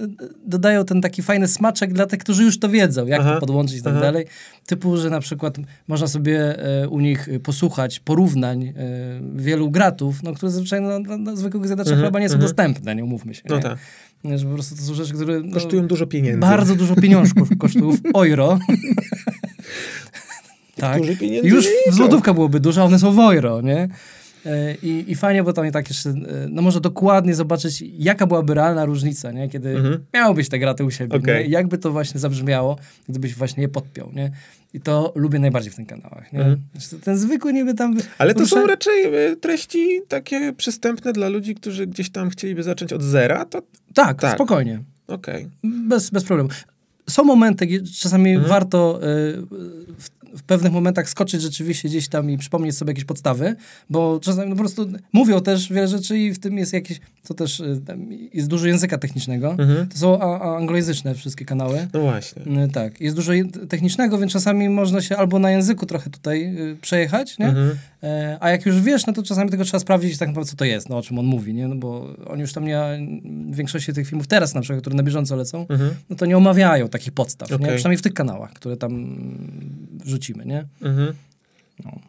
dodają 0.47 0.85
ten 0.85 1.01
taki 1.01 1.23
fajny 1.23 1.49
smaczek 1.49 1.93
dla 1.93 2.07
tych, 2.07 2.19
którzy 2.21 2.43
już 2.45 2.59
to 2.59 2.69
wiedzą, 2.69 3.07
jak 3.07 3.21
Aha. 3.21 3.35
to 3.35 3.41
podłączyć 3.41 3.79
i 3.79 3.83
tak 3.83 3.93
Aha. 3.93 4.03
dalej. 4.03 4.27
Typu, 4.67 4.97
że 4.97 5.11
na 5.11 5.21
przykład 5.21 5.57
można 5.89 6.07
sobie 6.07 6.65
e, 6.83 6.89
u 6.89 7.01
nich 7.01 7.29
posłuchać 7.43 8.01
porównań 8.01 8.65
e, 8.65 8.73
wielu 9.37 9.71
gratów, 9.71 10.23
no, 10.23 10.33
które 10.35 10.53
zazwyczaj 10.53 10.81
no, 10.81 11.01
dla, 11.01 11.19
dla 11.19 11.37
zwykłego 11.37 11.67
zjadacza 11.67 11.91
Mhm, 11.91 12.07
chyba 12.09 12.21
nie 12.21 12.29
są 12.29 12.35
mhm. 12.35 12.49
dostępne, 12.49 12.95
nie 12.95 13.05
umówmy 13.05 13.35
się. 13.35 13.43
No 13.49 13.57
nie? 13.57 13.63
tak. 13.63 13.79
Że 14.37 14.47
po 14.47 14.55
prostu 14.55 14.77
to 14.77 14.83
są 14.83 14.95
rzeczy, 14.95 15.15
które 15.15 15.41
no, 15.45 15.53
Kosztują 15.55 15.87
dużo 15.87 16.07
pieniędzy. 16.07 16.41
bardzo 16.41 16.75
dużo 16.75 16.97
pieniążków 16.97 17.49
kosztują 17.59 17.93
w 17.93 18.01
euro. 18.17 18.59
tak. 20.77 20.99
Dużo 20.99 21.13
pieniędzy 21.21 21.49
Już 21.49 21.67
w 21.91 21.95
złotówka 21.95 22.35
byłoby 22.35 22.61
dużo, 22.61 22.85
one 22.85 22.99
są 22.99 23.13
w 23.13 23.19
euro, 23.19 23.61
nie? 23.61 23.89
E, 24.47 24.75
I, 24.83 25.05
I 25.09 25.15
fajnie, 25.15 25.43
bo 25.43 25.53
tam 25.53 25.67
i 25.67 25.73
tak 25.73 25.89
jeszcze, 25.89 26.11
e, 26.11 26.15
no 26.51 26.63
można 26.63 26.81
dokładnie 26.81 27.35
zobaczyć, 27.35 27.85
jaka 27.99 28.27
byłaby 28.27 28.55
realna 28.55 28.85
różnica, 28.85 29.33
nie? 29.33 29.49
Kiedy 29.49 29.69
Mhm. 29.77 30.05
miałbyś 30.15 30.49
te 30.49 30.59
graty 30.59 30.85
u 30.85 30.91
siebie, 30.91 31.17
Okej. 31.17 31.45
nie? 31.45 31.51
Jakby 31.51 31.79
to 31.79 31.93
właśnie 31.93 32.21
zabrzmiało, 32.21 32.77
gdybyś 33.09 33.35
właśnie 33.35 33.63
je 33.63 33.69
podpiął, 33.69 34.13
nie? 34.13 34.31
I 34.75 34.81
to 34.81 35.13
lubię 35.17 35.39
najbardziej 35.39 35.73
w 35.73 35.77
tych 35.77 35.87
kanałach, 35.87 36.33
nie? 36.33 36.39
Mhm. 36.39 36.61
Zresztą 36.75 36.97
Ten 37.01 37.19
zwykły 37.19 37.53
niby 37.53 37.75
tam... 37.75 37.95
Ale 38.19 38.35
to 38.35 38.47
są 38.47 38.67
raczej 38.67 39.05
e, 39.05 39.37
treści 39.37 40.01
takie 40.09 40.53
przystępne 40.53 41.13
dla 41.13 41.29
ludzi, 41.29 41.55
którzy 41.55 41.87
gdzieś 41.87 42.11
tam 42.11 42.31
chcieliby 42.31 42.63
zacząć 42.63 42.93
od 42.93 43.03
zera, 43.03 43.45
to 43.45 43.63
Tak, 43.95 44.21
Tak. 44.21 44.35
spokojnie. 44.35 44.83
okej. 45.09 45.49
Bez, 45.65 46.11
bez 46.11 46.25
problemu. 46.25 46.49
Są 47.11 47.25
momenty, 47.25 47.83
czasami 48.01 48.31
Mhm. 48.31 48.49
warto 48.49 48.99
y, 48.99 49.03
w, 49.99 50.09
w 50.37 50.43
pewnych 50.43 50.73
momentach 50.73 51.09
skoczyć 51.09 51.43
rzeczywiście 51.43 51.89
gdzieś 51.89 52.09
tam 52.09 52.31
i 52.31 52.39
przypomnieć 52.39 52.77
sobie 52.77 52.91
jakieś 52.91 53.05
podstawy, 53.05 53.57
bo 53.91 54.21
czasami 54.23 54.51
no 54.51 54.57
po 54.57 54.61
prostu 54.63 54.89
mówią 55.13 55.41
też 55.41 55.73
wiele 55.73 55.89
rzeczy 55.89 56.19
i 56.19 56.33
w 56.33 56.39
tym 56.39 56.59
jest 56.59 56.73
jakieś, 56.73 57.01
to 57.29 57.35
też 57.35 57.61
y, 57.61 57.81
jest 58.35 58.49
dużo 58.49 58.67
języka 58.67 58.99
technicznego. 58.99 59.51
Mhm. 59.51 59.89
To 59.89 59.99
są 59.99 60.21
a, 60.21 60.41
a 60.41 60.57
anglojęzyczne 60.57 61.15
wszystkie 61.15 61.45
kanały. 61.45 61.89
No 61.93 62.01
właśnie. 62.01 62.43
Y, 62.65 62.69
Tak, 62.73 63.01
jest 63.01 63.17
dużo 63.17 63.33
technicznego, 63.69 64.19
więc 64.19 64.33
czasami 64.33 64.69
można 64.69 65.01
się 65.01 65.17
albo 65.17 65.39
na 65.39 65.51
języku 65.51 65.87
trochę 65.87 66.11
tutaj 66.11 66.57
y, 66.73 66.77
przejechać, 66.83 67.39
nie? 67.39 67.47
Mhm. 67.47 67.77
E, 68.03 68.37
a 68.41 68.51
jak 68.51 68.67
już 68.67 68.81
wiesz, 68.81 69.07
no 69.07 69.13
to 69.13 69.23
czasami 69.23 69.51
tylko 69.51 69.65
trzeba 69.65 69.79
sprawdzić 69.79 70.19
tak 70.19 70.29
naprawdę, 70.29 70.51
co 70.51 70.57
to 70.57 70.65
jest, 70.65 70.89
no 70.89 70.99
o 70.99 71.03
czym 71.03 71.19
on 71.19 71.27
mówi, 71.27 71.55
nie? 71.55 71.69
No 71.69 71.77
bo 71.77 72.15
oni 72.27 72.41
już 72.41 72.53
tam 72.53 72.65
nie, 72.65 72.81
w 73.51 73.57
większości 73.57 73.93
tych 73.93 74.09
filmów 74.09 74.27
teraz 74.27 74.55
na 74.55 74.61
przykład, 74.61 74.81
które 74.81 74.97
na 74.97 75.03
bieżąco 75.03 75.37
lecą, 75.37 75.67
Mhm. 75.69 75.91
no 76.11 76.17
to 76.17 76.27
nie 76.27 76.37
omawiają 76.37 76.89
takich 76.89 77.13
podstaw, 77.13 77.51
nie? 77.51 77.57
Okej. 77.57 77.77
Przynajmniej 77.77 77.99
w 77.99 78.03
tych 78.03 78.15
kanałach, 78.15 78.53
które 78.53 78.77
tam 78.77 78.95
mm, 78.95 80.01
wrzucimy, 80.27 80.47
nie? 80.47 80.67
Mhm. 80.83 81.15
No. 81.85 82.01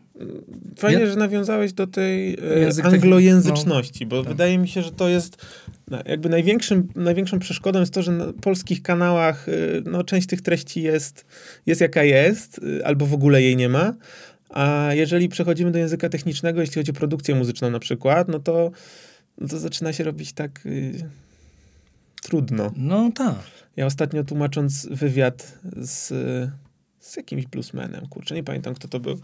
Fajnie, 0.77 0.99
Ja- 0.99 1.07
że 1.07 1.15
nawiązałeś 1.15 1.73
do 1.73 1.87
tej 1.87 2.37
e, 2.55 2.59
Język 2.59 2.85
anglojęzyczności, 2.85 4.05
bo 4.05 4.23
Tak. 4.23 4.31
wydaje 4.31 4.57
mi 4.57 4.67
się, 4.67 4.81
że 4.81 4.91
to 4.91 5.09
jest 5.09 5.45
no, 5.91 5.99
jakby 6.05 6.29
największym, 6.29 6.87
największą 6.95 7.39
przeszkodą 7.39 7.79
jest 7.79 7.93
to, 7.93 8.01
że 8.01 8.11
na 8.11 8.33
polskich 8.41 8.81
kanałach 8.81 9.49
e, 9.49 9.51
no, 9.85 10.03
część 10.03 10.27
tych 10.27 10.41
treści 10.41 10.81
jest, 10.81 11.25
jest 11.65 11.81
jaka 11.81 12.03
jest, 12.03 12.61
e, 12.79 12.87
albo 12.87 13.05
w 13.05 13.13
ogóle 13.13 13.41
jej 13.41 13.55
nie 13.55 13.69
ma. 13.69 13.93
A 14.49 14.89
jeżeli 14.93 15.29
przechodzimy 15.29 15.71
do 15.71 15.79
języka 15.79 16.09
technicznego, 16.09 16.61
jeśli 16.61 16.75
chodzi 16.75 16.91
o 16.91 16.93
produkcję 16.93 17.35
muzyczną 17.35 17.69
na 17.71 17.79
przykład, 17.79 18.27
no 18.27 18.39
to, 18.39 18.71
no 19.37 19.47
to 19.47 19.59
zaczyna 19.59 19.93
się 19.93 20.03
robić 20.03 20.33
tak 20.33 20.61
trudno. 22.21 22.71
No 22.75 23.11
tak. 23.15 23.35
Ja 23.75 23.85
ostatnio 23.85 24.23
tłumacząc 24.23 24.87
wywiad 24.91 25.59
z, 25.81 26.13
z 27.07 27.17
jakimś 27.17 27.45
bluesmanem, 27.45 28.07
kurczę, 28.07 28.35
nie 28.35 28.43
pamiętam 28.43 28.75
kto 28.75 28.87
to 28.87 28.99
był. 28.99 29.19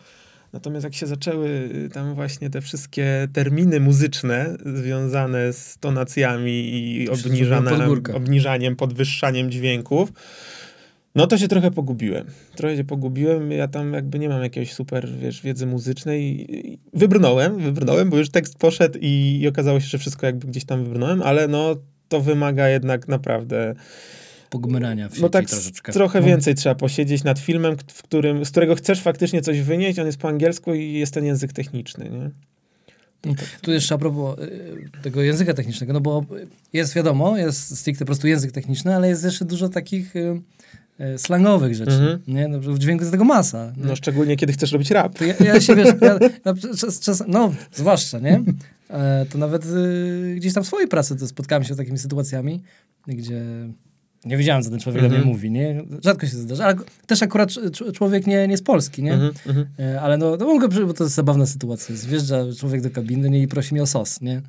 Natomiast 0.53 0.83
jak 0.83 0.93
się 0.93 1.07
zaczęły 1.07 1.69
y, 1.85 1.89
tam 1.93 2.15
właśnie 2.15 2.49
te 2.49 2.61
wszystkie 2.61 3.27
terminy 3.33 3.79
muzyczne 3.79 4.57
związane 4.75 5.53
z 5.53 5.77
tonacjami 5.77 6.51
i 6.51 7.09
obniżaniem, 8.15 8.75
podwyższaniem 8.75 9.51
dźwięków, 9.51 10.13
no 11.15 11.27
to 11.27 11.37
się 11.37 11.47
trochę 11.47 11.71
pogubiłem. 11.71 12.25
Trochę 12.55 12.77
się 12.77 12.83
pogubiłem. 12.83 13.51
Ja 13.51 13.67
tam 13.67 13.93
jakby 13.93 14.19
nie 14.19 14.29
mam 14.29 14.43
jakiejś 14.43 14.73
super, 14.73 15.09
wiesz, 15.19 15.41
wiedzy 15.41 15.65
muzycznej. 15.65 16.47
Wybrnąłem, 16.93 17.57
wybrnąłem, 17.57 18.09
bo 18.09 18.17
już 18.17 18.29
tekst 18.29 18.57
poszedł 18.57 18.99
i, 19.01 19.39
i 19.41 19.47
okazało 19.47 19.79
się, 19.79 19.87
że 19.87 19.97
wszystko 19.97 20.25
jakby 20.25 20.47
gdzieś 20.47 20.65
tam 20.65 20.83
wybrnąłem, 20.83 21.21
ale 21.21 21.47
no 21.47 21.75
to 22.07 22.21
wymaga 22.21 22.69
jednak 22.69 23.07
naprawdę 23.07 23.75
Pogmerania 24.53 25.09
w 25.09 25.11
sieci 25.11 25.21
no 25.21 25.29
tak 25.29 25.45
troszeczkę. 25.45 25.93
trochę 25.93 26.19
no. 26.21 26.27
więcej 26.27 26.55
trzeba 26.55 26.75
posiedzieć 26.75 27.23
nad 27.23 27.39
filmem, 27.39 27.75
w 27.87 28.03
którym, 28.03 28.45
z 28.45 28.51
którego 28.51 28.75
chcesz 28.75 29.01
faktycznie 29.01 29.41
coś 29.41 29.61
wynieść, 29.61 29.99
on 29.99 30.05
jest 30.05 30.17
po 30.17 30.27
angielsku 30.29 30.73
i 30.73 30.93
jest 30.93 31.13
ten 31.13 31.25
język 31.25 31.53
techniczny, 31.53 32.09
nie? 32.09 32.29
Tu 33.61 33.71
jeszcze 33.71 33.95
a 33.95 33.97
propos 33.97 34.39
y, 34.39 34.89
tego 35.03 35.21
języka 35.21 35.53
technicznego, 35.53 35.93
no 35.93 36.01
bo 36.01 36.25
jest 36.73 36.93
wiadomo, 36.93 37.37
jest 37.37 37.77
stricte 37.79 38.05
po 38.05 38.05
prostu 38.05 38.27
język 38.27 38.51
techniczny, 38.51 38.95
ale 38.95 39.09
jest 39.09 39.23
jeszcze 39.23 39.45
dużo 39.45 39.69
takich 39.69 40.15
y, 40.15 40.41
y, 40.99 41.17
slangowych 41.17 41.75
rzeczy, 41.75 41.91
Mhm. 41.91 42.19
nie? 42.27 42.47
No, 42.47 42.59
w 42.59 42.79
dźwięku 42.79 43.01
jest 43.01 43.11
tego 43.11 43.23
masa. 43.25 43.73
nie? 43.77 43.85
No 43.85 43.95
szczególnie 43.95 44.37
kiedy 44.37 44.53
chcesz 44.53 44.71
robić 44.71 44.91
rap. 44.91 45.21
Ja, 45.21 45.45
ja 45.45 45.61
się 45.61 45.75
wiesz, 45.75 45.89
ja, 46.01 46.19
na, 46.45 46.53
czas, 46.77 46.99
czas, 46.99 47.23
no 47.27 47.53
zwłaszcza, 47.73 48.19
nie? 48.19 48.43
E, 48.89 49.25
to 49.29 49.37
nawet 49.37 49.65
y, 49.65 50.33
gdzieś 50.37 50.53
tam 50.53 50.63
w 50.63 50.67
swojej 50.67 50.87
pracy 50.87 51.15
to 51.15 51.27
spotkałem 51.27 51.63
się 51.63 51.73
z 51.73 51.77
takimi 51.77 51.97
sytuacjami, 51.97 52.63
gdzie 53.07 53.41
nie 54.25 54.37
wiedziałem, 54.37 54.63
co 54.63 54.69
ten 54.69 54.79
człowiek 54.79 55.01
do 55.01 55.05
Mhm. 55.05 55.23
mnie 55.23 55.31
mówi, 55.33 55.51
nie? 55.51 55.83
Rzadko 56.03 56.27
się 56.27 56.37
zdarza, 56.37 56.65
ale 56.65 56.75
też 57.07 57.23
akurat 57.23 57.49
cz- 57.49 57.93
człowiek 57.93 58.27
nie, 58.27 58.47
nie 58.47 58.57
z 58.57 58.61
Polski, 58.63 59.03
nie? 59.03 59.13
Mhm, 59.13 59.33
mhm. 59.47 59.67
E, 59.79 60.01
ale 60.01 60.17
no, 60.17 60.37
no 60.37 60.45
mogę, 60.45 60.67
bo 60.67 60.93
to 60.93 61.03
jest 61.03 61.15
zabawna 61.15 61.45
sytuacja. 61.45 61.95
Wjeżdża 62.07 62.37
człowiek 62.59 62.81
do 62.81 62.89
kabiny 62.89 63.29
nie, 63.29 63.41
i 63.41 63.47
prosi 63.47 63.73
mnie 63.73 63.83
o 63.83 63.87
sos, 63.87 64.21
nie? 64.21 64.41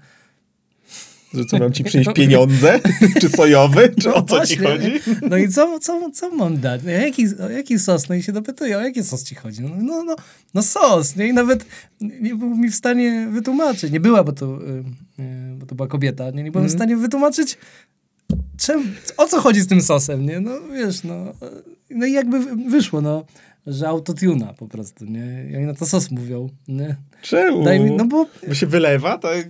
Że 1.34 1.44
co, 1.44 1.58
mam 1.58 1.72
ci 1.72 1.84
przynieść 1.88 2.10
pieniądze? 2.14 2.80
Czy 3.20 3.28
sojowy? 3.28 3.94
Czy 4.00 4.14
o 4.14 4.22
co 4.22 4.46
ci 4.46 4.56
Właśnie. 4.58 4.90
chodzi? 4.90 5.00
No 5.30 5.36
i 5.36 5.48
co, 5.48 5.78
co, 5.80 6.10
co 6.10 6.30
mam 6.30 6.60
dać? 6.60 6.80
No, 6.84 6.90
jaki, 6.90 7.26
o 7.40 7.50
jaki 7.50 7.78
sos? 7.78 8.08
No 8.08 8.14
i 8.14 8.22
się 8.22 8.32
dopytuje, 8.32 8.78
o 8.78 8.80
jaki 8.80 9.02
sos 9.02 9.24
ci 9.24 9.34
chodzi? 9.34 9.62
No, 9.62 9.68
no, 9.80 10.04
no, 10.04 10.16
no 10.54 10.62
sos, 10.62 11.16
nie? 11.16 11.26
I 11.28 11.32
nawet 11.32 11.66
nie 12.00 12.34
był 12.34 12.56
mi 12.56 12.68
w 12.70 12.74
stanie 12.74 13.28
wytłumaczyć. 13.32 13.92
Nie 13.92 14.00
była, 14.00 14.24
bo 14.24 14.32
to, 14.32 14.58
y, 15.18 15.22
y, 15.22 15.56
bo 15.58 15.66
to 15.66 15.74
była 15.74 15.88
kobieta, 15.88 16.30
nie? 16.30 16.42
Nie 16.42 16.50
byłem 16.52 16.68
w 16.68 16.72
Mhm. 16.72 16.78
stanie 16.78 16.96
wytłumaczyć, 16.96 17.58
czym, 18.58 18.94
o 19.16 19.26
co 19.26 19.40
chodzi 19.40 19.60
z 19.60 19.66
tym 19.66 19.80
sosem, 19.82 20.26
nie? 20.26 20.40
No 20.40 20.50
wiesz, 20.72 21.04
no. 21.04 21.24
No 21.90 22.06
i 22.06 22.12
jakby 22.12 22.40
wy- 22.40 22.70
wyszło, 22.70 23.00
no, 23.00 23.24
że 23.66 23.88
autotuna 23.88 24.52
po 24.58 24.68
prostu, 24.68 25.04
nie? 25.04 25.46
I 25.52 25.56
oni 25.56 25.64
na 25.66 25.74
to 25.74 25.86
sos 25.86 26.10
mówią, 26.10 26.48
nie? 26.68 26.96
Czemu? 27.22 27.64
Daj 27.64 27.80
mi, 27.80 27.90
no 27.90 28.04
bo 28.04 28.26
Bo 28.48 28.54
się 28.54 28.66
wylewa, 28.66 29.18
tak? 29.18 29.48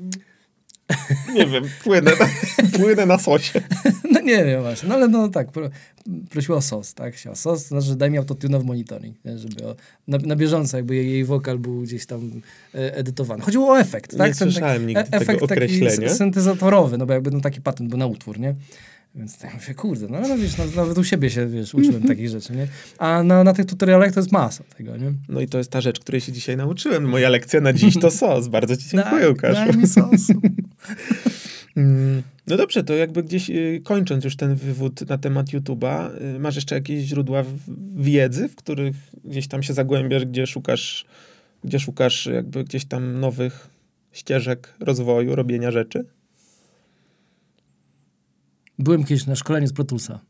Nie 1.34 1.46
wiem, 1.46 1.64
płynę 1.84 2.10
na, 2.20 2.26
płynę 2.78 3.06
na 3.06 3.18
sosie. 3.18 3.60
No 4.12 4.20
nie 4.20 4.44
wiem 4.44 4.62
właśnie, 4.62 4.88
no 4.88 4.94
ale 4.94 5.08
no 5.08 5.28
tak, 5.28 5.52
pro, 5.52 5.70
prosiła 6.30 6.58
o 6.58 6.62
sos, 6.62 6.94
tak, 6.94 7.14
chciała 7.14 7.36
sos, 7.36 7.62
to 7.62 7.68
znaczy, 7.68 7.86
że 7.86 7.96
daj 7.96 8.10
mi 8.10 8.18
autotuna 8.18 8.58
w 8.58 8.64
monitoring, 8.64 9.16
nie, 9.24 9.38
żeby 9.38 9.66
o, 9.68 9.76
na, 10.08 10.18
na 10.18 10.36
bieżąco 10.36 10.76
jakby 10.76 10.94
jej, 10.94 11.10
jej 11.12 11.24
wokal 11.24 11.58
był 11.58 11.80
gdzieś 11.82 12.06
tam 12.06 12.30
e, 12.74 12.96
edytowany. 12.96 13.42
Chodziło 13.42 13.68
o 13.72 13.78
efekt, 13.80 14.12
Nie 14.12 14.18
tak? 14.18 14.26
Ten 14.36 14.52
słyszałem 14.52 14.74
taki- 14.82 14.86
nigdy 14.86 15.04
tego 15.04 15.16
efekt 15.16 15.40
taki 15.40 15.44
określenia. 15.44 16.06
s- 16.08 16.16
syntezatorowy, 16.18 16.98
no 16.98 17.06
bo 17.06 17.12
jakby 17.12 17.30
no 17.30 17.40
taki 17.40 17.60
patent 17.60 17.90
był 17.90 17.98
na 17.98 18.06
utwór, 18.06 18.40
nie? 18.40 18.54
Więc 19.14 19.38
tak 19.38 19.54
mówię, 19.54 19.74
kurde, 19.74 20.06
no, 20.10 20.20
no 20.28 20.38
wiesz, 20.38 20.56
no, 20.58 20.64
nawet 20.76 20.98
u 20.98 21.04
siebie 21.04 21.30
się, 21.30 21.46
wiesz, 21.46 21.74
uczyłem 21.74 22.02
takich 22.12 22.28
rzeczy, 22.28 22.52
nie? 22.52 22.66
A 22.98 23.22
na, 23.22 23.44
na 23.44 23.52
tych 23.52 23.66
tutorialach 23.66 24.12
to 24.12 24.20
jest 24.20 24.32
masa 24.32 24.64
tego, 24.76 24.96
nie? 24.96 25.12
No 25.28 25.40
i 25.40 25.46
to 25.48 25.58
jest 25.58 25.70
ta 25.70 25.80
rzecz, 25.80 26.00
której 26.00 26.20
się 26.20 26.32
dzisiaj 26.32 26.56
nauczyłem. 26.56 27.04
Moja 27.08 27.28
lekcja 27.28 27.60
na 27.60 27.72
dziś 27.72 27.98
to 28.00 28.10
sos. 28.20 28.48
Bardzo 28.48 28.76
ci 28.76 28.88
dziękuję, 28.88 29.22
Daj- 29.22 29.28
Łukasz. 29.28 29.54
Daj 29.54 29.76
mi 29.76 29.86
sosu. 29.86 30.32
Mm, 31.76 32.22
No 32.46 32.56
dobrze, 32.56 32.84
to 32.84 32.94
jakby 32.94 33.22
gdzieś 33.22 33.50
y, 33.50 33.80
kończąc 33.84 34.24
już 34.24 34.36
ten 34.36 34.54
wywód 34.54 35.08
na 35.08 35.18
temat 35.18 35.46
YouTube'a, 35.46 36.10
y, 36.36 36.38
masz 36.38 36.54
jeszcze 36.56 36.74
jakieś 36.74 37.04
źródła 37.04 37.44
wiedzy, 37.96 38.48
w 38.48 38.56
których 38.56 38.96
gdzieś 39.24 39.48
tam 39.48 39.62
się 39.62 39.72
zagłębiasz, 39.74 40.24
gdzie 40.24 40.46
szukasz, 40.46 41.04
gdzie 41.64 41.80
szukasz 41.80 42.26
jakby 42.26 42.64
gdzieś 42.64 42.84
tam 42.84 43.20
nowych 43.20 43.68
ścieżek 44.12 44.74
rozwoju, 44.80 45.34
robienia 45.34 45.70
rzeczy? 45.70 46.04
Byłem 48.78 49.04
kiedyś 49.04 49.26
na 49.26 49.34
szkoleniu 49.36 49.66
z 49.66 49.72
Protulsa. 49.72 50.20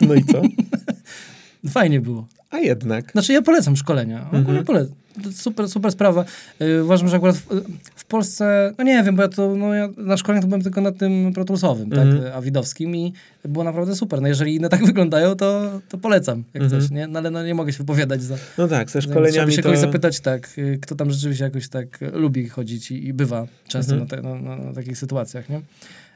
No 0.00 0.14
i 0.14 0.24
co? 0.24 0.42
Fajnie 1.70 2.00
było. 2.00 2.26
A 2.50 2.58
jednak. 2.58 3.12
Znaczy 3.12 3.32
ja 3.32 3.42
polecam 3.42 3.76
szkolenia. 3.76 4.28
Mhm. 4.32 4.64
Polecam. 4.64 4.94
Super, 5.32 5.68
super 5.68 5.92
sprawa. 5.92 6.24
Yy, 6.60 6.84
uważam, 6.84 7.08
że 7.08 7.16
akurat 7.16 7.36
w, 7.36 7.46
w 7.94 8.04
Polsce, 8.04 8.72
no 8.78 8.84
nie 8.84 9.02
wiem, 9.02 9.16
bo 9.16 9.22
ja 9.22 9.28
to, 9.28 9.56
no 9.56 9.74
ja 9.74 9.88
na 9.96 10.16
szkoleniu 10.16 10.42
to 10.42 10.48
byłem 10.48 10.62
tylko 10.62 10.80
na 10.80 10.92
tym 10.92 11.32
protulsowym, 11.32 11.92
Mhm. 11.92 12.22
tak, 12.22 12.32
awidowskim 12.34 12.96
i 12.96 13.12
było 13.44 13.64
naprawdę 13.64 13.96
super. 13.96 14.22
No 14.22 14.28
jeżeli 14.28 14.54
inne 14.54 14.68
tak 14.68 14.84
wyglądają, 14.86 15.34
to, 15.34 15.80
to 15.88 15.98
polecam, 15.98 16.44
jak 16.54 16.62
Mhm. 16.62 16.82
coś, 16.82 16.90
nie? 16.90 17.06
No 17.06 17.18
ale 17.18 17.30
no, 17.30 17.44
nie 17.44 17.54
mogę 17.54 17.72
się 17.72 17.78
wypowiadać 17.78 18.22
za... 18.22 18.36
No 18.58 18.68
tak, 18.68 18.90
ze 18.90 19.00
Trzeba 19.00 19.12
szkoleniami 19.12 19.52
się 19.52 19.62
to... 19.62 19.68
kogoś 19.68 19.78
zapytać, 19.80 20.20
tak, 20.20 20.58
y, 20.58 20.78
kto 20.82 20.94
tam 20.94 21.10
rzeczywiście 21.10 21.44
jakoś 21.44 21.68
tak 21.68 21.98
lubi 22.12 22.48
chodzić 22.48 22.90
i, 22.90 23.06
i 23.06 23.12
bywa 23.12 23.46
często 23.68 23.94
Mhm. 23.94 24.10
na, 24.10 24.16
te, 24.16 24.22
na, 24.22 24.56
na, 24.56 24.64
na 24.64 24.72
takich 24.72 24.98
sytuacjach, 24.98 25.48
nie? 25.48 25.60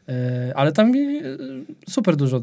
E, 0.08 0.52
Ale 0.56 0.72
tam 0.72 0.90
mi, 0.92 0.98
y, 1.24 1.38
super 1.90 2.16
dużo, 2.16 2.36
y, 2.36 2.42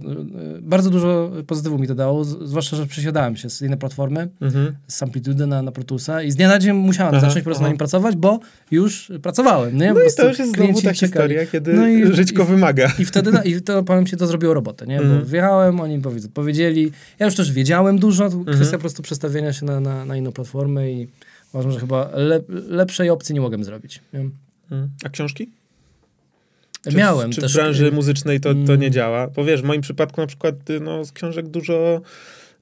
bardzo 0.61 0.89
dużo 0.89 1.31
pozytywu 1.47 1.79
mi 1.79 1.87
to 1.87 1.95
dało, 1.95 2.23
zwłaszcza, 2.23 2.77
że 2.77 2.85
przesiadałem 2.85 3.35
się 3.35 3.49
z 3.49 3.61
innej 3.61 3.77
platformy, 3.79 4.27
Mhm. 4.41 4.75
z 4.87 5.03
Amplitude 5.03 5.47
na, 5.47 5.61
na 5.61 5.71
Protusa 5.71 6.21
i 6.23 6.31
z 6.31 6.35
dnia 6.35 6.47
na 6.47 6.59
dzień 6.59 6.73
musiałem 6.73 7.15
Aha, 7.15 7.21
zacząć 7.21 7.43
po 7.43 7.45
prostu 7.45 7.63
na 7.63 7.69
nim 7.69 7.77
pracować, 7.77 8.15
bo 8.15 8.39
już 8.71 9.11
pracowałem, 9.21 9.77
nie? 9.77 9.93
No 9.93 9.99
i 10.01 10.13
to 10.17 10.27
już 10.27 10.39
jest 10.39 10.55
znowu 10.55 10.73
ta 10.73 10.93
czekali. 10.93 10.95
historia, 10.97 11.45
kiedy 11.45 11.73
No 11.73 11.87
i- 11.87 12.13
żyćko 12.15 12.43
i- 12.43 12.45
wymaga. 12.45 12.91
I 12.99 13.05
wtedy, 13.05 13.31
i 13.45 13.61
to 13.61 13.83
powiem 13.83 14.05
ci, 14.05 14.17
to 14.17 14.27
zrobiło 14.27 14.53
robotę, 14.53 14.85
nie? 14.87 14.97
Mhm. 14.99 15.19
Bo 15.19 15.25
wjechałem, 15.25 15.79
oni 15.79 15.99
powiedz, 16.01 16.27
powiedzieli, 16.27 16.91
ja 17.19 17.25
już 17.25 17.35
też 17.35 17.51
wiedziałem 17.51 17.99
dużo, 17.99 18.29
to 18.29 18.35
Mhm. 18.37 18.55
kwestia 18.57 18.77
po 18.77 18.81
prostu 18.81 19.03
przestawienia 19.03 19.53
się 19.53 19.65
na, 19.65 19.79
na, 19.79 20.05
na 20.05 20.17
inną 20.17 20.31
platformę 20.31 20.91
i 20.91 21.07
uważam, 21.53 21.71
że 21.71 21.79
chyba 21.79 22.09
le, 22.13 22.41
lepszej 22.69 23.09
opcji 23.09 23.35
nie 23.35 23.41
mogłem 23.41 23.63
zrobić. 23.63 24.01
Nie? 24.13 24.19
Mhm. 24.19 24.89
A 25.05 25.09
książki? 25.09 25.49
Czy, 26.91 26.97
Miałem 26.97 27.31
czy 27.31 27.41
też... 27.41 27.51
w 27.53 27.55
branży 27.55 27.91
muzycznej 27.91 28.39
to, 28.39 28.49
to 28.53 28.59
Mm. 28.59 28.79
nie 28.81 28.91
działa? 28.91 29.27
Bo 29.27 29.45
wiesz, 29.45 29.61
w 29.61 29.65
moim 29.65 29.81
przypadku 29.81 30.21
na 30.21 30.27
przykład 30.27 30.69
y, 30.69 30.79
no, 30.79 31.05
z 31.05 31.11
książek 31.11 31.47
dużo, 31.47 32.01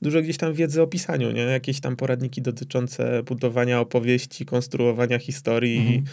dużo 0.01 0.21
gdzieś 0.21 0.37
tam 0.37 0.53
wiedzy 0.53 0.81
o 0.81 0.87
pisaniu, 0.87 1.31
nie? 1.31 1.41
Jakieś 1.41 1.79
tam 1.79 1.95
poradniki 1.95 2.41
dotyczące 2.41 3.23
budowania 3.23 3.79
opowieści, 3.79 4.45
konstruowania 4.45 5.19
historii. 5.19 5.77
Mhm. 5.77 6.03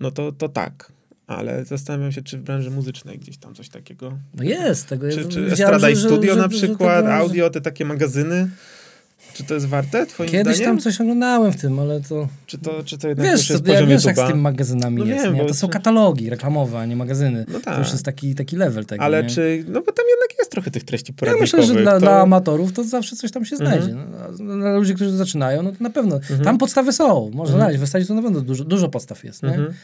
No 0.00 0.10
to, 0.10 0.32
to 0.32 0.48
tak. 0.48 0.92
Ale 1.26 1.64
zastanawiam 1.64 2.12
się, 2.12 2.22
czy 2.22 2.38
w 2.38 2.42
branży 2.42 2.70
muzycznej 2.70 3.18
gdzieś 3.18 3.36
tam 3.38 3.54
coś 3.54 3.68
takiego. 3.68 4.18
No 4.34 4.44
jest 4.44 4.86
tego. 4.86 5.10
Czy, 5.10 5.16
ja 5.16 5.22
czy 5.28 5.28
widziałem, 5.28 5.52
Estrada 5.52 5.90
i 5.90 5.94
że- 5.96 6.00
że- 6.02 6.08
Studio 6.08 6.34
że- 6.34 6.40
na 6.40 6.48
że 6.48 6.48
przykład, 6.58 6.96
tego- 6.96 7.08
że- 7.08 7.14
audio, 7.14 7.50
te 7.50 7.60
takie 7.60 7.84
magazyny? 7.84 8.48
Czy 9.34 9.44
to 9.44 9.54
jest 9.54 9.66
warte, 9.66 10.06
twoim 10.06 10.30
Kiedyś 10.30 10.56
zdaniem? 10.56 10.72
tam 10.76 10.82
coś 10.82 11.00
oglądałem 11.00 11.52
w 11.52 11.56
tym, 11.60 11.78
ale 11.78 12.00
to... 12.00 12.28
Czy 12.46 12.58
to, 12.58 12.82
czy 12.84 12.98
to 12.98 13.08
jednak 13.08 13.26
Wiesz, 13.26 13.40
już 13.40 13.50
jest 13.50 13.64
to, 13.64 13.72
ja 13.72 13.86
wiesz 13.86 14.04
jak 14.04 14.16
z 14.18 14.26
tymi 14.26 14.40
magazynami 14.40 14.96
No 14.98 15.04
jest, 15.04 15.24
wiem, 15.24 15.34
nie? 15.34 15.44
To 15.44 15.54
są 15.54 15.68
katalogi 15.68 16.30
reklamowe, 16.30 16.78
a 16.78 16.86
nie 16.86 16.96
magazyny. 16.96 17.44
No 17.48 17.58
To 17.58 17.64
tak. 17.64 17.78
już 17.78 17.92
jest 17.92 18.04
taki, 18.04 18.34
taki 18.34 18.56
level 18.56 18.84
tego, 18.86 19.04
Ale 19.04 19.22
nie? 19.22 19.28
czy, 19.30 19.64
no 19.68 19.82
bo 19.82 19.92
tam 19.92 20.04
jednak 20.10 20.38
jest 20.38 20.50
trochę 20.50 20.70
tych 20.70 20.84
treści 20.84 21.12
Ja 21.12 21.18
poradnikowych. 21.18 21.52
myślę, 21.60 21.74
że 21.74 21.82
dla, 21.82 21.92
to... 21.92 21.98
dla 22.00 22.20
amatorów 22.20 22.72
to 22.72 22.84
zawsze 22.84 23.16
coś 23.16 23.32
tam 23.32 23.44
się 23.44 23.56
Mhm. 23.56 23.82
znajdzie. 23.82 23.96
A 24.28 24.32
dla 24.58 24.74
ludzi, 24.76 24.94
którzy 24.94 25.16
zaczynają, 25.16 25.62
no 25.62 25.72
to 25.72 25.76
na 25.80 25.90
pewno. 25.90 26.16
Mhm. 26.16 26.44
Tam 26.44 26.58
podstawy 26.58 26.92
są, 26.92 27.06
można 27.34 27.40
Mhm. 27.40 27.58
znaleźć. 27.58 27.78
W 27.78 27.80
zasadzie 27.80 28.06
to 28.06 28.14
na 28.14 28.22
pewno 28.22 28.40
dużo, 28.40 28.64
dużo 28.64 28.88
podstaw 28.88 29.24
jest, 29.24 29.42
nie? 29.42 29.48
Mhm. 29.48 29.74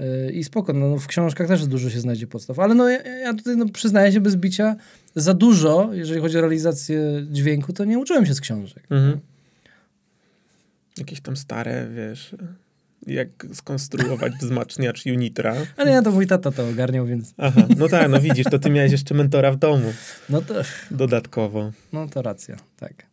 Y, 0.00 0.32
I 0.32 0.44
spoko, 0.44 0.72
no, 0.72 0.88
no 0.88 0.96
w 0.98 1.06
książkach 1.06 1.48
też 1.48 1.66
dużo 1.66 1.90
się 1.90 2.00
znajdzie 2.00 2.26
podstaw. 2.26 2.58
Ale 2.58 2.74
no 2.74 2.88
ja, 2.88 3.02
ja 3.18 3.34
tutaj 3.34 3.56
no, 3.56 3.66
przyznaję 3.72 4.12
się 4.12 4.20
bez 4.20 4.36
bicia, 4.36 4.76
za 5.14 5.34
dużo, 5.34 5.90
jeżeli 5.92 6.20
chodzi 6.20 6.38
o 6.38 6.40
realizację 6.40 7.26
dźwięku, 7.30 7.72
to 7.72 7.84
nie 7.84 7.98
uczyłem 7.98 8.26
się 8.26 8.34
z 8.34 8.40
książek. 8.40 8.82
Mhm. 8.90 9.20
Jakieś 10.98 11.20
tam 11.20 11.36
stare, 11.36 11.88
wiesz, 11.94 12.34
jak 13.06 13.28
skonstruować 13.52 14.32
wzmacniacz 14.40 15.06
Unitra. 15.06 15.54
Ale 15.76 15.90
ja 15.90 16.02
to 16.02 16.10
mój 16.10 16.26
tata 16.26 16.50
to 16.50 16.68
ogarniał, 16.68 17.06
więc 17.06 17.34
Aha, 17.36 17.62
no 17.76 17.88
tak, 17.88 18.10
no 18.10 18.20
widzisz, 18.20 18.46
to 18.50 18.58
ty 18.58 18.70
miałeś 18.70 18.92
jeszcze 18.92 19.14
mentora 19.14 19.52
w 19.52 19.56
domu 19.56 19.92
no 20.28 20.42
to, 20.42 20.54
dodatkowo. 20.90 21.72
no 21.92 22.08
to 22.08 22.22
racja, 22.22 22.56
tak. 22.76 23.06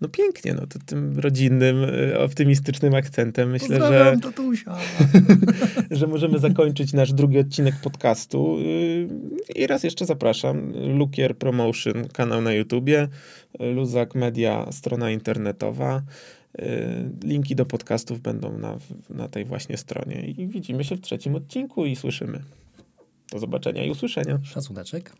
No 0.00 0.08
pięknie, 0.08 0.54
no 0.54 0.66
to 0.66 0.78
tym 0.86 1.18
rodzinnym, 1.18 1.84
y, 1.84 2.18
optymistycznym 2.18 2.94
akcentem 2.94 3.50
myślę, 3.50 3.68
że, 3.68 3.80
Pozdrawiam 3.80 4.20
tatusia. 4.20 4.76
że 5.90 6.06
możemy 6.06 6.38
zakończyć 6.38 6.92
nasz 6.92 7.12
drugi 7.12 7.38
odcinek 7.38 7.74
podcastu. 7.82 8.58
Y, 8.58 9.08
I 9.54 9.66
raz 9.66 9.84
jeszcze 9.84 10.06
zapraszam. 10.06 10.72
Lukier 10.98 11.36
Promotion, 11.36 12.08
kanał 12.12 12.40
na 12.40 12.52
YouTubie, 12.52 13.08
Luzak 13.60 14.14
Media, 14.14 14.72
strona 14.72 15.10
internetowa. 15.10 16.02
Y, 16.58 16.64
Linki 17.24 17.56
do 17.56 17.66
podcastów 17.66 18.20
będą 18.20 18.58
na, 18.58 18.78
na 19.10 19.28
tej 19.28 19.44
właśnie 19.44 19.76
stronie. 19.76 20.20
I 20.28 20.46
widzimy 20.46 20.84
się 20.84 20.96
w 20.96 21.00
trzecim 21.00 21.34
odcinku 21.34 21.86
i 21.86 21.96
słyszymy. 21.96 22.40
Do 23.32 23.38
zobaczenia 23.38 23.84
i 23.84 23.90
usłyszenia. 23.90 24.38
Szacuneczek. 24.44 25.12